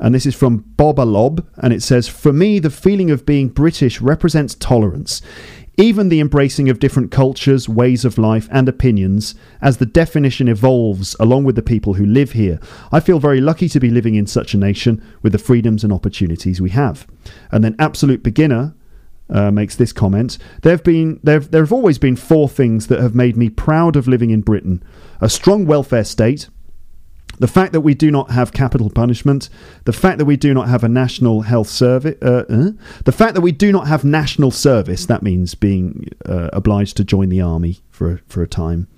And 0.00 0.14
this 0.14 0.26
is 0.26 0.34
from 0.34 0.64
Bob 0.76 0.98
Lob, 0.98 1.46
and 1.58 1.72
it 1.72 1.82
says, 1.82 2.08
For 2.08 2.32
me, 2.32 2.58
the 2.58 2.70
feeling 2.70 3.10
of 3.10 3.24
being 3.24 3.48
British 3.48 4.00
represents 4.00 4.54
tolerance, 4.54 5.22
even 5.76 6.08
the 6.08 6.20
embracing 6.20 6.68
of 6.68 6.78
different 6.78 7.10
cultures, 7.10 7.68
ways 7.68 8.04
of 8.04 8.18
life, 8.18 8.48
and 8.50 8.68
opinions 8.68 9.34
as 9.60 9.78
the 9.78 9.86
definition 9.86 10.48
evolves 10.48 11.16
along 11.18 11.44
with 11.44 11.56
the 11.56 11.62
people 11.62 11.94
who 11.94 12.06
live 12.06 12.32
here. 12.32 12.60
I 12.92 13.00
feel 13.00 13.18
very 13.18 13.40
lucky 13.40 13.68
to 13.68 13.80
be 13.80 13.90
living 13.90 14.14
in 14.14 14.26
such 14.26 14.54
a 14.54 14.58
nation 14.58 15.02
with 15.22 15.32
the 15.32 15.38
freedoms 15.38 15.84
and 15.84 15.92
opportunities 15.92 16.60
we 16.60 16.70
have. 16.70 17.06
And 17.50 17.64
then 17.64 17.76
Absolute 17.78 18.22
Beginner. 18.22 18.74
Uh, 19.30 19.50
makes 19.50 19.74
this 19.76 19.90
comment. 19.90 20.36
There 20.60 20.70
have 20.70 20.84
been 20.84 21.18
there 21.22 21.40
there 21.40 21.62
have 21.62 21.72
always 21.72 21.96
been 21.96 22.14
four 22.14 22.46
things 22.46 22.88
that 22.88 23.00
have 23.00 23.14
made 23.14 23.38
me 23.38 23.48
proud 23.48 23.96
of 23.96 24.06
living 24.06 24.28
in 24.28 24.42
Britain: 24.42 24.84
a 25.18 25.30
strong 25.30 25.64
welfare 25.64 26.04
state, 26.04 26.50
the 27.38 27.48
fact 27.48 27.72
that 27.72 27.80
we 27.80 27.94
do 27.94 28.10
not 28.10 28.30
have 28.30 28.52
capital 28.52 28.90
punishment, 28.90 29.48
the 29.84 29.92
fact 29.92 30.18
that 30.18 30.24
we 30.24 30.36
do 30.36 30.54
not 30.54 30.68
have 30.68 30.84
a 30.84 30.88
national 30.88 31.42
health 31.42 31.68
service, 31.68 32.16
uh, 32.22 32.44
uh, 32.48 32.70
the 33.04 33.12
fact 33.12 33.34
that 33.34 33.40
we 33.40 33.52
do 33.52 33.72
not 33.72 33.86
have 33.86 34.04
national 34.04 34.50
service, 34.50 35.06
that 35.06 35.22
means 35.22 35.54
being 35.54 36.08
uh, 36.26 36.50
obliged 36.52 36.96
to 36.96 37.04
join 37.04 37.28
the 37.28 37.40
army 37.40 37.80
for 37.90 38.12
a, 38.12 38.18
for 38.26 38.42
a 38.42 38.48
time, 38.48 38.88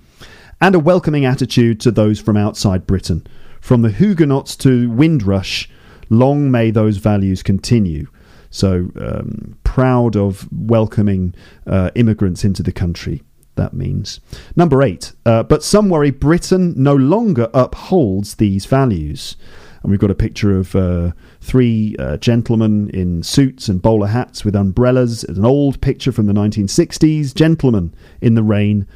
and 0.61 0.75
a 0.75 0.79
welcoming 0.79 1.25
attitude 1.25 1.79
to 1.81 1.91
those 1.91 2.19
from 2.19 2.37
outside 2.37 2.87
Britain. 2.87 3.25
From 3.61 3.81
the 3.81 3.91
Huguenots 3.91 4.55
to 4.57 4.89
Windrush, 4.89 5.69
long 6.09 6.49
may 6.51 6.71
those 6.71 6.97
values 6.97 7.43
continue. 7.43 8.07
So 8.49 8.89
um, 8.99 9.57
proud 9.63 10.15
of 10.15 10.47
welcoming 10.51 11.35
uh, 11.65 11.91
immigrants 11.95 12.43
into 12.43 12.63
the 12.63 12.71
country 12.71 13.21
that 13.57 13.73
means. 13.73 14.19
Number 14.55 14.81
eight, 14.81 15.13
uh, 15.25 15.43
but 15.43 15.63
some 15.63 15.89
worry 15.89 16.11
Britain 16.11 16.73
no 16.77 16.95
longer 16.95 17.49
upholds 17.53 18.35
these 18.35 18.65
values. 18.65 19.35
And 19.83 19.91
we've 19.91 19.99
got 19.99 20.11
a 20.11 20.15
picture 20.15 20.57
of 20.57 20.75
uh, 20.75 21.11
three 21.39 21.95
uh, 21.99 22.17
gentlemen 22.17 22.89
in 22.89 23.23
suits 23.23 23.69
and 23.69 23.81
bowler 23.81 24.07
hats 24.07 24.43
with 24.43 24.55
umbrellas. 24.55 25.23
It's 25.23 25.37
an 25.37 25.45
old 25.45 25.81
picture 25.81 26.11
from 26.11 26.25
the 26.25 26.33
1960s. 26.33 27.33
Gentlemen 27.33 27.93
in 28.19 28.35
the 28.35 28.43
rain. 28.43 28.87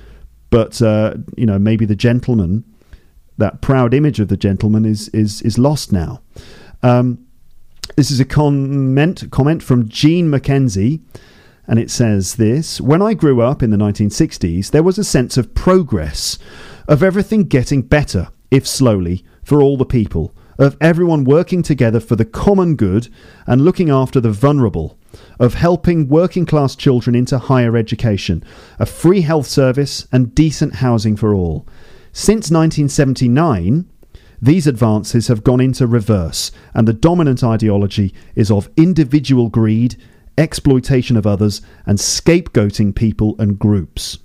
But, 0.49 0.81
uh, 0.81 1.15
you 1.37 1.45
know, 1.45 1.57
maybe 1.57 1.85
the 1.85 1.95
gentleman, 1.95 2.65
that 3.37 3.61
proud 3.61 3.93
image 3.93 4.19
of 4.19 4.27
the 4.27 4.37
gentleman, 4.37 4.85
is, 4.85 5.07
is, 5.09 5.41
is 5.43 5.57
lost 5.57 5.93
now. 5.93 6.21
Um, 6.83 7.25
this 7.95 8.11
is 8.11 8.19
a 8.19 8.25
comment, 8.25 9.29
comment 9.31 9.63
from 9.63 9.87
Jean 9.87 10.29
Mackenzie 10.29 10.99
and 11.67 11.79
it 11.79 11.91
says 11.91 12.35
this 12.35 12.81
When 12.81 13.01
I 13.01 13.13
grew 13.13 13.41
up 13.41 13.61
in 13.63 13.69
the 13.69 13.77
1960s, 13.77 14.71
there 14.71 14.83
was 14.83 14.97
a 14.97 15.03
sense 15.03 15.37
of 15.37 15.53
progress, 15.55 16.37
of 16.87 17.03
everything 17.03 17.43
getting 17.43 17.81
better, 17.81 18.29
if 18.49 18.67
slowly, 18.67 19.23
for 19.43 19.61
all 19.61 19.77
the 19.77 19.85
people, 19.85 20.35
of 20.57 20.77
everyone 20.79 21.23
working 21.23 21.63
together 21.63 21.99
for 21.99 22.15
the 22.15 22.25
common 22.25 22.75
good 22.75 23.07
and 23.47 23.61
looking 23.61 23.89
after 23.89 24.19
the 24.19 24.31
vulnerable, 24.31 24.97
of 25.39 25.55
helping 25.55 26.07
working 26.07 26.45
class 26.45 26.75
children 26.75 27.15
into 27.15 27.37
higher 27.37 27.75
education, 27.75 28.43
a 28.79 28.85
free 28.85 29.21
health 29.21 29.47
service, 29.47 30.07
and 30.11 30.35
decent 30.35 30.75
housing 30.75 31.15
for 31.15 31.33
all. 31.33 31.67
Since 32.13 32.51
1979, 32.51 33.89
these 34.41 34.67
advances 34.67 35.27
have 35.27 35.43
gone 35.43 35.61
into 35.61 35.87
reverse, 35.87 36.51
and 36.73 36.87
the 36.87 36.93
dominant 36.93 37.43
ideology 37.43 38.13
is 38.35 38.51
of 38.51 38.69
individual 38.75 39.49
greed 39.49 39.95
exploitation 40.41 41.15
of 41.15 41.27
others, 41.27 41.61
and 41.85 41.97
scapegoating 41.97 42.93
people 42.95 43.35
and 43.39 43.57
groups. 43.57 44.17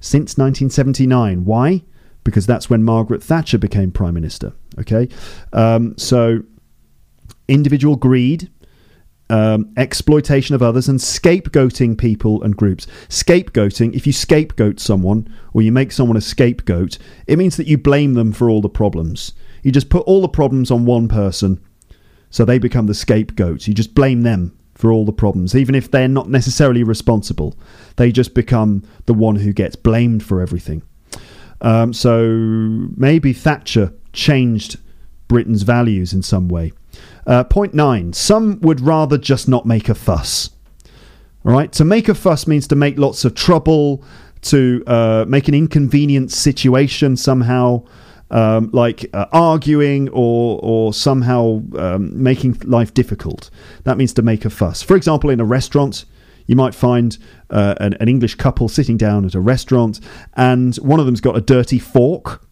Since 0.00 0.36
1979. 0.36 1.44
Why? 1.44 1.82
Because 2.24 2.46
that's 2.46 2.70
when 2.70 2.82
Margaret 2.82 3.22
Thatcher 3.22 3.58
became 3.58 3.92
Prime 3.92 4.14
Minister. 4.14 4.54
Okay? 4.78 5.08
Um, 5.52 5.96
so, 5.98 6.42
individual 7.46 7.96
greed, 7.96 8.50
um, 9.30 9.72
exploitation 9.76 10.54
of 10.54 10.62
others 10.62 10.88
and 10.88 10.98
scapegoating 10.98 11.96
people 11.98 12.42
and 12.42 12.56
groups. 12.56 12.86
Scapegoating, 13.08 13.94
if 13.94 14.06
you 14.06 14.12
scapegoat 14.12 14.80
someone 14.80 15.32
or 15.52 15.62
you 15.62 15.72
make 15.72 15.92
someone 15.92 16.16
a 16.16 16.22
scapegoat, 16.22 16.98
it 17.26 17.38
means 17.38 17.56
that 17.56 17.66
you 17.66 17.76
blame 17.76 18.14
them 18.14 18.32
for 18.32 18.48
all 18.48 18.60
the 18.60 18.68
problems. 18.68 19.32
You 19.62 19.72
just 19.72 19.90
put 19.90 20.04
all 20.06 20.20
the 20.20 20.28
problems 20.28 20.70
on 20.70 20.84
one 20.84 21.08
person, 21.08 21.62
so 22.30 22.44
they 22.44 22.58
become 22.58 22.86
the 22.86 22.94
scapegoats. 22.94 23.66
You 23.68 23.74
just 23.74 23.94
blame 23.94 24.22
them 24.22 24.56
for 24.74 24.92
all 24.92 25.04
the 25.04 25.12
problems, 25.12 25.54
even 25.54 25.74
if 25.74 25.90
they're 25.90 26.08
not 26.08 26.28
necessarily 26.28 26.82
responsible. 26.82 27.56
They 27.96 28.10
just 28.12 28.34
become 28.34 28.82
the 29.06 29.14
one 29.14 29.36
who 29.36 29.52
gets 29.52 29.76
blamed 29.76 30.22
for 30.22 30.40
everything. 30.40 30.82
Um, 31.60 31.92
so 31.92 32.26
maybe 32.96 33.32
Thatcher 33.32 33.92
changed 34.12 34.78
Britain's 35.28 35.62
values 35.62 36.12
in 36.12 36.22
some 36.22 36.48
way. 36.48 36.72
Uh, 37.26 37.44
point 37.44 37.74
nine 37.74 38.12
some 38.12 38.60
would 38.60 38.80
rather 38.80 39.16
just 39.16 39.48
not 39.48 39.64
make 39.64 39.88
a 39.88 39.94
fuss. 39.94 40.50
All 41.44 41.52
right, 41.52 41.72
to 41.72 41.84
make 41.84 42.08
a 42.08 42.14
fuss 42.14 42.46
means 42.46 42.66
to 42.68 42.76
make 42.76 42.98
lots 42.98 43.24
of 43.24 43.34
trouble, 43.34 44.04
to 44.42 44.82
uh, 44.86 45.24
make 45.28 45.48
an 45.48 45.54
inconvenient 45.54 46.32
situation 46.32 47.16
somehow. 47.16 47.84
Um, 48.34 48.68
like 48.72 49.08
uh, 49.14 49.26
arguing 49.30 50.08
or 50.08 50.58
or 50.60 50.92
somehow 50.92 51.62
um, 51.78 52.20
making 52.20 52.58
life 52.64 52.92
difficult. 52.92 53.48
That 53.84 53.96
means 53.96 54.12
to 54.14 54.22
make 54.22 54.44
a 54.44 54.50
fuss. 54.50 54.82
For 54.82 54.96
example, 54.96 55.30
in 55.30 55.38
a 55.38 55.44
restaurant, 55.44 56.04
you 56.46 56.56
might 56.56 56.74
find 56.74 57.16
uh, 57.50 57.74
an, 57.78 57.94
an 58.00 58.08
English 58.08 58.34
couple 58.34 58.68
sitting 58.68 58.96
down 58.96 59.24
at 59.24 59.36
a 59.36 59.40
restaurant, 59.40 60.00
and 60.34 60.74
one 60.76 60.98
of 60.98 61.06
them's 61.06 61.20
got 61.20 61.36
a 61.36 61.40
dirty 61.40 61.78
fork, 61.78 62.44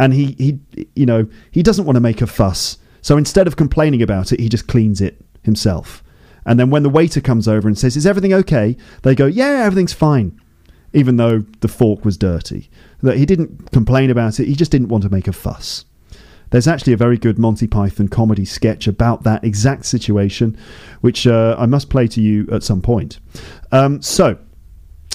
and 0.00 0.12
he 0.12 0.34
he 0.38 0.58
you 0.96 1.06
know 1.06 1.28
he 1.52 1.62
doesn't 1.62 1.84
want 1.84 1.96
to 1.96 2.00
make 2.00 2.20
a 2.20 2.26
fuss, 2.26 2.78
so 3.00 3.16
instead 3.16 3.46
of 3.46 3.54
complaining 3.56 4.02
about 4.02 4.32
it, 4.32 4.40
he 4.40 4.48
just 4.48 4.66
cleans 4.66 5.00
it 5.00 5.24
himself. 5.42 6.02
And 6.44 6.58
then 6.60 6.70
when 6.70 6.82
the 6.82 6.90
waiter 6.90 7.20
comes 7.20 7.46
over 7.46 7.68
and 7.68 7.78
says, 7.78 7.96
"Is 7.96 8.06
everything 8.06 8.34
okay?" 8.34 8.76
they 9.02 9.14
go, 9.14 9.26
"Yeah, 9.26 9.62
everything's 9.64 9.92
fine." 9.92 10.40
Even 10.96 11.16
though 11.16 11.44
the 11.60 11.68
fork 11.68 12.06
was 12.06 12.16
dirty, 12.16 12.70
that 13.02 13.18
he 13.18 13.26
didn't 13.26 13.70
complain 13.70 14.08
about 14.08 14.40
it, 14.40 14.48
he 14.48 14.54
just 14.54 14.70
didn't 14.70 14.88
want 14.88 15.04
to 15.04 15.10
make 15.10 15.28
a 15.28 15.32
fuss. 15.32 15.84
There's 16.50 16.66
actually 16.66 16.94
a 16.94 16.96
very 16.96 17.18
good 17.18 17.38
Monty 17.38 17.66
Python 17.66 18.08
comedy 18.08 18.46
sketch 18.46 18.88
about 18.88 19.22
that 19.24 19.44
exact 19.44 19.84
situation, 19.84 20.56
which 21.02 21.26
uh, 21.26 21.54
I 21.58 21.66
must 21.66 21.90
play 21.90 22.06
to 22.08 22.22
you 22.22 22.48
at 22.50 22.62
some 22.62 22.80
point. 22.80 23.18
Um, 23.72 24.00
so, 24.00 24.38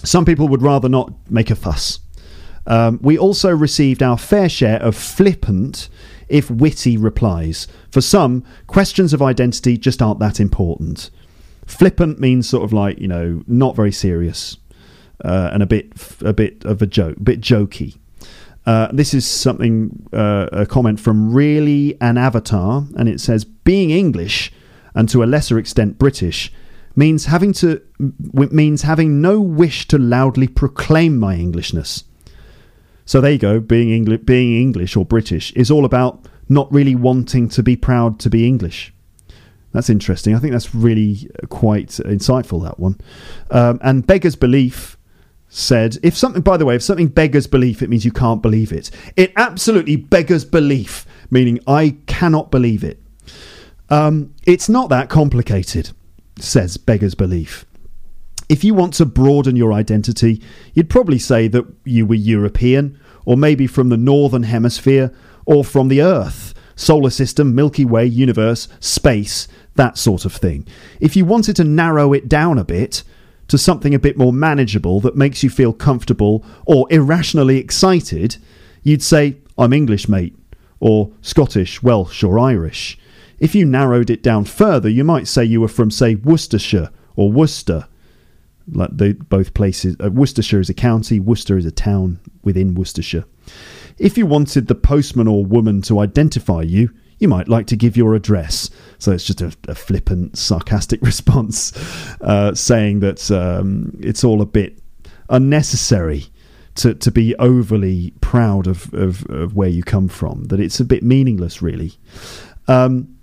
some 0.03 0.23
people 0.23 0.47
would 0.49 0.61
rather 0.61 0.87
not 0.87 1.13
make 1.31 1.49
a 1.49 1.55
fuss. 1.55 1.99
Um, 2.67 2.99
we 3.01 3.17
also 3.17 3.49
received 3.49 4.03
our 4.03 4.19
fair 4.19 4.49
share 4.49 4.79
of 4.83 4.95
flippant, 4.95 5.89
if 6.29 6.51
witty, 6.51 6.95
replies. 6.95 7.67
For 7.89 8.01
some, 8.01 8.43
questions 8.67 9.11
of 9.11 9.21
identity 9.23 9.79
just 9.79 9.99
aren't 9.99 10.19
that 10.19 10.39
important. 10.39 11.09
Flippant 11.65 12.19
means 12.19 12.47
sort 12.47 12.63
of 12.63 12.71
like 12.71 12.99
you 12.99 13.07
know 13.07 13.41
not 13.47 13.75
very 13.75 13.91
serious 13.91 14.57
uh, 15.23 15.49
and 15.53 15.63
a 15.63 15.65
bit 15.65 15.91
a 16.21 16.33
bit 16.33 16.65
of 16.65 16.81
a 16.81 16.87
joke, 16.87 17.17
a 17.17 17.23
bit 17.23 17.41
jokey. 17.41 17.97
Uh, 18.65 18.89
this 18.93 19.13
is 19.13 19.25
something 19.25 20.07
uh, 20.13 20.47
a 20.51 20.65
comment 20.65 20.99
from 20.99 21.33
really 21.33 21.97
an 21.99 22.17
avatar, 22.17 22.83
and 22.95 23.09
it 23.09 23.19
says 23.19 23.43
being 23.43 23.89
English 23.89 24.51
and 24.93 25.09
to 25.09 25.23
a 25.23 25.25
lesser 25.25 25.57
extent 25.57 25.97
British 25.97 26.51
means 26.95 27.25
having 27.25 27.53
to 27.53 27.81
means 28.29 28.81
having 28.83 29.21
no 29.21 29.39
wish 29.39 29.87
to 29.87 29.97
loudly 29.97 30.47
proclaim 30.47 31.17
my 31.17 31.35
Englishness. 31.35 32.03
So 33.05 33.19
there 33.19 33.31
you 33.31 33.39
go. 33.39 33.59
Being 33.59 33.89
English, 33.89 34.21
being 34.25 34.61
English 34.61 34.95
or 34.95 35.05
British 35.05 35.51
is 35.53 35.71
all 35.71 35.85
about 35.85 36.27
not 36.49 36.71
really 36.71 36.95
wanting 36.95 37.49
to 37.49 37.63
be 37.63 37.75
proud 37.75 38.19
to 38.19 38.29
be 38.29 38.45
English. 38.45 38.93
That's 39.73 39.89
interesting. 39.89 40.35
I 40.35 40.39
think 40.39 40.51
that's 40.51 40.75
really 40.75 41.29
quite 41.49 41.89
insightful. 41.89 42.63
That 42.63 42.79
one. 42.79 42.99
Um, 43.49 43.79
and 43.81 44.05
beggars 44.05 44.35
belief 44.35 44.97
said, 45.53 45.97
if 46.01 46.15
something, 46.15 46.41
by 46.41 46.55
the 46.55 46.65
way, 46.65 46.75
if 46.75 46.81
something 46.81 47.09
beggars 47.09 47.45
belief, 47.45 47.81
it 47.81 47.89
means 47.89 48.05
you 48.05 48.11
can't 48.11 48.41
believe 48.41 48.71
it. 48.71 48.89
It 49.17 49.33
absolutely 49.35 49.97
beggars 49.97 50.45
belief, 50.45 51.05
meaning 51.29 51.59
I 51.67 51.97
cannot 52.07 52.51
believe 52.51 52.85
it. 52.85 53.03
Um, 53.89 54.33
it's 54.47 54.69
not 54.69 54.89
that 54.89 55.09
complicated, 55.09 55.91
says 56.39 56.77
beggars 56.77 57.15
belief. 57.15 57.65
If 58.47 58.63
you 58.63 58.73
want 58.73 58.93
to 58.95 59.05
broaden 59.05 59.57
your 59.57 59.73
identity, 59.73 60.41
you'd 60.73 60.89
probably 60.89 61.19
say 61.19 61.49
that 61.49 61.65
you 61.83 62.05
were 62.05 62.15
European, 62.15 62.97
or 63.25 63.35
maybe 63.35 63.67
from 63.67 63.89
the 63.89 63.97
Northern 63.97 64.43
Hemisphere, 64.43 65.13
or 65.45 65.65
from 65.65 65.89
the 65.89 66.01
Earth, 66.01 66.53
solar 66.77 67.09
system, 67.09 67.53
Milky 67.53 67.83
Way, 67.83 68.05
universe, 68.05 68.69
space, 68.79 69.49
that 69.75 69.97
sort 69.97 70.23
of 70.23 70.33
thing. 70.33 70.65
If 71.01 71.17
you 71.17 71.25
wanted 71.25 71.57
to 71.57 71.65
narrow 71.65 72.13
it 72.13 72.29
down 72.29 72.57
a 72.57 72.63
bit, 72.63 73.03
to 73.51 73.57
something 73.57 73.93
a 73.93 73.99
bit 73.99 74.17
more 74.17 74.31
manageable 74.31 75.01
that 75.01 75.17
makes 75.17 75.43
you 75.43 75.49
feel 75.49 75.73
comfortable 75.73 76.41
or 76.65 76.87
irrationally 76.89 77.57
excited, 77.57 78.37
you'd 78.81 79.03
say, 79.03 79.35
I'm 79.57 79.73
English, 79.73 80.07
mate, 80.07 80.33
or 80.79 81.11
Scottish, 81.21 81.83
Welsh, 81.83 82.23
or 82.23 82.39
Irish. 82.39 82.97
If 83.39 83.53
you 83.53 83.65
narrowed 83.65 84.09
it 84.09 84.23
down 84.23 84.45
further, 84.45 84.87
you 84.87 85.03
might 85.03 85.27
say 85.27 85.43
you 85.43 85.59
were 85.59 85.67
from, 85.67 85.91
say, 85.91 86.15
Worcestershire 86.15 86.91
or 87.17 87.29
Worcester. 87.29 87.89
Like 88.71 88.95
the, 88.95 89.15
both 89.15 89.53
places, 89.53 89.97
uh, 90.01 90.09
Worcestershire 90.09 90.61
is 90.61 90.69
a 90.69 90.73
county, 90.73 91.19
Worcester 91.19 91.57
is 91.57 91.65
a 91.65 91.71
town 91.71 92.21
within 92.45 92.73
Worcestershire. 92.73 93.25
If 93.97 94.17
you 94.17 94.25
wanted 94.25 94.67
the 94.67 94.75
postman 94.75 95.27
or 95.27 95.43
woman 95.43 95.81
to 95.81 95.99
identify 95.99 96.61
you, 96.61 96.89
you 97.21 97.27
might 97.27 97.47
like 97.47 97.67
to 97.67 97.75
give 97.75 97.95
your 97.95 98.15
address. 98.15 98.69
So 98.97 99.11
it's 99.11 99.23
just 99.23 99.41
a, 99.41 99.55
a 99.67 99.75
flippant, 99.75 100.37
sarcastic 100.37 101.01
response 101.03 101.71
uh, 102.21 102.53
saying 102.55 102.99
that 103.01 103.29
um, 103.31 103.97
it's 104.01 104.23
all 104.23 104.41
a 104.41 104.45
bit 104.45 104.79
unnecessary 105.29 106.25
to, 106.75 106.95
to 106.95 107.11
be 107.11 107.35
overly 107.35 108.13
proud 108.21 108.65
of, 108.65 108.93
of, 108.93 109.25
of, 109.29 109.55
where 109.55 109.69
you 109.69 109.83
come 109.83 110.07
from, 110.07 110.45
that 110.45 110.59
it's 110.59 110.79
a 110.79 110.85
bit 110.85 111.03
meaningless, 111.03 111.61
really. 111.61 111.93
Um, 112.67 113.17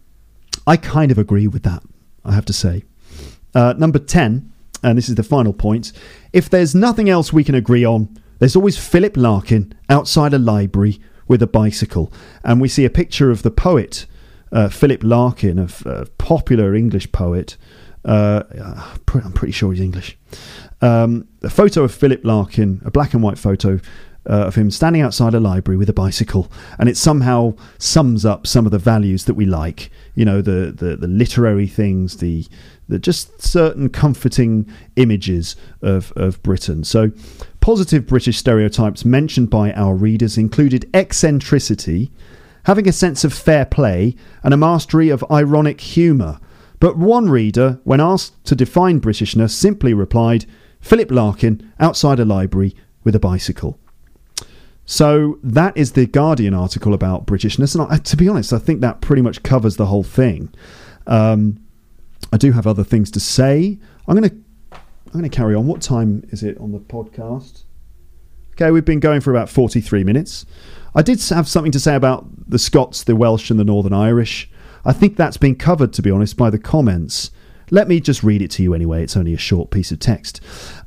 I 0.66 0.76
kind 0.76 1.11
of 1.11 1.18
agree 1.18 1.49
with 1.49 1.62
that, 1.64 1.82
I 2.24 2.34
have 2.34 2.44
to 2.46 2.53
say. 2.53 2.84
Uh, 3.55 3.74
number 3.76 3.99
10, 3.99 4.53
and 4.82 4.99
this 4.99 5.09
is 5.09 5.14
the 5.16 5.22
final 5.22 5.53
point 5.53 5.92
if 6.32 6.51
there's 6.51 6.74
nothing 6.74 7.09
else 7.09 7.32
we 7.32 7.42
can 7.42 7.55
agree 7.55 7.84
on, 7.84 8.16
there's 8.38 8.55
always 8.55 8.76
Philip 8.76 9.16
Larkin 9.16 9.74
outside 9.88 10.34
a 10.34 10.38
library 10.38 11.01
with 11.28 11.42
a 11.42 11.46
bicycle. 11.46 12.12
And 12.42 12.60
we 12.60 12.68
see 12.68 12.84
a 12.84 12.90
picture 12.90 13.30
of 13.30 13.42
the 13.42 13.50
poet, 13.50 14.06
uh, 14.50 14.68
Philip 14.68 15.04
Larkin, 15.04 15.58
a, 15.58 15.68
a 15.84 16.06
popular 16.18 16.74
English 16.74 17.12
poet. 17.12 17.56
Uh, 18.04 18.42
I'm 19.14 19.32
pretty 19.32 19.52
sure 19.52 19.72
he's 19.72 19.80
English. 19.80 20.16
Um, 20.80 21.28
a 21.42 21.50
photo 21.50 21.84
of 21.84 21.92
Philip 21.92 22.24
Larkin, 22.24 22.80
a 22.84 22.90
black 22.90 23.12
and 23.12 23.22
white 23.22 23.38
photo 23.38 23.80
uh, 24.28 24.46
of 24.46 24.54
him 24.54 24.70
standing 24.70 25.02
outside 25.02 25.34
a 25.34 25.40
library 25.40 25.76
with 25.76 25.88
a 25.88 25.94
bicycle, 25.94 26.50
and 26.78 26.88
it 26.88 26.96
somehow 26.96 27.54
sums 27.78 28.24
up 28.24 28.46
some 28.46 28.66
of 28.66 28.72
the 28.72 28.78
values 28.78 29.24
that 29.24 29.34
we 29.34 29.46
like. 29.46 29.90
You 30.14 30.24
know, 30.24 30.42
the 30.42 30.72
the, 30.76 30.96
the 30.96 31.08
literary 31.08 31.66
things, 31.66 32.18
the 32.18 32.46
the 32.89 32.99
just 32.99 33.43
certain 33.43 33.89
comforting 33.89 34.66
images 34.97 35.57
of 35.82 36.12
of 36.16 36.43
Britain. 36.43 36.84
So, 36.84 37.12
positive 37.61 38.07
British 38.07 38.39
stereotypes 38.39 39.05
mentioned 39.05 39.51
by 39.51 39.72
our 39.72 39.95
readers 39.95 40.39
included 40.39 40.89
eccentricity, 40.95 42.11
having 42.64 42.89
a 42.89 42.93
sense 42.93 43.24
of 43.24 43.32
fair 43.32 43.64
play, 43.64 44.16
and 44.43 44.53
a 44.55 44.59
mastery 44.59 45.11
of 45.11 45.24
ironic 45.30 45.80
humour. 45.80 46.41
But 46.80 46.97
one 46.97 47.28
reader, 47.28 47.80
when 47.84 48.01
asked 48.01 48.43
to 48.45 48.55
define 48.55 49.01
Britishness, 49.01 49.51
simply 49.51 49.93
replied, 49.95 50.47
Philip 50.80 51.11
Larkin 51.11 51.72
outside 51.80 52.20
a 52.20 52.24
library 52.24 52.74
with 53.03 53.16
a 53.16 53.20
bicycle. 53.20 53.78
So 54.86 55.39
that 55.43 55.76
is 55.76 55.93
the 55.93 56.07
Guardian 56.07 56.55
article 56.55 56.95
about 56.95 57.26
Britishness, 57.26 57.74
and 57.74 57.93
I, 57.93 57.99
to 57.99 58.16
be 58.16 58.28
honest, 58.28 58.53
I 58.53 58.59
think 58.59 58.80
that 58.80 59.03
pretty 59.03 59.20
much 59.20 59.43
covers 59.43 59.76
the 59.76 59.86
whole 59.86 60.03
thing. 60.03 60.51
Um, 61.07 61.61
I 62.32 62.36
do 62.36 62.52
have 62.52 62.66
other 62.66 62.84
things 62.84 63.10
to 63.12 63.20
say. 63.20 63.78
I'm 64.06 64.16
going 64.16 64.28
to 64.28 64.36
I'm 64.72 65.20
going 65.20 65.30
to 65.30 65.34
carry 65.34 65.54
on. 65.54 65.66
What 65.66 65.80
time 65.80 66.22
is 66.30 66.42
it 66.42 66.58
on 66.58 66.72
the 66.72 66.78
podcast? 66.78 67.64
Okay, 68.52 68.70
we've 68.70 68.84
been 68.84 69.00
going 69.00 69.20
for 69.20 69.30
about 69.30 69.48
43 69.48 70.04
minutes. 70.04 70.44
I 70.94 71.00
did 71.00 71.22
have 71.28 71.48
something 71.48 71.72
to 71.72 71.80
say 71.80 71.94
about 71.94 72.26
the 72.50 72.58
Scots, 72.58 73.04
the 73.04 73.16
Welsh, 73.16 73.50
and 73.50 73.58
the 73.58 73.64
Northern 73.64 73.92
Irish. 73.94 74.50
I 74.84 74.92
think 74.92 75.16
that's 75.16 75.36
been 75.36 75.54
covered, 75.54 75.92
to 75.94 76.02
be 76.02 76.10
honest, 76.10 76.36
by 76.36 76.50
the 76.50 76.58
comments. 76.58 77.30
Let 77.70 77.88
me 77.88 78.00
just 78.00 78.22
read 78.22 78.42
it 78.42 78.50
to 78.52 78.62
you 78.62 78.74
anyway. 78.74 79.02
It's 79.02 79.16
only 79.16 79.32
a 79.32 79.38
short 79.38 79.70
piece 79.70 79.92
of 79.92 79.98
text. 79.98 80.40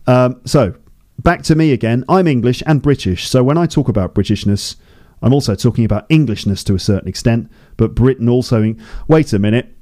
Um, 0.05 0.41
so, 0.45 0.75
back 1.19 1.43
to 1.43 1.55
me 1.55 1.71
again. 1.71 2.03
I'm 2.09 2.27
English 2.27 2.61
and 2.65 2.81
British, 2.81 3.27
so 3.27 3.43
when 3.43 3.57
I 3.57 3.65
talk 3.65 3.87
about 3.87 4.13
Britishness, 4.13 4.75
I'm 5.21 5.33
also 5.33 5.55
talking 5.55 5.85
about 5.85 6.05
Englishness 6.09 6.63
to 6.65 6.75
a 6.75 6.79
certain 6.79 7.07
extent, 7.07 7.49
but 7.77 7.95
Britain 7.95 8.27
also. 8.27 8.61
In- 8.61 8.83
Wait 9.07 9.33
a 9.33 9.39
minute. 9.39 9.75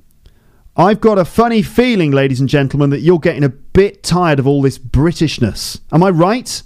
I've 0.75 1.01
got 1.01 1.17
a 1.17 1.25
funny 1.25 1.61
feeling, 1.61 2.11
ladies 2.11 2.39
and 2.39 2.47
gentlemen, 2.47 2.89
that 2.91 3.01
you're 3.01 3.19
getting 3.19 3.43
a 3.43 3.49
bit 3.49 4.03
tired 4.03 4.39
of 4.39 4.47
all 4.47 4.61
this 4.61 4.77
Britishness. 4.77 5.81
Am 5.91 6.03
I 6.03 6.09
right? 6.09 6.61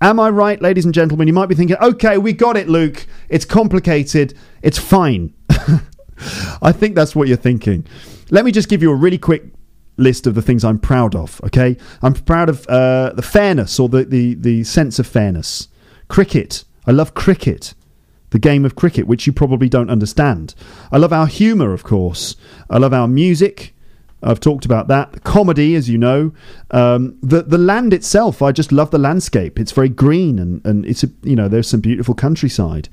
Am 0.00 0.18
I 0.18 0.28
right, 0.30 0.60
ladies 0.60 0.84
and 0.84 0.92
gentlemen? 0.92 1.28
You 1.28 1.34
might 1.34 1.46
be 1.46 1.54
thinking, 1.54 1.76
okay, 1.80 2.18
we 2.18 2.32
got 2.32 2.56
it, 2.56 2.68
Luke. 2.68 3.06
It's 3.28 3.44
complicated. 3.44 4.34
It's 4.62 4.78
fine. 4.78 5.34
I 6.62 6.72
think 6.72 6.94
that's 6.94 7.14
what 7.14 7.28
you're 7.28 7.36
thinking. 7.36 7.86
Let 8.30 8.44
me 8.44 8.50
just 8.50 8.68
give 8.68 8.82
you 8.82 8.90
a 8.90 8.94
really 8.96 9.18
quick 9.18 9.44
list 9.96 10.26
of 10.26 10.34
the 10.34 10.42
things 10.42 10.64
I'm 10.64 10.78
proud 10.78 11.14
of, 11.14 11.40
okay? 11.44 11.76
I'm 12.02 12.14
proud 12.14 12.48
of 12.48 12.66
uh, 12.66 13.12
the 13.14 13.22
fairness 13.22 13.78
or 13.78 13.88
the, 13.88 14.04
the, 14.04 14.34
the 14.34 14.64
sense 14.64 14.98
of 14.98 15.06
fairness. 15.06 15.68
Cricket. 16.08 16.64
I 16.86 16.90
love 16.90 17.14
cricket 17.14 17.74
the 18.34 18.38
game 18.40 18.64
of 18.64 18.74
cricket, 18.74 19.06
which 19.06 19.28
you 19.28 19.32
probably 19.32 19.68
don't 19.68 19.88
understand. 19.88 20.56
I 20.90 20.98
love 20.98 21.12
our 21.12 21.28
humour, 21.28 21.72
of 21.72 21.84
course. 21.84 22.34
I 22.68 22.78
love 22.78 22.92
our 22.92 23.06
music. 23.06 23.76
I've 24.24 24.40
talked 24.40 24.64
about 24.64 24.88
that. 24.88 25.22
Comedy, 25.22 25.76
as 25.76 25.88
you 25.88 25.98
know. 25.98 26.32
Um, 26.72 27.16
the 27.22 27.42
the 27.42 27.58
land 27.58 27.94
itself, 27.94 28.42
I 28.42 28.50
just 28.50 28.72
love 28.72 28.90
the 28.90 28.98
landscape. 28.98 29.60
It's 29.60 29.70
very 29.70 29.88
green 29.88 30.40
and, 30.40 30.66
and 30.66 30.84
it's 30.84 31.04
a, 31.04 31.10
you 31.22 31.36
know 31.36 31.46
there's 31.46 31.68
some 31.68 31.78
beautiful 31.78 32.12
countryside. 32.12 32.88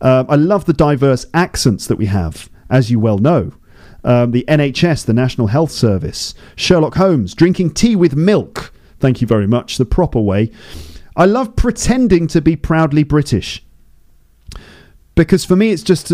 Uh, 0.00 0.26
I 0.28 0.36
love 0.36 0.66
the 0.66 0.72
diverse 0.72 1.26
accents 1.34 1.88
that 1.88 1.96
we 1.96 2.06
have, 2.06 2.48
as 2.70 2.88
you 2.88 3.00
well 3.00 3.18
know. 3.18 3.52
Um, 4.04 4.30
the 4.30 4.44
NHS, 4.46 5.06
the 5.06 5.12
National 5.12 5.48
Health 5.48 5.72
Service, 5.72 6.34
Sherlock 6.54 6.94
Holmes, 6.94 7.34
drinking 7.34 7.74
tea 7.74 7.96
with 7.96 8.14
milk. 8.14 8.72
Thank 9.00 9.20
you 9.20 9.26
very 9.26 9.48
much. 9.48 9.76
The 9.76 9.86
proper 9.86 10.20
way. 10.20 10.52
I 11.16 11.26
love 11.26 11.56
pretending 11.56 12.28
to 12.28 12.40
be 12.40 12.54
proudly 12.54 13.02
British 13.02 13.63
because 15.14 15.44
for 15.44 15.56
me 15.56 15.70
it's 15.70 15.82
just 15.82 16.12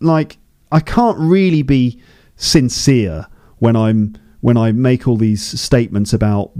like 0.00 0.38
I 0.72 0.80
can't 0.80 1.18
really 1.18 1.62
be 1.62 2.00
sincere 2.36 3.26
when 3.58 3.76
I'm 3.76 4.16
when 4.40 4.56
I 4.56 4.72
make 4.72 5.06
all 5.06 5.16
these 5.16 5.60
statements 5.60 6.12
about 6.12 6.52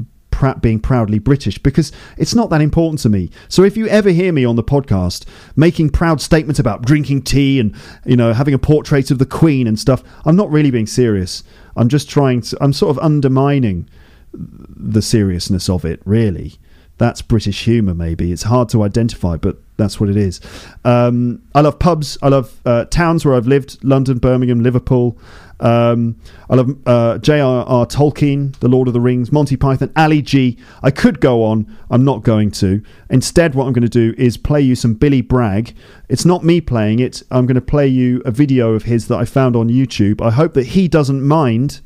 being 0.61 0.81
proudly 0.81 1.18
British 1.18 1.59
because 1.59 1.93
it's 2.16 2.35
not 2.35 2.49
that 2.49 2.62
important 2.62 2.99
to 3.01 3.11
me. 3.11 3.31
So 3.49 3.62
if 3.62 3.76
you 3.76 3.87
ever 3.89 4.09
hear 4.11 4.33
me 4.33 4.45
on 4.45 4.57
the 4.57 4.64
podcast 4.64 5.26
making 5.55 5.91
proud 5.91 6.20
statements 6.20 6.59
about 6.59 6.83
drinking 6.83 7.22
tea 7.22 7.61
and 7.61 7.74
you 8.05 8.16
know 8.16 8.33
having 8.33 8.55
a 8.55 8.59
portrait 8.59 9.11
of 9.11 9.18
the 9.18 9.26
Queen 9.26 9.66
and 9.66 9.78
stuff, 9.78 10.03
I'm 10.24 10.37
not 10.37 10.51
really 10.51 10.70
being 10.70 10.87
serious. 10.87 11.43
I'm 11.76 11.89
just 11.89 12.09
trying 12.09 12.41
to. 12.43 12.59
I'm 12.61 12.72
sort 12.72 12.97
of 12.97 13.03
undermining 13.03 13.89
the 14.33 15.03
seriousness 15.03 15.68
of 15.68 15.85
it, 15.85 16.01
really 16.05 16.59
that's 17.01 17.22
British 17.22 17.64
humour. 17.64 17.94
Maybe 17.94 18.30
it's 18.30 18.42
hard 18.42 18.68
to 18.68 18.82
identify, 18.82 19.36
but 19.36 19.57
that's 19.78 19.98
what 19.98 20.11
it 20.11 20.18
is. 20.18 20.38
Um, 20.84 21.42
I 21.55 21.62
love 21.62 21.78
pubs. 21.78 22.18
I 22.20 22.28
love 22.28 22.61
uh, 22.66 22.84
towns 22.84 23.24
where 23.24 23.34
I've 23.34 23.46
lived: 23.46 23.82
London, 23.82 24.18
Birmingham, 24.18 24.62
Liverpool. 24.62 25.16
Um, 25.61 26.16
I 26.51 26.57
love 26.57 26.76
uh, 26.86 27.18
J.R.R. 27.18 27.86
Tolkien, 27.86 28.55
The 28.61 28.68
Lord 28.68 28.86
of 28.86 28.94
the 28.94 29.01
Rings, 29.01 29.32
Monty 29.32 29.57
Python, 29.57 29.90
Ali 29.96 30.20
G. 30.20 30.59
I 30.82 30.90
could 30.90 31.20
go 31.20 31.42
on. 31.42 31.74
I'm 31.90 32.05
not 32.05 32.22
going 32.22 32.51
to. 32.53 32.82
Instead, 33.09 33.55
what 33.55 33.66
I'm 33.66 33.72
going 33.72 33.82
to 33.82 33.88
do 33.88 34.14
is 34.18 34.36
play 34.36 34.61
you 34.61 34.74
some 34.74 34.92
Billy 34.92 35.22
Bragg. 35.22 35.74
It's 36.11 36.26
not 36.26 36.44
me 36.44 36.61
playing 36.61 36.98
it. 36.98 37.22
I'm 37.30 37.46
going 37.46 37.55
to 37.55 37.62
play 37.62 37.88
you 37.88 38.20
a 38.26 38.30
video 38.30 38.74
of 38.74 38.82
his 38.84 39.09
that 39.09 39.16
I 39.16 39.24
found 39.24 39.57
on 39.57 39.70
YouTube. 39.70 40.20
I 40.20 40.32
hope 40.32 40.53
that 40.53 40.66
he 40.68 40.86
doesn't 40.86 41.26
mind. 41.26 41.80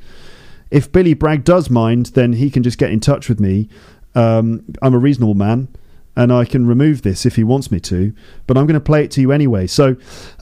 If 0.73 0.91
Billy 0.91 1.15
Bragg 1.15 1.45
does 1.45 1.71
mind, 1.71 2.07
then 2.07 2.33
he 2.33 2.51
can 2.51 2.65
just 2.65 2.79
get 2.79 2.91
in 2.91 2.99
touch 2.99 3.29
with 3.29 3.39
me 3.39 3.69
um, 4.15 4.65
I'm 4.83 4.95
a 4.95 4.99
reasonable 4.99 5.35
man 5.35 5.69
and 6.17 6.33
I 6.33 6.45
can 6.45 6.67
remove 6.67 7.03
this 7.03 7.27
if 7.27 7.37
he 7.37 7.45
wants 7.45 7.71
me 7.71 7.81
to, 7.81 8.15
but 8.47 8.57
I'm 8.57 8.67
going 8.67 8.75
to 8.75 8.81
play 8.81 9.05
it 9.05 9.11
to 9.13 9.21
you 9.21 9.33
anyway. 9.33 9.67
So, 9.67 9.97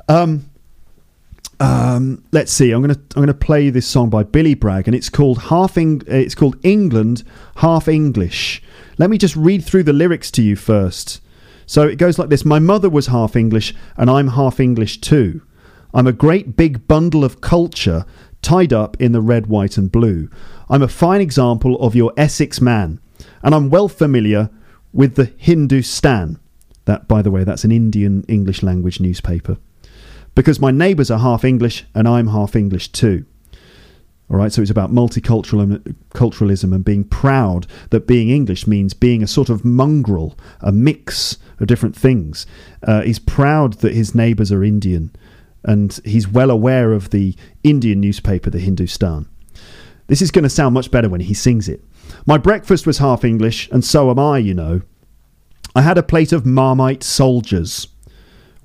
um, 0.08 0.50
um, 1.60 2.24
let's 2.32 2.52
see. 2.52 2.72
I'm 2.72 2.82
going 2.82 2.94
to 2.94 3.00
I'm 3.00 3.24
going 3.24 3.26
to 3.28 3.34
play 3.34 3.70
this 3.70 3.86
song 3.86 4.10
by 4.10 4.22
Billy 4.24 4.54
Bragg, 4.54 4.88
and 4.88 4.94
it's 4.94 5.08
called 5.08 5.42
half. 5.44 5.78
Eng- 5.78 6.02
it's 6.06 6.34
called 6.34 6.56
England 6.64 7.22
Half 7.56 7.88
English. 7.88 8.62
Let 8.98 9.10
me 9.10 9.18
just 9.18 9.36
read 9.36 9.64
through 9.64 9.84
the 9.84 9.92
lyrics 9.92 10.30
to 10.32 10.42
you 10.42 10.56
first. 10.56 11.20
So 11.66 11.86
it 11.86 11.96
goes 11.96 12.18
like 12.18 12.30
this: 12.30 12.44
My 12.44 12.58
mother 12.58 12.90
was 12.90 13.06
half 13.06 13.36
English, 13.36 13.74
and 13.96 14.10
I'm 14.10 14.28
half 14.28 14.58
English 14.58 15.00
too. 15.00 15.42
I'm 15.94 16.06
a 16.06 16.12
great 16.12 16.56
big 16.56 16.88
bundle 16.88 17.24
of 17.24 17.40
culture 17.40 18.04
tied 18.40 18.72
up 18.72 19.00
in 19.00 19.12
the 19.12 19.20
red, 19.20 19.46
white, 19.46 19.78
and 19.78 19.92
blue. 19.92 20.28
I'm 20.68 20.82
a 20.82 20.88
fine 20.88 21.20
example 21.20 21.80
of 21.80 21.94
your 21.94 22.12
Essex 22.16 22.60
man 22.60 22.98
and 23.43 23.55
I'm 23.55 23.70
well 23.70 23.88
familiar 23.88 24.51
with 24.93 25.16
the 25.16 25.32
Hindustan. 25.36 26.38
That, 26.84 27.07
by 27.07 27.22
the 27.22 27.30
way, 27.30 27.45
that's 27.45 27.64
an 27.64 27.72
Indian 27.72 28.24
English 28.28 28.62
language 28.62 28.99
newspaper. 29.01 29.57
Because 30.34 30.61
my 30.61 30.70
neighbours 30.70 31.11
are 31.11 31.18
half 31.18 31.45
English 31.45 31.84
and 31.95 32.09
I'm 32.09 32.28
half 32.28 32.57
English 32.57 32.88
too. 32.88 33.24
All 34.30 34.38
right, 34.38 34.51
so 34.51 34.62
it's 34.62 34.70
about 34.70 34.90
multiculturalism 34.90 36.74
and 36.74 36.84
being 36.84 37.05
proud 37.05 37.66
that 37.90 38.07
being 38.07 38.30
English 38.30 38.66
means 38.66 38.95
being 38.95 39.22
a 39.22 39.26
sort 39.26 39.51
of 39.51 39.62
mongrel, 39.62 40.38
a 40.61 40.72
mix 40.72 41.36
of 41.61 41.66
different 41.66 41.95
things. 41.95 42.47
Uh, 42.82 43.03
he's 43.03 43.18
proud 43.18 43.74
that 43.74 43.93
his 43.93 44.14
neighbours 44.14 44.51
are 44.51 44.64
Indian, 44.64 45.14
and 45.64 46.01
he's 46.07 46.26
well 46.26 46.51
aware 46.51 46.95
of 46.95 47.11
the 47.11 47.36
Indian 47.62 48.01
newspaper, 48.01 48.49
the 48.49 48.59
Hindustan. 48.59 49.28
This 50.07 50.22
is 50.22 50.30
going 50.30 50.42
to 50.42 50.50
sound 50.50 50.74
much 50.74 50.90
better 50.90 51.09
when 51.09 51.20
he 51.20 51.34
sings 51.34 51.68
it. 51.68 51.82
My 52.26 52.38
breakfast 52.38 52.86
was 52.86 52.98
half 52.98 53.24
English, 53.24 53.68
and 53.70 53.84
so 53.84 54.11
am 54.11 54.18
I, 54.18 54.38
you 54.38 54.55
know. 54.55 54.82
I 55.74 55.82
had 55.82 55.96
a 55.96 56.03
plate 56.03 56.32
of 56.32 56.44
Marmite 56.44 57.03
soldiers, 57.03 57.88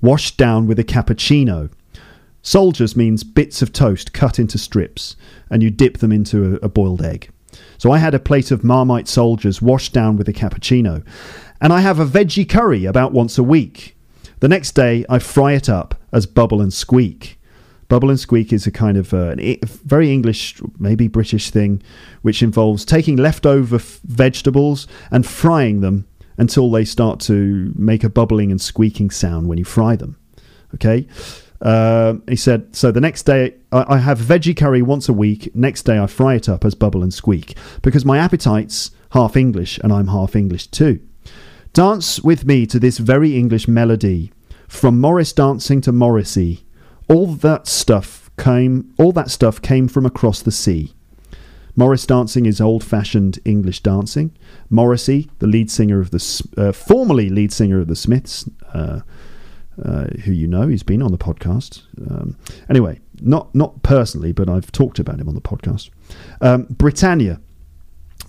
washed 0.02 0.38
down 0.38 0.68
with 0.68 0.80
a 0.80 0.84
cappuccino. 0.84 1.70
Soldiers 2.42 2.96
means 2.96 3.24
bits 3.24 3.62
of 3.62 3.72
toast 3.72 4.14
cut 4.14 4.40
into 4.40 4.58
strips, 4.58 5.16
and 5.50 5.64
you 5.64 5.70
dip 5.70 6.00
them 6.00 6.12
into 6.12 6.56
a, 6.56 6.66
a 6.66 6.70
boiled 6.70 7.02
egg. 7.02 7.30
So 7.78 7.92
I 7.92 7.98
had 7.98 8.14
a 8.14 8.20
plate 8.20 8.52
of 8.52 8.64
Marmite 8.64 9.08
soldiers 9.08 9.62
washed 9.62 9.94
down 9.94 10.18
with 10.18 10.28
a 10.28 10.34
cappuccino, 10.34 11.06
and 11.62 11.72
I 11.72 11.82
have 11.82 12.00
a 12.00 12.06
veggie 12.06 12.48
curry 12.48 12.86
about 12.86 13.14
once 13.14 13.38
a 13.38 13.44
week. 13.44 13.98
The 14.40 14.50
next 14.50 14.74
day, 14.74 15.06
I 15.10 15.20
fry 15.20 15.54
it 15.54 15.70
up 15.70 15.96
as 16.12 16.26
bubble 16.26 16.62
and 16.62 16.74
squeak. 16.74 17.37
Bubble 17.88 18.10
and 18.10 18.20
Squeak 18.20 18.52
is 18.52 18.68
a 18.68 18.72
kind 18.72 18.98
of 18.98 19.14
uh, 19.14 19.36
a 19.40 19.60
very 19.66 20.12
English, 20.12 20.62
maybe 20.78 21.08
British 21.08 21.52
thing, 21.52 21.82
which 22.22 22.44
involves 22.44 22.84
taking 22.84 23.16
leftover 23.16 23.78
f- 23.78 24.00
vegetables 24.04 24.88
and 25.10 25.26
frying 25.26 25.80
them 25.82 26.06
until 26.38 26.70
they 26.70 26.84
start 26.84 27.20
to 27.22 27.74
make 27.76 28.04
a 28.04 28.10
bubbling 28.10 28.52
and 28.52 28.62
squeaking 28.62 29.10
sound 29.10 29.48
when 29.48 29.58
you 29.58 29.66
fry 29.66 29.96
them. 29.96 30.18
Okay. 30.76 31.08
Uh, 31.62 32.16
he 32.28 32.36
said, 32.36 32.76
so 32.76 32.92
the 32.92 33.02
next 33.02 33.24
day 33.24 33.56
I, 33.72 33.96
I 33.96 33.98
have 33.98 34.20
veggie 34.20 34.56
curry 34.56 34.82
once 34.82 35.10
a 35.10 35.14
week. 35.14 35.56
Next 35.56 35.84
day 35.84 35.98
I 35.98 36.06
fry 36.08 36.36
it 36.36 36.48
up 36.48 36.64
as 36.64 36.76
bubble 36.76 37.02
and 37.02 37.14
squeak 37.14 37.58
because 37.82 38.06
my 38.06 38.20
appetite's 38.20 38.92
half 39.12 39.36
English 39.36 39.80
and 39.80 39.92
I'm 39.92 40.08
half 40.08 40.36
English 40.36 40.68
too. 40.68 41.00
Dance 41.74 42.22
with 42.22 42.46
me 42.46 42.66
to 42.68 42.80
this 42.80 42.98
very 42.98 43.36
English 43.38 43.68
melody, 43.68 44.32
from 44.68 45.00
Morris 45.00 45.32
dancing 45.32 45.80
to 45.82 45.92
Morrissey 45.92 46.67
all 47.10 47.28
that 47.28 47.68
stuff 47.68 48.30
came 48.38 48.94
all 48.98 49.12
that 49.12 49.32
stuff 49.32 49.62
came 49.62 49.88
from 49.88 50.06
across 50.06 50.42
the 50.42 50.52
sea. 50.52 50.94
Morris 51.76 52.08
dancing 52.08 52.48
is 52.48 52.60
old-fashioned 52.60 53.38
English 53.46 53.82
dancing. 53.82 54.36
Morrissey, 54.68 55.30
the 55.38 55.46
lead 55.46 55.70
singer 55.70 56.00
of 56.00 56.10
the 56.10 56.44
uh, 56.58 56.72
formerly 56.72 57.30
lead 57.30 57.54
singer 57.54 57.80
of 57.80 57.88
the 57.88 57.96
Smiths, 57.96 58.50
uh, 58.74 59.02
uh, 59.86 60.08
who 60.26 60.32
you 60.32 60.48
know, 60.48 60.68
he's 60.68 60.82
been 60.82 61.04
on 61.04 61.12
the 61.12 61.20
podcast. 61.20 61.84
Um, 62.10 62.36
anyway, 62.68 63.00
not 63.22 63.54
not 63.54 63.84
personally, 63.84 64.32
but 64.32 64.50
I've 64.50 64.72
talked 64.72 64.98
about 64.98 65.20
him 65.20 65.30
on 65.30 65.36
the 65.36 65.42
podcast. 65.42 65.92
Um, 66.42 66.66
Britannia, 66.70 67.40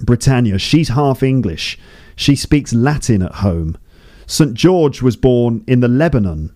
Britannia, 0.00 0.58
she's 0.58 0.90
half 0.90 1.22
English. 1.22 1.78
She 2.16 2.36
speaks 2.36 2.74
Latin 2.74 3.22
at 3.22 3.36
home. 3.36 3.78
St 4.26 4.52
George 4.52 5.00
was 5.00 5.16
born 5.16 5.64
in 5.66 5.80
the 5.80 5.88
Lebanon 5.88 6.54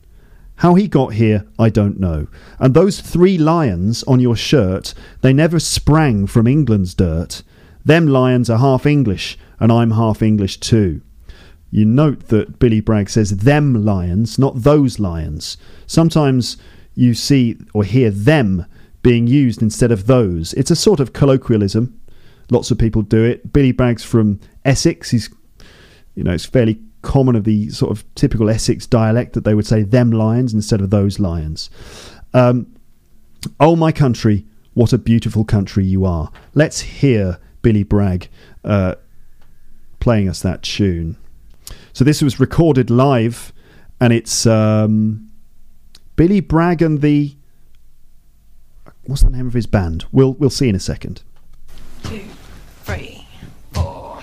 how 0.57 0.74
he 0.74 0.86
got 0.86 1.14
here, 1.14 1.46
I 1.59 1.70
don't 1.70 1.98
know. 1.98 2.28
And 2.59 2.74
those 2.74 3.00
three 3.00 3.38
lions 3.38 4.03
on 4.05 4.20
your 4.20 4.36
shirt, 4.36 4.94
they 5.20 5.32
never 5.32 5.59
sprang 5.59 6.26
from 6.26 6.46
England's 6.46 6.94
dirt. 6.94 7.42
Them 7.84 8.07
lions 8.07 8.48
are 8.48 8.59
half 8.59 8.86
English, 8.86 9.38
and 9.59 9.72
I'm 9.72 9.92
half 9.92 10.22
English 10.22 10.59
too. 10.61 11.00
You 11.70 11.84
note 11.84 12.28
that 12.28 12.59
Billy 12.59 12.80
Bragg 12.80 13.09
says 13.09 13.38
them 13.38 13.84
lions, 13.84 14.38
not 14.38 14.62
those 14.62 14.98
lions. 14.98 15.57
Sometimes 15.86 16.59
you 16.94 17.14
see 17.14 17.57
or 17.72 17.82
hear 17.82 18.11
them 18.11 18.66
being 19.03 19.26
used 19.26 19.62
instead 19.62 19.90
of 19.90 20.07
those. 20.07 20.53
It's 20.55 20.70
a 20.70 20.76
sort 20.76 21.00
of 21.00 21.12
colloquialism. 21.12 21.98
Lots 22.50 22.70
of 22.70 22.78
people 22.78 23.03
do 23.03 23.24
it. 23.24 23.53
Billy 23.53 23.72
Bragg's 23.72 24.05
from 24.05 24.38
Essex. 24.64 25.11
He's, 25.11 25.30
you 26.14 26.22
know, 26.22 26.32
it's 26.32 26.44
fairly 26.44 26.80
common 27.03 27.36
of 27.36 27.44
the 27.44 27.68
sort 27.70 27.90
of 27.90 28.05
typical 28.14 28.48
Essex 28.48 28.86
dialect 28.86 29.34
that 29.34 29.44
they 29.44 29.55
would 29.55 29.66
say 29.66 29.82
them 29.82 30.11
lions 30.11 30.55
instead 30.55 30.80
of 30.80 30.90
those 30.90 31.18
lions. 31.18 31.68
Um, 32.32 32.74
oh, 33.61 33.76
my 33.76 33.92
country, 33.92 34.46
what 34.74 34.92
a 34.92 34.98
beautiful 34.98 35.44
country 35.44 35.84
you 35.84 36.05
are. 36.05 36.30
Let's 36.55 36.80
hear 36.80 37.38
Billy 37.61 37.82
Bragg 37.82 38.28
uh, 38.64 38.94
playing 40.00 40.28
us 40.28 40.40
that 40.42 40.62
tune. 40.62 41.16
So 41.92 42.05
this 42.05 42.22
was 42.22 42.40
recorded 42.40 42.90
live, 42.90 43.53
and 44.00 44.12
it's 44.12 44.46
um, 44.46 45.30
Billy 46.16 46.40
Bragg 46.40 46.82
and 46.82 47.00
the. 47.00 47.36
What's 49.05 49.22
the 49.22 49.30
name 49.30 49.46
of 49.46 49.53
his 49.53 49.66
band? 49.66 50.07
We'll 50.12 50.34
we'll 50.34 50.50
see 50.50 50.68
in 50.68 50.76
a 50.76 50.80
second. 50.80 51.22
Two, 52.05 52.24
three, 52.84 53.26
four. 53.72 54.22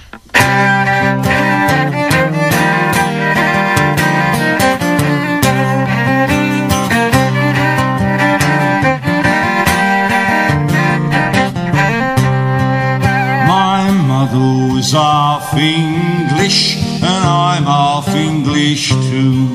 Was 14.89 14.93
half 14.93 15.53
English 15.53 16.77
and 16.77 17.23
I'm 17.25 17.63
half 17.63 18.07
English 18.09 18.89
too. 18.89 19.47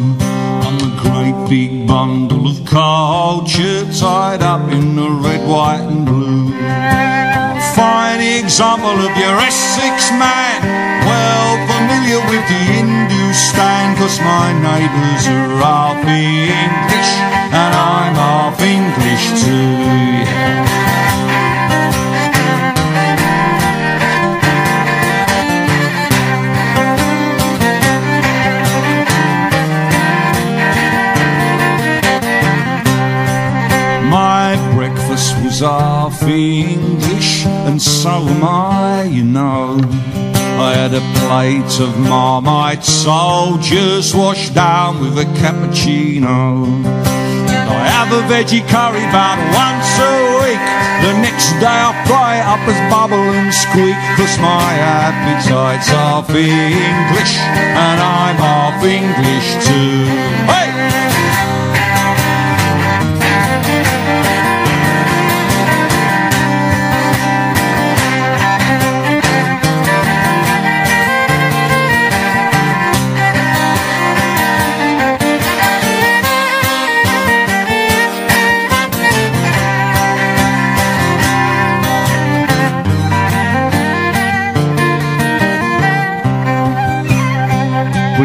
I'm 0.67 0.79
a 0.79 0.93
great 1.03 1.49
big 1.49 1.89
bundle 1.89 2.47
of 2.47 2.65
culture 2.65 3.85
tied 3.93 4.43
up 4.43 4.71
in 4.71 4.97
the 4.97 5.09
red, 5.09 5.49
white 5.49 5.81
and 5.81 6.07
blue. 6.07 6.53
A 6.55 7.75
fine 7.75 8.21
example 8.21 8.97
of 9.07 9.13
your 9.17 9.37
Essex 9.41 10.11
man, 10.23 10.61
well 11.09 11.55
familiar 11.67 12.21
with 12.31 12.45
the 12.53 12.63
Hindustan, 12.75 13.97
cause 13.97 14.21
my 14.21 14.53
neighbours 14.69 15.27
are 15.27 15.57
half 15.65 16.07
English 16.07 17.13
and 17.61 17.73
I'm 17.75 18.15
half 18.15 18.61
English 18.61 19.43
too. 19.43 20.04
English, 36.29 37.47
and 37.47 37.81
so 37.81 38.11
am 38.11 38.45
I, 38.45 39.05
you 39.05 39.25
know. 39.25 39.79
I 40.57 40.73
had 40.75 40.95
a 40.95 41.03
plate 41.19 41.81
of 41.81 41.99
Marmite 41.99 42.85
soldiers 42.85 44.15
washed 44.15 44.55
down 44.55 45.01
with 45.01 45.19
a 45.19 45.25
cappuccino. 45.41 46.65
I 47.67 47.89
have 47.89 48.13
a 48.13 48.23
veggie 48.33 48.67
curry 48.69 49.05
about 49.05 49.39
once 49.53 49.91
a 49.99 50.15
week. 50.41 50.65
The 51.05 51.13
next 51.21 51.51
day 51.61 51.67
I 51.67 51.93
fry 52.07 52.39
up 52.41 52.63
as 52.71 52.79
bubble 52.89 53.17
and 53.19 53.53
squeak. 53.53 53.99
Cause 54.17 54.39
my 54.39 54.71
appetite's 54.79 55.89
half 55.89 56.31
English, 56.31 57.35
and 57.37 58.01
I'm 58.01 58.37
half 58.37 58.83
English 58.85 59.67
too. 59.67 60.24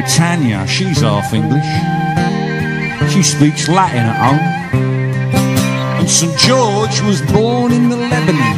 Britannia, 0.10 0.66
she's 0.66 1.01
half 1.01 1.32
English. 1.36 1.70
She 3.14 3.22
speaks 3.22 3.70
Latin 3.70 4.10
at 4.10 4.18
home. 4.18 4.41
And 6.01 6.10
St 6.10 6.36
George 6.36 6.99
was 7.01 7.22
born 7.32 7.72
in 7.72 7.89
the 7.89 7.95
Lebanon. 7.95 8.57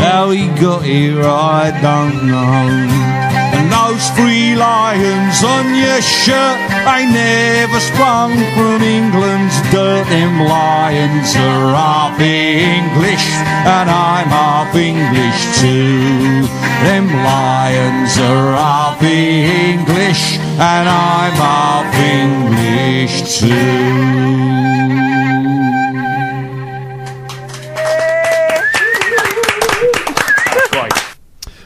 How 0.00 0.30
he 0.30 0.48
got 0.58 0.82
here, 0.82 1.22
I 1.28 1.76
don't 1.84 2.24
know. 2.26 3.12
And 3.52 3.68
those 3.68 4.08
three 4.16 4.56
lions 4.56 5.44
on 5.44 5.76
your 5.76 6.00
shirt, 6.00 6.56
they 6.88 7.04
never 7.04 7.78
sprung 7.78 8.32
from 8.56 8.80
England's 8.80 9.60
dirt. 9.70 10.08
Them 10.08 10.40
lions 10.40 11.36
are 11.36 11.76
half 11.76 12.18
English, 12.18 13.28
and 13.68 13.92
I'm 13.92 14.28
half 14.32 14.74
English 14.74 15.40
too. 15.60 16.48
Them 16.88 17.06
lions 17.12 18.16
are 18.18 18.56
half 18.56 19.02
English, 19.04 20.41
and 20.58 20.88
I'm 20.88 21.32
half 21.32 21.94
English 21.94 23.38
too. 23.38 24.32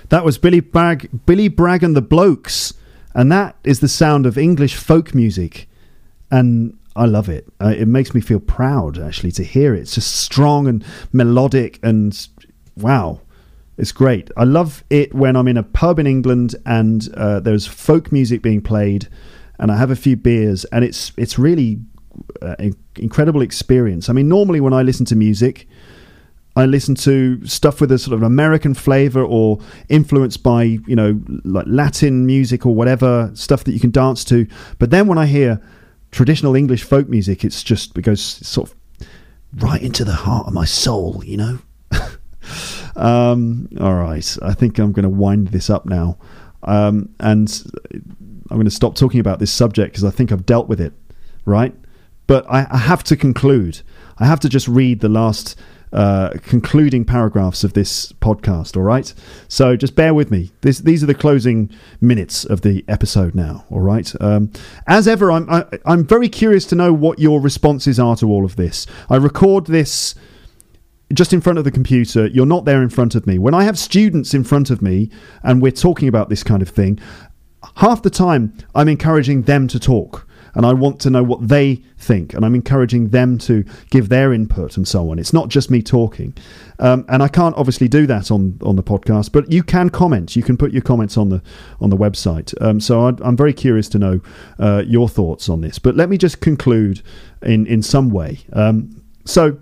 That 0.09 0.25
was 0.25 0.39
Billy 0.39 0.61
Bragg, 0.61 1.27
Billy 1.27 1.49
Bragg 1.49 1.83
and 1.83 1.97
the 1.97 2.03
Blokes, 2.03 2.75
and 3.13 3.31
that 3.33 3.57
is 3.65 3.81
the 3.81 3.89
sound 3.89 4.25
of 4.25 4.39
English 4.39 4.77
folk 4.77 5.15
music, 5.15 5.69
and 6.31 6.79
I 6.95 7.07
love 7.07 7.29
it. 7.29 7.53
Uh, 7.61 7.75
it 7.77 7.89
makes 7.89 8.15
me 8.15 8.21
feel 8.21 8.39
proud 8.39 8.99
actually 8.99 9.33
to 9.33 9.43
hear 9.43 9.75
it. 9.75 9.81
It's 9.81 9.97
just 9.97 10.15
strong 10.15 10.69
and 10.69 10.85
melodic, 11.13 11.81
and 11.83 12.17
wow, 12.77 13.21
it's 13.79 13.93
great. 13.93 14.31
I 14.37 14.45
love 14.45 14.85
it 14.91 15.15
when 15.15 15.37
I'm 15.37 15.49
in 15.49 15.57
a 15.57 15.63
pub 15.63 15.99
in 15.99 16.07
England 16.07 16.55
and 16.65 17.09
uh, 17.15 17.41
there's 17.41 17.67
folk 17.67 18.11
music 18.11 18.43
being 18.43 18.63
played, 18.63 19.09
and 19.59 19.71
I 19.71 19.77
have 19.77 19.91
a 19.91 19.97
few 19.97 20.17
beers, 20.17 20.65
and 20.67 20.85
it's 20.85 21.13
it's 21.17 21.39
really 21.39 21.81
uh, 22.41 22.57
incredible 22.97 23.43
experience. 23.43 24.09
I 24.09 24.13
mean, 24.13 24.29
normally 24.29 24.61
when 24.61 24.73
I 24.73 24.83
listen 24.83 25.07
to 25.07 25.17
music. 25.17 25.69
I 26.59 26.65
listen 26.65 26.95
to 26.95 27.45
stuff 27.47 27.83
with 27.83 27.93
a 27.93 27.99
sort 27.99 28.15
of 28.15 28.23
American 28.23 28.73
flavor 28.73 29.23
or 29.23 29.61
influenced 29.91 30.43
by, 30.43 30.63
you 30.63 30.97
know, 30.97 31.21
like 31.45 31.67
Latin 31.69 32.25
music 32.25 32.65
or 32.65 32.75
whatever, 32.75 33.31
stuff 33.35 33.65
that 33.65 33.73
you 33.73 33.79
can 33.79 33.91
dance 33.91 34.25
to. 34.25 34.47
But 34.79 34.89
then 34.89 35.07
when 35.07 35.19
I 35.19 35.27
hear 35.27 35.61
traditional 36.13 36.57
English 36.57 36.83
folk 36.83 37.11
music, 37.11 37.45
it's 37.45 37.63
just, 37.63 37.99
it 37.99 38.01
goes 38.01 38.23
sort 38.23 38.71
of 38.71 38.77
right 39.63 39.83
into 39.83 40.03
the 40.03 40.15
heart 40.15 40.47
of 40.47 40.55
my 40.55 40.65
soul, 40.65 41.23
you 41.27 41.37
know? 41.37 41.59
um, 42.97 43.69
all 43.81 43.95
right. 43.95 44.37
I 44.43 44.55
think 44.55 44.79
I'm 44.79 44.93
going 44.93 45.05
to 45.05 45.09
wind 45.09 45.49
this 45.49 45.71
up 45.71 45.87
now. 45.87 46.19
Um, 46.63 47.11
and 47.21 47.49
I'm 48.51 48.57
going 48.57 48.65
to 48.65 48.71
stop 48.71 48.97
talking 48.97 49.21
about 49.21 49.39
this 49.39 49.53
subject 49.53 49.93
because 49.93 50.05
I 50.05 50.11
think 50.11 50.33
I've 50.33 50.47
dealt 50.47 50.69
with 50.69 50.81
it, 50.81 50.93
right? 51.45 51.75
But 52.27 52.45
I, 52.51 52.67
I 52.71 52.79
have 52.79 53.05
to 53.05 53.17
conclude. 53.17 53.83
I 54.19 54.27
have 54.27 54.41
to 54.41 54.49
just 54.49 54.67
read 54.67 55.01
the 55.01 55.09
last 55.09 55.57
uh, 55.93 56.31
concluding 56.43 57.05
paragraphs 57.05 57.63
of 57.63 57.75
this 57.75 58.13
podcast. 58.15 58.77
All 58.77 58.83
right, 58.83 59.13
so 59.49 59.77
just 59.77 59.95
bear 59.95 60.13
with 60.13 60.31
me. 60.31 60.51
This, 60.63 60.81
these 60.81 61.03
are 61.03 61.07
the 61.07 61.15
closing 61.15 61.71
minutes 62.01 62.45
of 62.45 62.63
the 62.63 62.85
episode 62.89 63.35
now. 63.35 63.65
All 63.71 63.81
right. 63.81 64.13
Um, 64.21 64.51
as 64.87 65.07
ever, 65.07 65.31
I'm 65.31 65.49
I, 65.49 65.65
I'm 65.85 66.05
very 66.05 66.29
curious 66.29 66.65
to 66.67 66.75
know 66.75 66.93
what 66.93 67.19
your 67.19 67.41
responses 67.41 68.01
are 68.01 68.17
to 68.17 68.29
all 68.29 68.45
of 68.45 68.57
this. 68.57 68.87
I 69.09 69.17
record 69.17 69.67
this 69.67 70.15
just 71.13 71.33
in 71.33 71.41
front 71.41 71.59
of 71.59 71.65
the 71.65 71.71
computer. 71.71 72.27
You're 72.27 72.47
not 72.47 72.65
there 72.65 72.83
in 72.83 72.89
front 72.89 73.15
of 73.15 73.27
me. 73.27 73.39
When 73.39 73.55
I 73.55 73.65
have 73.65 73.79
students 73.79 74.35
in 74.35 74.45
front 74.45 74.71
of 74.71 74.83
me 74.83 75.11
and 75.43 75.63
we're 75.63 75.73
talking 75.73 76.09
about 76.09 76.29
this 76.29 76.43
kind 76.43 76.63
of 76.63 76.69
thing, 76.69 76.99
half 77.77 78.03
the 78.03 78.11
time 78.11 78.53
I'm 78.75 78.89
encouraging 78.89 79.43
them 79.43 79.69
to 79.69 79.79
talk 79.79 80.27
and 80.57 80.65
I 80.65 80.73
want 80.73 81.01
to 81.01 81.11
know 81.11 81.23
what 81.23 81.47
they 81.47 81.83
think, 81.99 82.33
and 82.33 82.43
I'm 82.43 82.55
encouraging 82.55 83.11
them 83.11 83.37
to 83.41 83.63
give 83.91 84.09
their 84.09 84.33
input 84.33 84.79
and 84.79 84.89
so 84.89 85.11
on. 85.11 85.19
It's 85.19 85.35
not 85.35 85.51
just 85.51 85.71
me 85.71 85.83
talking, 85.83 86.35
um, 86.79 87.05
and 87.11 87.23
I 87.23 87.29
can't 87.29 87.55
obviously 87.57 87.89
do 87.89 88.07
that 88.07 88.31
on 88.31 88.59
on 88.63 88.77
the 88.77 88.83
podcast, 88.83 89.33
but 89.33 89.53
you 89.53 89.63
can 89.63 89.91
comment. 89.91 90.35
You 90.35 90.43
can 90.43 90.57
put 90.57 90.73
your 90.73 90.81
comments 90.81 91.19
on 91.19 91.29
the 91.29 91.43
on 91.79 91.91
the 91.91 91.97
website. 91.97 92.55
Um, 92.63 92.81
so 92.81 93.07
I, 93.07 93.13
I'm 93.23 93.37
very 93.37 93.53
curious 93.53 93.87
to 93.91 93.99
know 93.99 94.21
uh, 94.59 94.83
your 94.87 95.11
thoughts 95.11 95.51
on 95.51 95.61
this. 95.61 95.79
But 95.79 95.95
let 95.95 96.09
me 96.09 96.17
just 96.17 96.41
conclude 96.41 97.03
in 97.43 97.67
in 97.67 97.83
some 97.83 98.09
way. 98.09 98.41
Um, 98.55 99.05
so. 99.27 99.59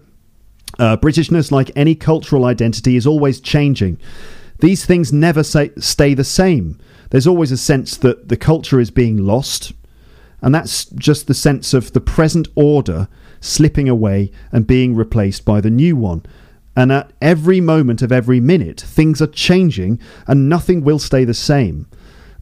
Uh, 0.79 0.97
Britishness, 0.97 1.51
like 1.51 1.71
any 1.77 1.95
cultural 1.95 2.45
identity, 2.45 2.97
is 2.97 3.07
always 3.07 3.41
changing. 3.41 3.99
These 4.61 4.85
things 4.85 5.13
never 5.13 5.43
say, 5.43 5.71
stay 5.79 6.15
the 6.15 6.25
same. 6.25 6.79
There's 7.11 7.27
always 7.27 7.53
a 7.53 7.57
sense 7.57 7.97
that 7.99 8.29
the 8.29 8.37
culture 8.37 8.81
is 8.81 8.91
being 8.91 9.19
lost, 9.19 9.73
and 10.41 10.55
that's 10.55 10.87
just 10.87 11.27
the 11.27 11.35
sense 11.35 11.75
of 11.75 11.93
the 11.93 12.01
present 12.01 12.49
order 12.55 13.09
slipping 13.41 13.89
away 13.89 14.31
and 14.53 14.67
being 14.67 14.95
replaced 14.95 15.45
by 15.45 15.61
the 15.61 15.71
new 15.71 15.97
one. 15.97 16.25
And 16.77 16.91
at 16.91 17.13
every 17.23 17.61
moment 17.61 18.03
of 18.03 18.11
every 18.11 18.41
minute, 18.41 18.81
things 18.81 19.23
are 19.23 19.29
changing 19.29 20.01
and 20.27 20.49
nothing 20.49 20.83
will 20.83 20.99
stay 20.99 21.25
the 21.25 21.35
same. 21.35 21.87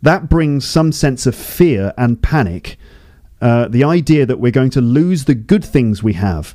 That 0.01 0.28
brings 0.28 0.64
some 0.64 0.91
sense 0.91 1.26
of 1.26 1.35
fear 1.35 1.93
and 1.99 2.22
panic. 2.22 2.76
Uh, 3.41 3.68
the 3.68 3.85
idea 3.85 4.24
that 4.24 4.39
we're 4.41 4.53
going 4.53 4.70
to 4.70 4.80
lose 4.80 5.24
the 5.24 5.35
good 5.35 5.64
things 5.64 6.03
we 6.03 6.14
have. 6.14 6.55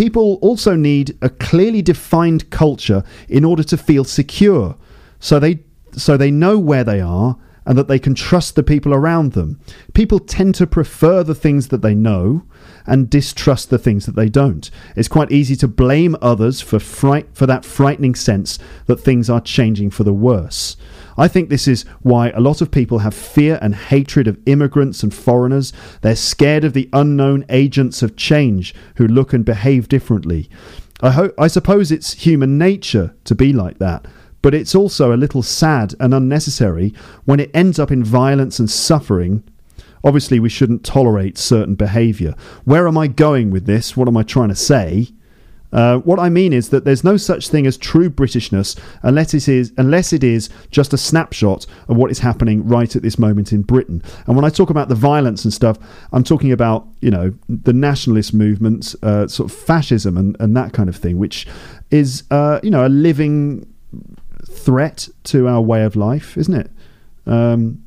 People 0.00 0.38
also 0.40 0.76
need 0.76 1.18
a 1.20 1.28
clearly 1.28 1.82
defined 1.82 2.48
culture 2.48 3.04
in 3.28 3.44
order 3.44 3.62
to 3.62 3.76
feel 3.76 4.02
secure. 4.02 4.74
So 5.18 5.38
they 5.38 5.58
so 5.92 6.16
they 6.16 6.30
know 6.30 6.58
where 6.58 6.84
they 6.84 7.02
are 7.02 7.36
and 7.66 7.76
that 7.76 7.88
they 7.88 7.98
can 7.98 8.14
trust 8.14 8.54
the 8.54 8.62
people 8.62 8.94
around 8.94 9.32
them. 9.32 9.60
People 9.94 10.18
tend 10.18 10.54
to 10.56 10.66
prefer 10.66 11.22
the 11.22 11.34
things 11.34 11.68
that 11.68 11.82
they 11.82 11.94
know 11.94 12.42
and 12.86 13.10
distrust 13.10 13.70
the 13.70 13.78
things 13.78 14.06
that 14.06 14.16
they 14.16 14.28
don't. 14.28 14.70
It's 14.96 15.08
quite 15.08 15.30
easy 15.30 15.56
to 15.56 15.68
blame 15.68 16.16
others 16.22 16.60
for 16.60 16.78
fright 16.78 17.28
for 17.32 17.46
that 17.46 17.64
frightening 17.64 18.14
sense 18.14 18.58
that 18.86 18.96
things 18.96 19.28
are 19.30 19.40
changing 19.40 19.90
for 19.90 20.04
the 20.04 20.12
worse. 20.12 20.76
I 21.16 21.28
think 21.28 21.48
this 21.48 21.68
is 21.68 21.84
why 22.00 22.30
a 22.30 22.40
lot 22.40 22.60
of 22.60 22.70
people 22.70 23.00
have 23.00 23.14
fear 23.14 23.58
and 23.60 23.74
hatred 23.74 24.26
of 24.26 24.38
immigrants 24.46 25.02
and 25.02 25.12
foreigners. 25.12 25.72
They're 26.00 26.16
scared 26.16 26.64
of 26.64 26.72
the 26.72 26.88
unknown 26.92 27.44
agents 27.50 28.02
of 28.02 28.16
change 28.16 28.74
who 28.96 29.06
look 29.06 29.32
and 29.32 29.44
behave 29.44 29.88
differently. 29.88 30.48
I, 31.02 31.10
ho- 31.10 31.32
I 31.38 31.48
suppose 31.48 31.90
it's 31.90 32.12
human 32.14 32.58
nature 32.58 33.14
to 33.24 33.34
be 33.34 33.52
like 33.52 33.78
that, 33.78 34.06
but 34.42 34.54
it's 34.54 34.74
also 34.74 35.12
a 35.12 35.16
little 35.16 35.42
sad 35.42 35.94
and 36.00 36.14
unnecessary 36.14 36.94
when 37.24 37.40
it 37.40 37.50
ends 37.54 37.78
up 37.78 37.90
in 37.90 38.02
violence 38.04 38.58
and 38.58 38.70
suffering. 38.70 39.42
Obviously, 40.02 40.40
we 40.40 40.48
shouldn't 40.48 40.84
tolerate 40.84 41.36
certain 41.36 41.74
behaviour. 41.74 42.34
Where 42.64 42.88
am 42.88 42.96
I 42.96 43.06
going 43.06 43.50
with 43.50 43.66
this? 43.66 43.96
What 43.96 44.08
am 44.08 44.16
I 44.16 44.22
trying 44.22 44.48
to 44.48 44.56
say? 44.56 45.08
Uh, 45.72 45.98
what 45.98 46.18
I 46.18 46.28
mean 46.28 46.52
is 46.52 46.70
that 46.70 46.84
there's 46.84 47.04
no 47.04 47.16
such 47.16 47.48
thing 47.48 47.66
as 47.66 47.76
true 47.76 48.10
Britishness 48.10 48.78
unless 49.02 49.34
it 49.34 49.48
is 49.48 49.72
unless 49.76 50.12
it 50.12 50.24
is 50.24 50.48
just 50.70 50.92
a 50.92 50.98
snapshot 50.98 51.64
of 51.88 51.96
what 51.96 52.10
is 52.10 52.18
happening 52.18 52.66
right 52.66 52.94
at 52.96 53.02
this 53.02 53.18
moment 53.18 53.52
in 53.52 53.62
Britain. 53.62 54.02
And 54.26 54.34
when 54.34 54.44
I 54.44 54.50
talk 54.50 54.70
about 54.70 54.88
the 54.88 54.94
violence 54.94 55.44
and 55.44 55.54
stuff, 55.54 55.78
I'm 56.12 56.24
talking 56.24 56.50
about 56.50 56.88
you 57.00 57.10
know 57.10 57.32
the 57.48 57.72
nationalist 57.72 58.34
movement, 58.34 58.94
uh, 59.02 59.28
sort 59.28 59.50
of 59.50 59.56
fascism 59.56 60.16
and, 60.16 60.36
and 60.40 60.56
that 60.56 60.72
kind 60.72 60.88
of 60.88 60.96
thing, 60.96 61.18
which 61.18 61.46
is 61.90 62.24
uh, 62.30 62.58
you 62.62 62.70
know 62.70 62.86
a 62.86 62.88
living 62.88 63.66
threat 64.50 65.08
to 65.24 65.48
our 65.48 65.60
way 65.60 65.84
of 65.84 65.96
life, 65.96 66.36
isn't 66.36 66.54
it? 66.54 66.70
Um, 67.26 67.84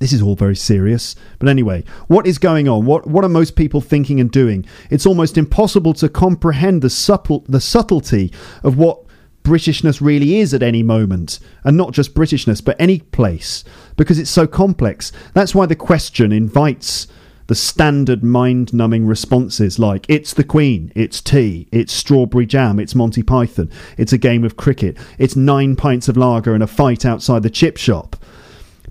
this 0.00 0.12
is 0.12 0.20
all 0.20 0.34
very 0.34 0.56
serious. 0.56 1.16
But 1.38 1.48
anyway, 1.48 1.84
what 2.08 2.26
is 2.26 2.38
going 2.38 2.68
on? 2.68 2.84
What 2.84 3.06
what 3.06 3.24
are 3.24 3.28
most 3.28 3.56
people 3.56 3.80
thinking 3.80 4.20
and 4.20 4.30
doing? 4.30 4.66
It's 4.90 5.06
almost 5.06 5.38
impossible 5.38 5.94
to 5.94 6.08
comprehend 6.08 6.82
the 6.82 6.90
supple 6.90 7.44
the 7.48 7.60
subtlety 7.60 8.32
of 8.62 8.76
what 8.76 9.00
Britishness 9.44 10.00
really 10.00 10.38
is 10.38 10.54
at 10.54 10.62
any 10.62 10.82
moment, 10.82 11.38
and 11.64 11.76
not 11.76 11.92
just 11.92 12.14
Britishness, 12.14 12.64
but 12.64 12.76
any 12.78 13.00
place, 13.00 13.62
because 13.96 14.18
it's 14.18 14.30
so 14.30 14.46
complex. 14.46 15.12
That's 15.34 15.54
why 15.54 15.66
the 15.66 15.76
question 15.76 16.32
invites 16.32 17.06
the 17.46 17.54
standard 17.54 18.24
mind 18.24 18.72
numbing 18.72 19.06
responses 19.06 19.78
like 19.78 20.06
it's 20.08 20.34
the 20.34 20.44
Queen, 20.44 20.92
it's 20.94 21.20
tea, 21.20 21.68
it's 21.70 21.92
strawberry 21.92 22.46
jam, 22.46 22.78
it's 22.78 22.94
Monty 22.94 23.22
Python, 23.22 23.70
it's 23.98 24.12
a 24.12 24.18
game 24.18 24.44
of 24.44 24.56
cricket, 24.56 24.96
it's 25.18 25.36
nine 25.36 25.76
pints 25.76 26.08
of 26.08 26.16
lager 26.16 26.54
and 26.54 26.62
a 26.62 26.66
fight 26.66 27.04
outside 27.04 27.42
the 27.42 27.50
chip 27.50 27.76
shop. 27.76 28.16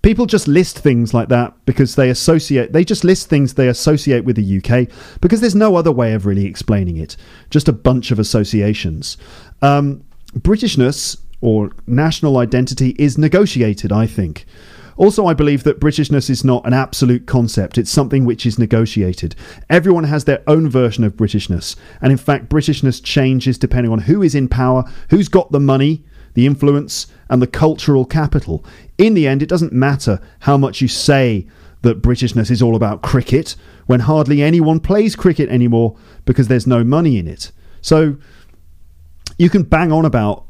People 0.02 0.26
just 0.26 0.50
list 0.50 0.80
things 0.80 1.14
like 1.14 1.30
that 1.30 1.54
because 1.66 1.96
they 1.96 2.10
associate, 2.10 2.74
they 2.74 2.84
just 2.84 3.06
list 3.06 3.30
things 3.30 3.54
they 3.54 3.70
associate 3.70 4.26
with 4.26 4.36
the 4.36 4.58
UK 4.58 4.90
because 5.22 5.40
there's 5.40 5.56
no 5.56 5.78
other 5.78 5.94
way 5.94 6.14
of 6.14 6.26
really 6.26 6.46
explaining 6.46 6.98
it. 6.98 7.16
Just 7.50 7.70
a 7.70 7.74
bunch 7.74 8.12
of 8.12 8.20
associations. 8.20 9.16
Um, 9.62 10.04
Britishness 10.38 11.18
or 11.40 11.72
national 11.88 12.38
identity 12.38 12.96
is 13.00 13.18
negotiated, 13.18 13.92
I 13.92 14.08
think. 14.08 14.46
Also, 14.96 15.26
I 15.26 15.34
believe 15.34 15.64
that 15.64 15.80
Britishness 15.80 16.30
is 16.30 16.44
not 16.44 16.66
an 16.66 16.74
absolute 16.74 17.26
concept, 17.26 17.78
it's 17.78 17.92
something 17.92 18.26
which 18.26 18.46
is 18.46 18.60
negotiated. 18.60 19.36
Everyone 19.70 20.04
has 20.06 20.26
their 20.26 20.44
own 20.48 20.70
version 20.70 21.04
of 21.04 21.16
Britishness, 21.16 21.76
and 22.02 22.12
in 22.12 22.18
fact, 22.18 22.50
Britishness 22.50 23.04
changes 23.04 23.58
depending 23.58 23.92
on 23.92 24.00
who 24.00 24.22
is 24.22 24.36
in 24.36 24.48
power, 24.48 24.84
who's 25.10 25.28
got 25.30 25.52
the 25.52 25.60
money, 25.60 26.04
the 26.34 26.46
influence, 26.46 27.08
and 27.30 27.42
the 27.42 27.48
cultural 27.48 28.06
capital. 28.06 28.64
In 28.98 29.14
the 29.14 29.28
end, 29.28 29.42
it 29.42 29.50
doesn't 29.50 29.74
matter 29.74 30.20
how 30.42 30.58
much 30.58 30.82
you 30.82 30.88
say 30.88 31.48
that 31.82 32.02
Britishness 32.02 32.50
is 32.50 32.62
all 32.62 32.76
about 32.76 33.02
cricket 33.02 33.56
when 33.86 34.02
hardly 34.02 34.42
anyone 34.42 34.80
plays 34.80 35.16
cricket 35.16 35.50
anymore 35.50 35.98
because 36.26 36.48
there's 36.48 36.68
no 36.68 36.84
money 36.84 37.18
in 37.18 37.28
it. 37.28 37.52
So 37.82 38.18
you 39.38 39.50
can 39.50 39.64
bang 39.64 39.92
on 39.92 40.06
about 40.06 40.46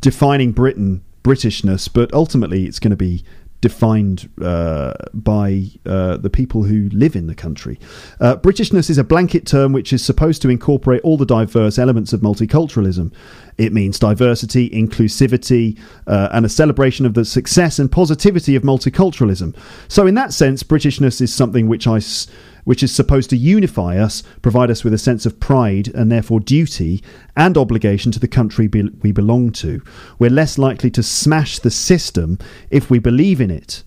defining 0.00 0.52
Britain 0.52 1.04
Britishness, 1.24 1.92
but 1.92 2.12
ultimately 2.14 2.66
it's 2.66 2.78
going 2.78 2.90
to 2.90 2.96
be 2.96 3.24
defined 3.60 4.28
uh, 4.42 4.94
by 5.14 5.64
uh, 5.84 6.16
the 6.18 6.30
people 6.30 6.64
who 6.64 6.88
live 6.90 7.16
in 7.16 7.26
the 7.26 7.34
country. 7.34 7.78
Uh, 8.20 8.36
Britishness 8.36 8.90
is 8.90 8.98
a 8.98 9.04
blanket 9.04 9.46
term 9.46 9.72
which 9.72 9.92
is 9.92 10.04
supposed 10.04 10.42
to 10.42 10.48
incorporate 10.48 11.00
all 11.02 11.16
the 11.16 11.26
diverse 11.26 11.78
elements 11.78 12.12
of 12.12 12.20
multiculturalism. 12.20 13.12
It 13.58 13.72
means 13.72 13.98
diversity, 13.98 14.68
inclusivity, 14.70 15.78
uh, 16.06 16.28
and 16.32 16.44
a 16.44 16.48
celebration 16.48 17.06
of 17.06 17.14
the 17.14 17.24
success 17.24 17.78
and 17.78 17.90
positivity 17.90 18.54
of 18.56 18.62
multiculturalism. 18.62 19.56
So, 19.88 20.06
in 20.06 20.14
that 20.14 20.32
sense, 20.32 20.62
Britishness 20.62 21.20
is 21.20 21.32
something 21.32 21.68
which 21.68 21.86
I. 21.86 21.96
S- 21.96 22.26
which 22.66 22.82
is 22.82 22.92
supposed 22.92 23.30
to 23.30 23.36
unify 23.36 23.96
us, 23.96 24.24
provide 24.42 24.72
us 24.72 24.82
with 24.82 24.92
a 24.92 24.98
sense 24.98 25.24
of 25.24 25.38
pride 25.38 25.86
and 25.94 26.10
therefore 26.10 26.40
duty 26.40 27.00
and 27.36 27.56
obligation 27.56 28.10
to 28.10 28.18
the 28.18 28.26
country 28.26 28.66
be- 28.66 28.90
we 29.02 29.12
belong 29.12 29.52
to. 29.52 29.80
We're 30.18 30.30
less 30.30 30.58
likely 30.58 30.90
to 30.90 31.02
smash 31.02 31.60
the 31.60 31.70
system 31.70 32.38
if 32.68 32.90
we 32.90 32.98
believe 32.98 33.40
in 33.40 33.52
it. 33.52 33.84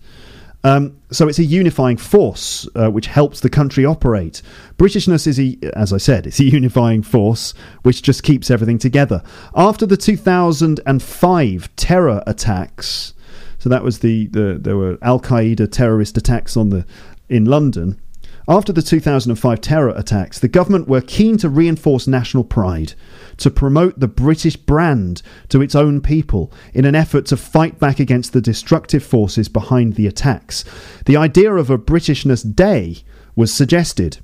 Um, 0.64 0.96
so 1.10 1.28
it's 1.28 1.38
a 1.38 1.44
unifying 1.44 1.98
force 1.98 2.66
uh, 2.74 2.90
which 2.90 3.06
helps 3.06 3.40
the 3.40 3.50
country 3.50 3.84
operate. 3.84 4.40
Britishness 4.78 5.26
is, 5.26 5.38
a, 5.38 5.58
as 5.74 5.92
I 5.92 5.98
said, 5.98 6.26
it's 6.26 6.40
a 6.40 6.44
unifying 6.60 7.02
force 7.02 7.52
which 7.82 8.00
just 8.00 8.22
keeps 8.22 8.50
everything 8.50 8.78
together. 8.78 9.22
After 9.54 9.84
the 9.84 9.98
2005 9.98 11.76
terror 11.76 12.22
attacks, 12.26 13.12
so 13.58 13.68
that 13.68 13.84
was 13.84 13.98
the, 13.98 14.26
the 14.28 14.58
there 14.58 14.78
were 14.78 14.96
Al 15.02 15.20
Qaeda 15.20 15.70
terrorist 15.70 16.16
attacks 16.16 16.56
on 16.56 16.70
the 16.70 16.86
in 17.28 17.44
London. 17.44 18.00
After 18.48 18.72
the 18.72 18.82
2005 18.82 19.60
terror 19.60 19.90
attacks, 19.90 20.38
the 20.38 20.48
government 20.48 20.88
were 20.88 21.00
keen 21.00 21.36
to 21.38 21.48
reinforce 21.48 22.06
national 22.06 22.44
pride, 22.44 22.94
to 23.36 23.50
promote 23.50 24.00
the 24.00 24.08
British 24.08 24.56
brand 24.56 25.22
to 25.48 25.60
its 25.62 25.74
own 25.74 26.00
people 26.00 26.52
in 26.74 26.84
an 26.84 26.94
effort 26.94 27.26
to 27.26 27.36
fight 27.36 27.78
back 27.78 28.00
against 28.00 28.32
the 28.32 28.40
destructive 28.40 29.04
forces 29.04 29.48
behind 29.48 29.94
the 29.94 30.06
attacks. 30.06 30.64
The 31.06 31.16
idea 31.16 31.52
of 31.54 31.70
a 31.70 31.78
Britishness 31.78 32.54
Day 32.54 32.98
was 33.36 33.52
suggested, 33.52 34.18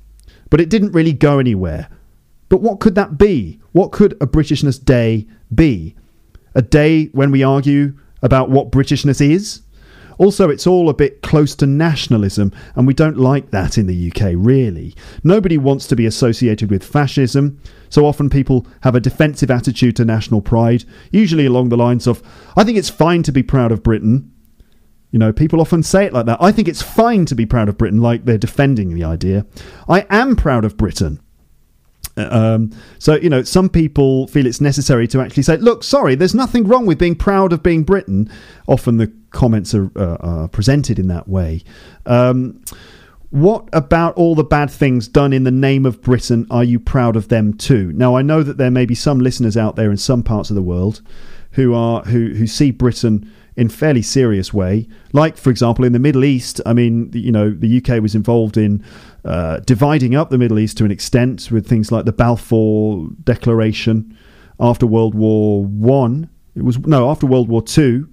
but 0.49 0.59
it 0.59 0.69
didn't 0.69 0.91
really 0.91 1.13
go 1.13 1.39
anywhere. 1.39 1.87
But 2.49 2.61
what 2.61 2.79
could 2.79 2.95
that 2.95 3.17
be? 3.17 3.59
What 3.71 3.91
could 3.91 4.13
a 4.13 4.27
Britishness 4.27 4.83
Day 4.83 5.27
be? 5.53 5.95
A 6.55 6.61
day 6.61 7.05
when 7.07 7.31
we 7.31 7.43
argue 7.43 7.93
about 8.21 8.49
what 8.49 8.71
Britishness 8.71 9.21
is? 9.21 9.61
Also, 10.17 10.49
it's 10.49 10.67
all 10.67 10.89
a 10.89 10.93
bit 10.93 11.21
close 11.21 11.55
to 11.55 11.65
nationalism, 11.65 12.51
and 12.75 12.87
we 12.87 12.93
don't 12.93 13.17
like 13.17 13.51
that 13.51 13.77
in 13.77 13.87
the 13.87 14.11
UK, 14.11 14.33
really. 14.35 14.95
Nobody 15.23 15.57
wants 15.57 15.87
to 15.87 15.95
be 15.95 16.05
associated 16.05 16.71
with 16.71 16.83
fascism, 16.83 17.59
so 17.89 18.05
often 18.05 18.29
people 18.29 18.65
have 18.81 18.95
a 18.95 18.99
defensive 18.99 19.51
attitude 19.51 19.95
to 19.97 20.05
national 20.05 20.41
pride, 20.41 20.83
usually 21.11 21.45
along 21.45 21.69
the 21.69 21.77
lines 21.77 22.07
of, 22.07 22.21
I 22.55 22.63
think 22.63 22.77
it's 22.77 22.89
fine 22.89 23.23
to 23.23 23.31
be 23.31 23.43
proud 23.43 23.71
of 23.71 23.83
Britain. 23.83 24.31
You 25.11 25.19
know, 25.19 25.31
people 25.31 25.61
often 25.61 25.83
say 25.83 26.05
it 26.05 26.13
like 26.13 26.25
that. 26.25 26.41
I 26.41 26.51
think 26.51 26.67
it's 26.67 26.81
fine 26.81 27.25
to 27.25 27.35
be 27.35 27.45
proud 27.45 27.69
of 27.69 27.77
Britain, 27.77 28.01
like 28.01 28.25
they're 28.25 28.37
defending 28.37 28.93
the 28.93 29.03
idea. 29.03 29.45
I 29.87 30.05
am 30.09 30.35
proud 30.35 30.65
of 30.65 30.77
Britain. 30.77 31.21
Um, 32.17 32.71
so, 32.99 33.15
you 33.15 33.29
know, 33.29 33.43
some 33.43 33.69
people 33.69 34.27
feel 34.27 34.45
it's 34.45 34.61
necessary 34.61 35.07
to 35.09 35.21
actually 35.21 35.43
say, 35.43 35.57
look, 35.57 35.83
sorry, 35.83 36.15
there's 36.15 36.35
nothing 36.35 36.67
wrong 36.67 36.85
with 36.85 36.97
being 36.97 37.15
proud 37.15 37.53
of 37.53 37.63
being 37.63 37.83
Britain. 37.83 38.29
Often 38.67 38.97
the 38.97 39.13
comments 39.31 39.73
are, 39.73 39.91
uh, 39.95 40.17
are 40.19 40.47
presented 40.47 40.99
in 40.99 41.07
that 41.07 41.27
way. 41.27 41.63
Um, 42.05 42.61
what 43.29 43.67
about 43.73 44.15
all 44.15 44.35
the 44.35 44.43
bad 44.43 44.71
things 44.71 45.07
done 45.07 45.33
in 45.33 45.43
the 45.43 45.51
name 45.51 45.85
of 45.85 46.01
Britain? 46.01 46.47
Are 46.49 46.63
you 46.63 46.79
proud 46.79 47.15
of 47.15 47.27
them 47.27 47.53
too? 47.53 47.91
Now, 47.93 48.15
I 48.15 48.21
know 48.21 48.41
that 48.41 48.57
there 48.57 48.71
may 48.71 48.85
be 48.85 48.95
some 48.95 49.19
listeners 49.19 49.57
out 49.57 49.75
there 49.75 49.91
in 49.91 49.97
some 49.97 50.23
parts 50.23 50.49
of 50.49 50.55
the 50.55 50.61
world 50.61 51.01
who 51.51 51.73
are 51.73 52.03
who 52.03 52.33
who 52.35 52.47
see 52.47 52.71
Britain 52.71 53.29
in 53.57 53.67
fairly 53.67 54.03
serious 54.03 54.53
way. 54.53 54.87
Like, 55.11 55.35
for 55.35 55.49
example, 55.49 55.83
in 55.83 55.91
the 55.91 55.99
Middle 55.99 56.23
East, 56.23 56.61
I 56.65 56.73
mean, 56.73 57.09
you 57.13 57.31
know, 57.31 57.49
the 57.49 57.77
UK 57.77 58.01
was 58.01 58.15
involved 58.15 58.55
in 58.55 58.83
uh, 59.27 59.59
dividing 59.65 60.15
up 60.15 60.29
the 60.29 60.37
Middle 60.37 60.59
East 60.59 60.77
to 60.77 60.85
an 60.85 60.91
extent 60.91 61.51
with 61.51 61.67
things 61.67 61.91
like 61.91 62.05
the 62.05 62.11
Balfour 62.11 63.09
Declaration 63.23 64.17
after 64.59 64.87
World 64.87 65.15
War 65.15 65.63
One. 65.63 66.29
It 66.55 66.63
was 66.63 66.79
no 66.79 67.09
after 67.09 67.25
World 67.25 67.49
War 67.49 67.61
Two. 67.61 68.09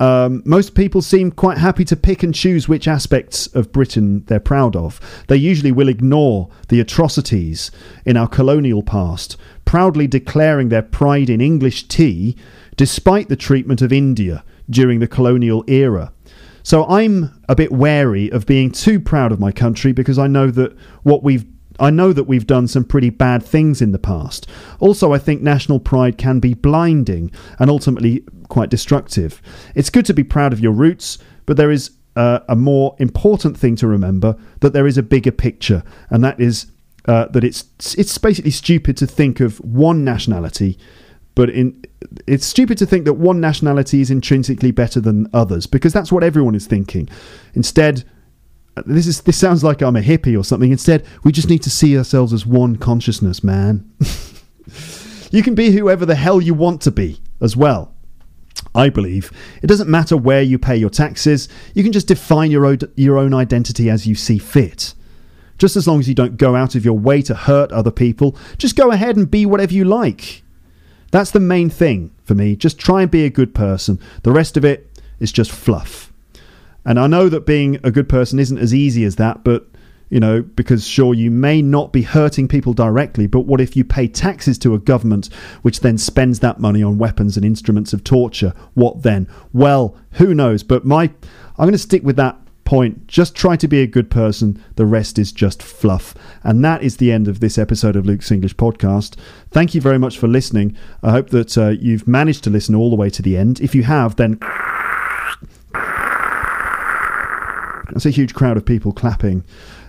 Um, 0.00 0.42
most 0.44 0.76
people 0.76 1.02
seem 1.02 1.32
quite 1.32 1.58
happy 1.58 1.84
to 1.86 1.96
pick 1.96 2.22
and 2.22 2.32
choose 2.32 2.68
which 2.68 2.86
aspects 2.86 3.48
of 3.48 3.72
Britain 3.72 4.24
they're 4.26 4.38
proud 4.38 4.76
of. 4.76 5.00
They 5.26 5.36
usually 5.36 5.72
will 5.72 5.88
ignore 5.88 6.50
the 6.68 6.78
atrocities 6.78 7.72
in 8.04 8.16
our 8.16 8.28
colonial 8.28 8.82
past, 8.84 9.36
proudly 9.64 10.06
declaring 10.06 10.68
their 10.68 10.82
pride 10.82 11.28
in 11.28 11.40
English 11.40 11.88
tea 11.88 12.36
despite 12.76 13.28
the 13.28 13.34
treatment 13.34 13.82
of 13.82 13.92
India 13.92 14.44
during 14.70 15.00
the 15.00 15.08
colonial 15.08 15.64
era. 15.66 16.12
So 16.68 16.84
I'm 16.84 17.30
a 17.48 17.54
bit 17.54 17.72
wary 17.72 18.30
of 18.30 18.44
being 18.44 18.70
too 18.70 19.00
proud 19.00 19.32
of 19.32 19.40
my 19.40 19.50
country 19.50 19.92
because 19.92 20.18
I 20.18 20.26
know 20.26 20.50
that 20.50 20.76
what 21.02 21.22
we've 21.22 21.46
I 21.80 21.88
know 21.88 22.12
that 22.12 22.24
we've 22.24 22.46
done 22.46 22.68
some 22.68 22.84
pretty 22.84 23.08
bad 23.08 23.42
things 23.42 23.80
in 23.80 23.92
the 23.92 23.98
past. 23.98 24.46
Also, 24.78 25.14
I 25.14 25.18
think 25.18 25.40
national 25.40 25.80
pride 25.80 26.18
can 26.18 26.40
be 26.40 26.52
blinding 26.52 27.30
and 27.58 27.70
ultimately 27.70 28.22
quite 28.48 28.68
destructive. 28.68 29.40
It's 29.74 29.88
good 29.88 30.04
to 30.06 30.12
be 30.12 30.22
proud 30.22 30.52
of 30.52 30.60
your 30.60 30.72
roots, 30.72 31.16
but 31.46 31.56
there 31.56 31.70
is 31.70 31.92
uh, 32.16 32.40
a 32.50 32.54
more 32.54 32.94
important 32.98 33.56
thing 33.56 33.74
to 33.76 33.86
remember 33.86 34.36
that 34.60 34.74
there 34.74 34.86
is 34.86 34.98
a 34.98 35.02
bigger 35.02 35.32
picture, 35.32 35.82
and 36.10 36.22
that 36.22 36.38
is 36.38 36.66
uh, 37.06 37.28
that 37.28 37.44
it's 37.44 37.64
it's 37.96 38.18
basically 38.18 38.50
stupid 38.50 38.94
to 38.98 39.06
think 39.06 39.40
of 39.40 39.58
one 39.60 40.04
nationality, 40.04 40.76
but 41.38 41.50
in 41.50 41.80
it's 42.26 42.44
stupid 42.44 42.76
to 42.78 42.84
think 42.84 43.04
that 43.04 43.12
one 43.12 43.40
nationality 43.40 44.00
is 44.00 44.10
intrinsically 44.10 44.72
better 44.72 44.98
than 44.98 45.28
others 45.32 45.68
because 45.68 45.92
that's 45.92 46.10
what 46.10 46.24
everyone 46.24 46.56
is 46.56 46.66
thinking. 46.66 47.08
Instead, 47.54 48.02
this 48.84 49.06
is 49.06 49.20
this 49.20 49.36
sounds 49.36 49.62
like 49.62 49.80
I'm 49.80 49.94
a 49.94 50.00
hippie 50.00 50.36
or 50.36 50.42
something. 50.42 50.72
Instead, 50.72 51.06
we 51.22 51.30
just 51.30 51.48
need 51.48 51.62
to 51.62 51.70
see 51.70 51.96
ourselves 51.96 52.32
as 52.32 52.44
one 52.44 52.74
consciousness, 52.74 53.44
man. 53.44 53.88
you 55.30 55.44
can 55.44 55.54
be 55.54 55.70
whoever 55.70 56.04
the 56.04 56.16
hell 56.16 56.40
you 56.40 56.54
want 56.54 56.80
to 56.82 56.90
be 56.90 57.20
as 57.40 57.56
well. 57.56 57.94
I 58.74 58.88
believe 58.88 59.30
it 59.62 59.68
doesn't 59.68 59.88
matter 59.88 60.16
where 60.16 60.42
you 60.42 60.58
pay 60.58 60.76
your 60.76 60.90
taxes. 60.90 61.48
You 61.72 61.84
can 61.84 61.92
just 61.92 62.08
define 62.08 62.50
your 62.50 62.66
own, 62.66 62.80
your 62.96 63.16
own 63.16 63.32
identity 63.32 63.88
as 63.88 64.08
you 64.08 64.16
see 64.16 64.38
fit. 64.38 64.92
Just 65.56 65.76
as 65.76 65.86
long 65.86 66.00
as 66.00 66.08
you 66.08 66.16
don't 66.16 66.36
go 66.36 66.56
out 66.56 66.74
of 66.74 66.84
your 66.84 66.98
way 66.98 67.22
to 67.22 67.34
hurt 67.36 67.70
other 67.70 67.92
people, 67.92 68.36
just 68.56 68.74
go 68.74 68.90
ahead 68.90 69.16
and 69.16 69.30
be 69.30 69.46
whatever 69.46 69.72
you 69.72 69.84
like. 69.84 70.42
That's 71.10 71.30
the 71.30 71.40
main 71.40 71.70
thing 71.70 72.12
for 72.24 72.34
me. 72.34 72.56
Just 72.56 72.78
try 72.78 73.02
and 73.02 73.10
be 73.10 73.24
a 73.24 73.30
good 73.30 73.54
person. 73.54 73.98
The 74.22 74.32
rest 74.32 74.56
of 74.56 74.64
it 74.64 75.00
is 75.20 75.32
just 75.32 75.50
fluff. 75.50 76.12
And 76.84 76.98
I 76.98 77.06
know 77.06 77.28
that 77.28 77.46
being 77.46 77.78
a 77.82 77.90
good 77.90 78.08
person 78.08 78.38
isn't 78.38 78.58
as 78.58 78.74
easy 78.74 79.04
as 79.04 79.16
that, 79.16 79.44
but 79.44 79.66
you 80.10 80.20
know, 80.20 80.42
because 80.42 80.86
sure, 80.86 81.12
you 81.12 81.30
may 81.30 81.60
not 81.60 81.92
be 81.92 82.02
hurting 82.02 82.48
people 82.48 82.72
directly, 82.72 83.26
but 83.26 83.40
what 83.40 83.60
if 83.60 83.76
you 83.76 83.84
pay 83.84 84.08
taxes 84.08 84.56
to 84.58 84.74
a 84.74 84.78
government 84.78 85.28
which 85.62 85.80
then 85.80 85.98
spends 85.98 86.40
that 86.40 86.58
money 86.58 86.82
on 86.82 86.96
weapons 86.96 87.36
and 87.36 87.44
instruments 87.44 87.92
of 87.92 88.04
torture? 88.04 88.54
What 88.74 89.02
then? 89.02 89.28
Well, 89.52 89.96
who 90.12 90.34
knows? 90.34 90.62
But 90.62 90.86
my, 90.86 91.02
I'm 91.02 91.66
going 91.66 91.72
to 91.72 91.78
stick 91.78 92.02
with 92.02 92.16
that 92.16 92.38
point. 92.68 93.06
Just 93.06 93.34
try 93.34 93.56
to 93.56 93.66
be 93.66 93.80
a 93.80 93.86
good 93.86 94.10
person. 94.10 94.62
The 94.76 94.84
rest 94.84 95.18
is 95.18 95.32
just 95.32 95.62
fluff. 95.62 96.14
And 96.44 96.62
that 96.66 96.82
is 96.82 96.98
the 96.98 97.10
end 97.10 97.26
of 97.26 97.40
this 97.40 97.56
episode 97.56 97.96
of 97.96 98.04
Luke's 98.04 98.30
English 98.30 98.56
podcast. 98.56 99.16
Thank 99.50 99.74
you 99.74 99.80
very 99.80 99.98
much 99.98 100.18
for 100.18 100.28
listening. 100.28 100.76
I 101.02 101.12
hope 101.12 101.30
that 101.30 101.56
uh, 101.56 101.68
you've 101.70 102.06
managed 102.06 102.44
to 102.44 102.50
listen 102.50 102.74
all 102.74 102.90
the 102.90 102.96
way 102.96 103.08
to 103.08 103.22
the 103.22 103.38
end. 103.38 103.58
If 103.60 103.74
you 103.74 103.84
have, 103.84 104.16
then. 104.16 104.38
That's 107.90 108.04
a 108.04 108.10
huge 108.10 108.34
crowd 108.34 108.58
of 108.58 108.66
people 108.66 108.92
clapping 108.92 109.44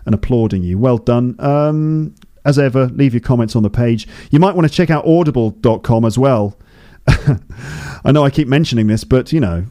and 0.05 0.15
applauding 0.15 0.63
you. 0.63 0.77
Well 0.77 0.99
done. 0.99 1.35
Um, 1.39 2.15
as 2.45 2.57
ever, 2.57 2.85
leave 2.87 3.13
your 3.13 3.19
comments 3.19 3.57
on 3.57 3.63
the 3.63 3.69
page. 3.69 4.07
You 4.31 4.39
might 4.39 4.55
want 4.55 4.69
to 4.69 4.73
check 4.73 4.89
out 4.89 5.05
audible.com 5.05 6.05
as 6.05 6.17
well. 6.17 6.57
I 8.05 8.11
know 8.11 8.23
I 8.23 8.29
keep 8.29 8.47
mentioning 8.47 8.87
this, 8.87 9.03
but 9.03 9.31
you 9.31 9.39
know, 9.39 9.65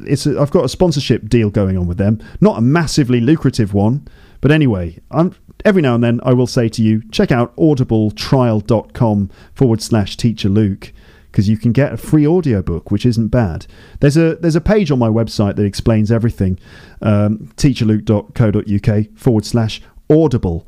it's 0.00 0.26
a, 0.26 0.40
I've 0.40 0.50
got 0.50 0.64
a 0.64 0.68
sponsorship 0.68 1.28
deal 1.28 1.50
going 1.50 1.76
on 1.76 1.86
with 1.86 1.98
them. 1.98 2.20
Not 2.40 2.58
a 2.58 2.60
massively 2.60 3.20
lucrative 3.20 3.74
one, 3.74 4.06
but 4.40 4.50
anyway, 4.50 4.98
I'm, 5.10 5.34
every 5.64 5.82
now 5.82 5.94
and 5.94 6.04
then 6.04 6.20
I 6.22 6.32
will 6.32 6.46
say 6.46 6.68
to 6.70 6.82
you, 6.82 7.02
check 7.10 7.30
out 7.30 7.54
audibletrial.com 7.56 9.30
forward 9.54 9.82
slash 9.82 10.16
teacher 10.16 10.48
Luke 10.48 10.92
because 11.36 11.48
you 11.50 11.58
can 11.58 11.72
get 11.72 11.92
a 11.92 11.96
free 11.98 12.26
audiobook, 12.26 12.90
which 12.90 13.04
isn't 13.04 13.28
bad. 13.28 13.66
There's 14.00 14.16
a 14.16 14.36
there's 14.36 14.56
a 14.56 14.60
page 14.60 14.90
on 14.90 14.98
my 14.98 15.08
website 15.08 15.56
that 15.56 15.64
explains 15.64 16.10
everything. 16.10 16.58
Um, 17.02 17.52
teacherluke.co.uk 17.56 19.18
forward 19.18 19.44
slash 19.44 19.82
audible. 20.08 20.66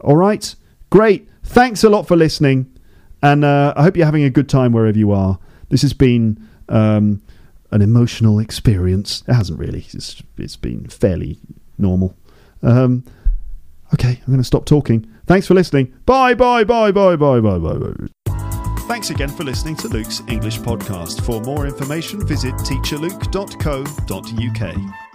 All 0.00 0.16
right, 0.16 0.54
great. 0.88 1.28
Thanks 1.44 1.84
a 1.84 1.90
lot 1.90 2.08
for 2.08 2.16
listening, 2.16 2.72
and 3.22 3.44
uh, 3.44 3.74
I 3.76 3.82
hope 3.82 3.96
you're 3.96 4.06
having 4.06 4.24
a 4.24 4.30
good 4.30 4.48
time 4.48 4.72
wherever 4.72 4.98
you 4.98 5.12
are. 5.12 5.38
This 5.68 5.82
has 5.82 5.92
been 5.92 6.38
um, 6.68 7.22
an 7.70 7.82
emotional 7.82 8.38
experience. 8.38 9.22
It 9.28 9.34
hasn't 9.34 9.58
really. 9.58 9.86
It's 9.92 10.22
it's 10.36 10.56
been 10.56 10.88
fairly 10.88 11.38
normal. 11.78 12.14
Um, 12.62 13.04
okay, 13.94 14.20
I'm 14.20 14.26
going 14.26 14.38
to 14.38 14.44
stop 14.44 14.64
talking. 14.64 15.06
Thanks 15.26 15.46
for 15.46 15.54
listening. 15.54 15.92
Bye 16.06 16.34
bye 16.34 16.64
bye 16.64 16.90
bye 16.90 17.16
bye 17.16 17.40
bye 17.40 17.58
bye 17.58 17.74
bye. 17.74 18.08
Thanks 18.88 19.10
again 19.10 19.28
for 19.28 19.44
listening 19.44 19.76
to 19.76 19.88
Luke's 19.88 20.22
English 20.28 20.60
podcast. 20.60 21.20
For 21.20 21.42
more 21.42 21.66
information, 21.66 22.26
visit 22.26 22.54
teacherluke.co.uk. 22.54 25.07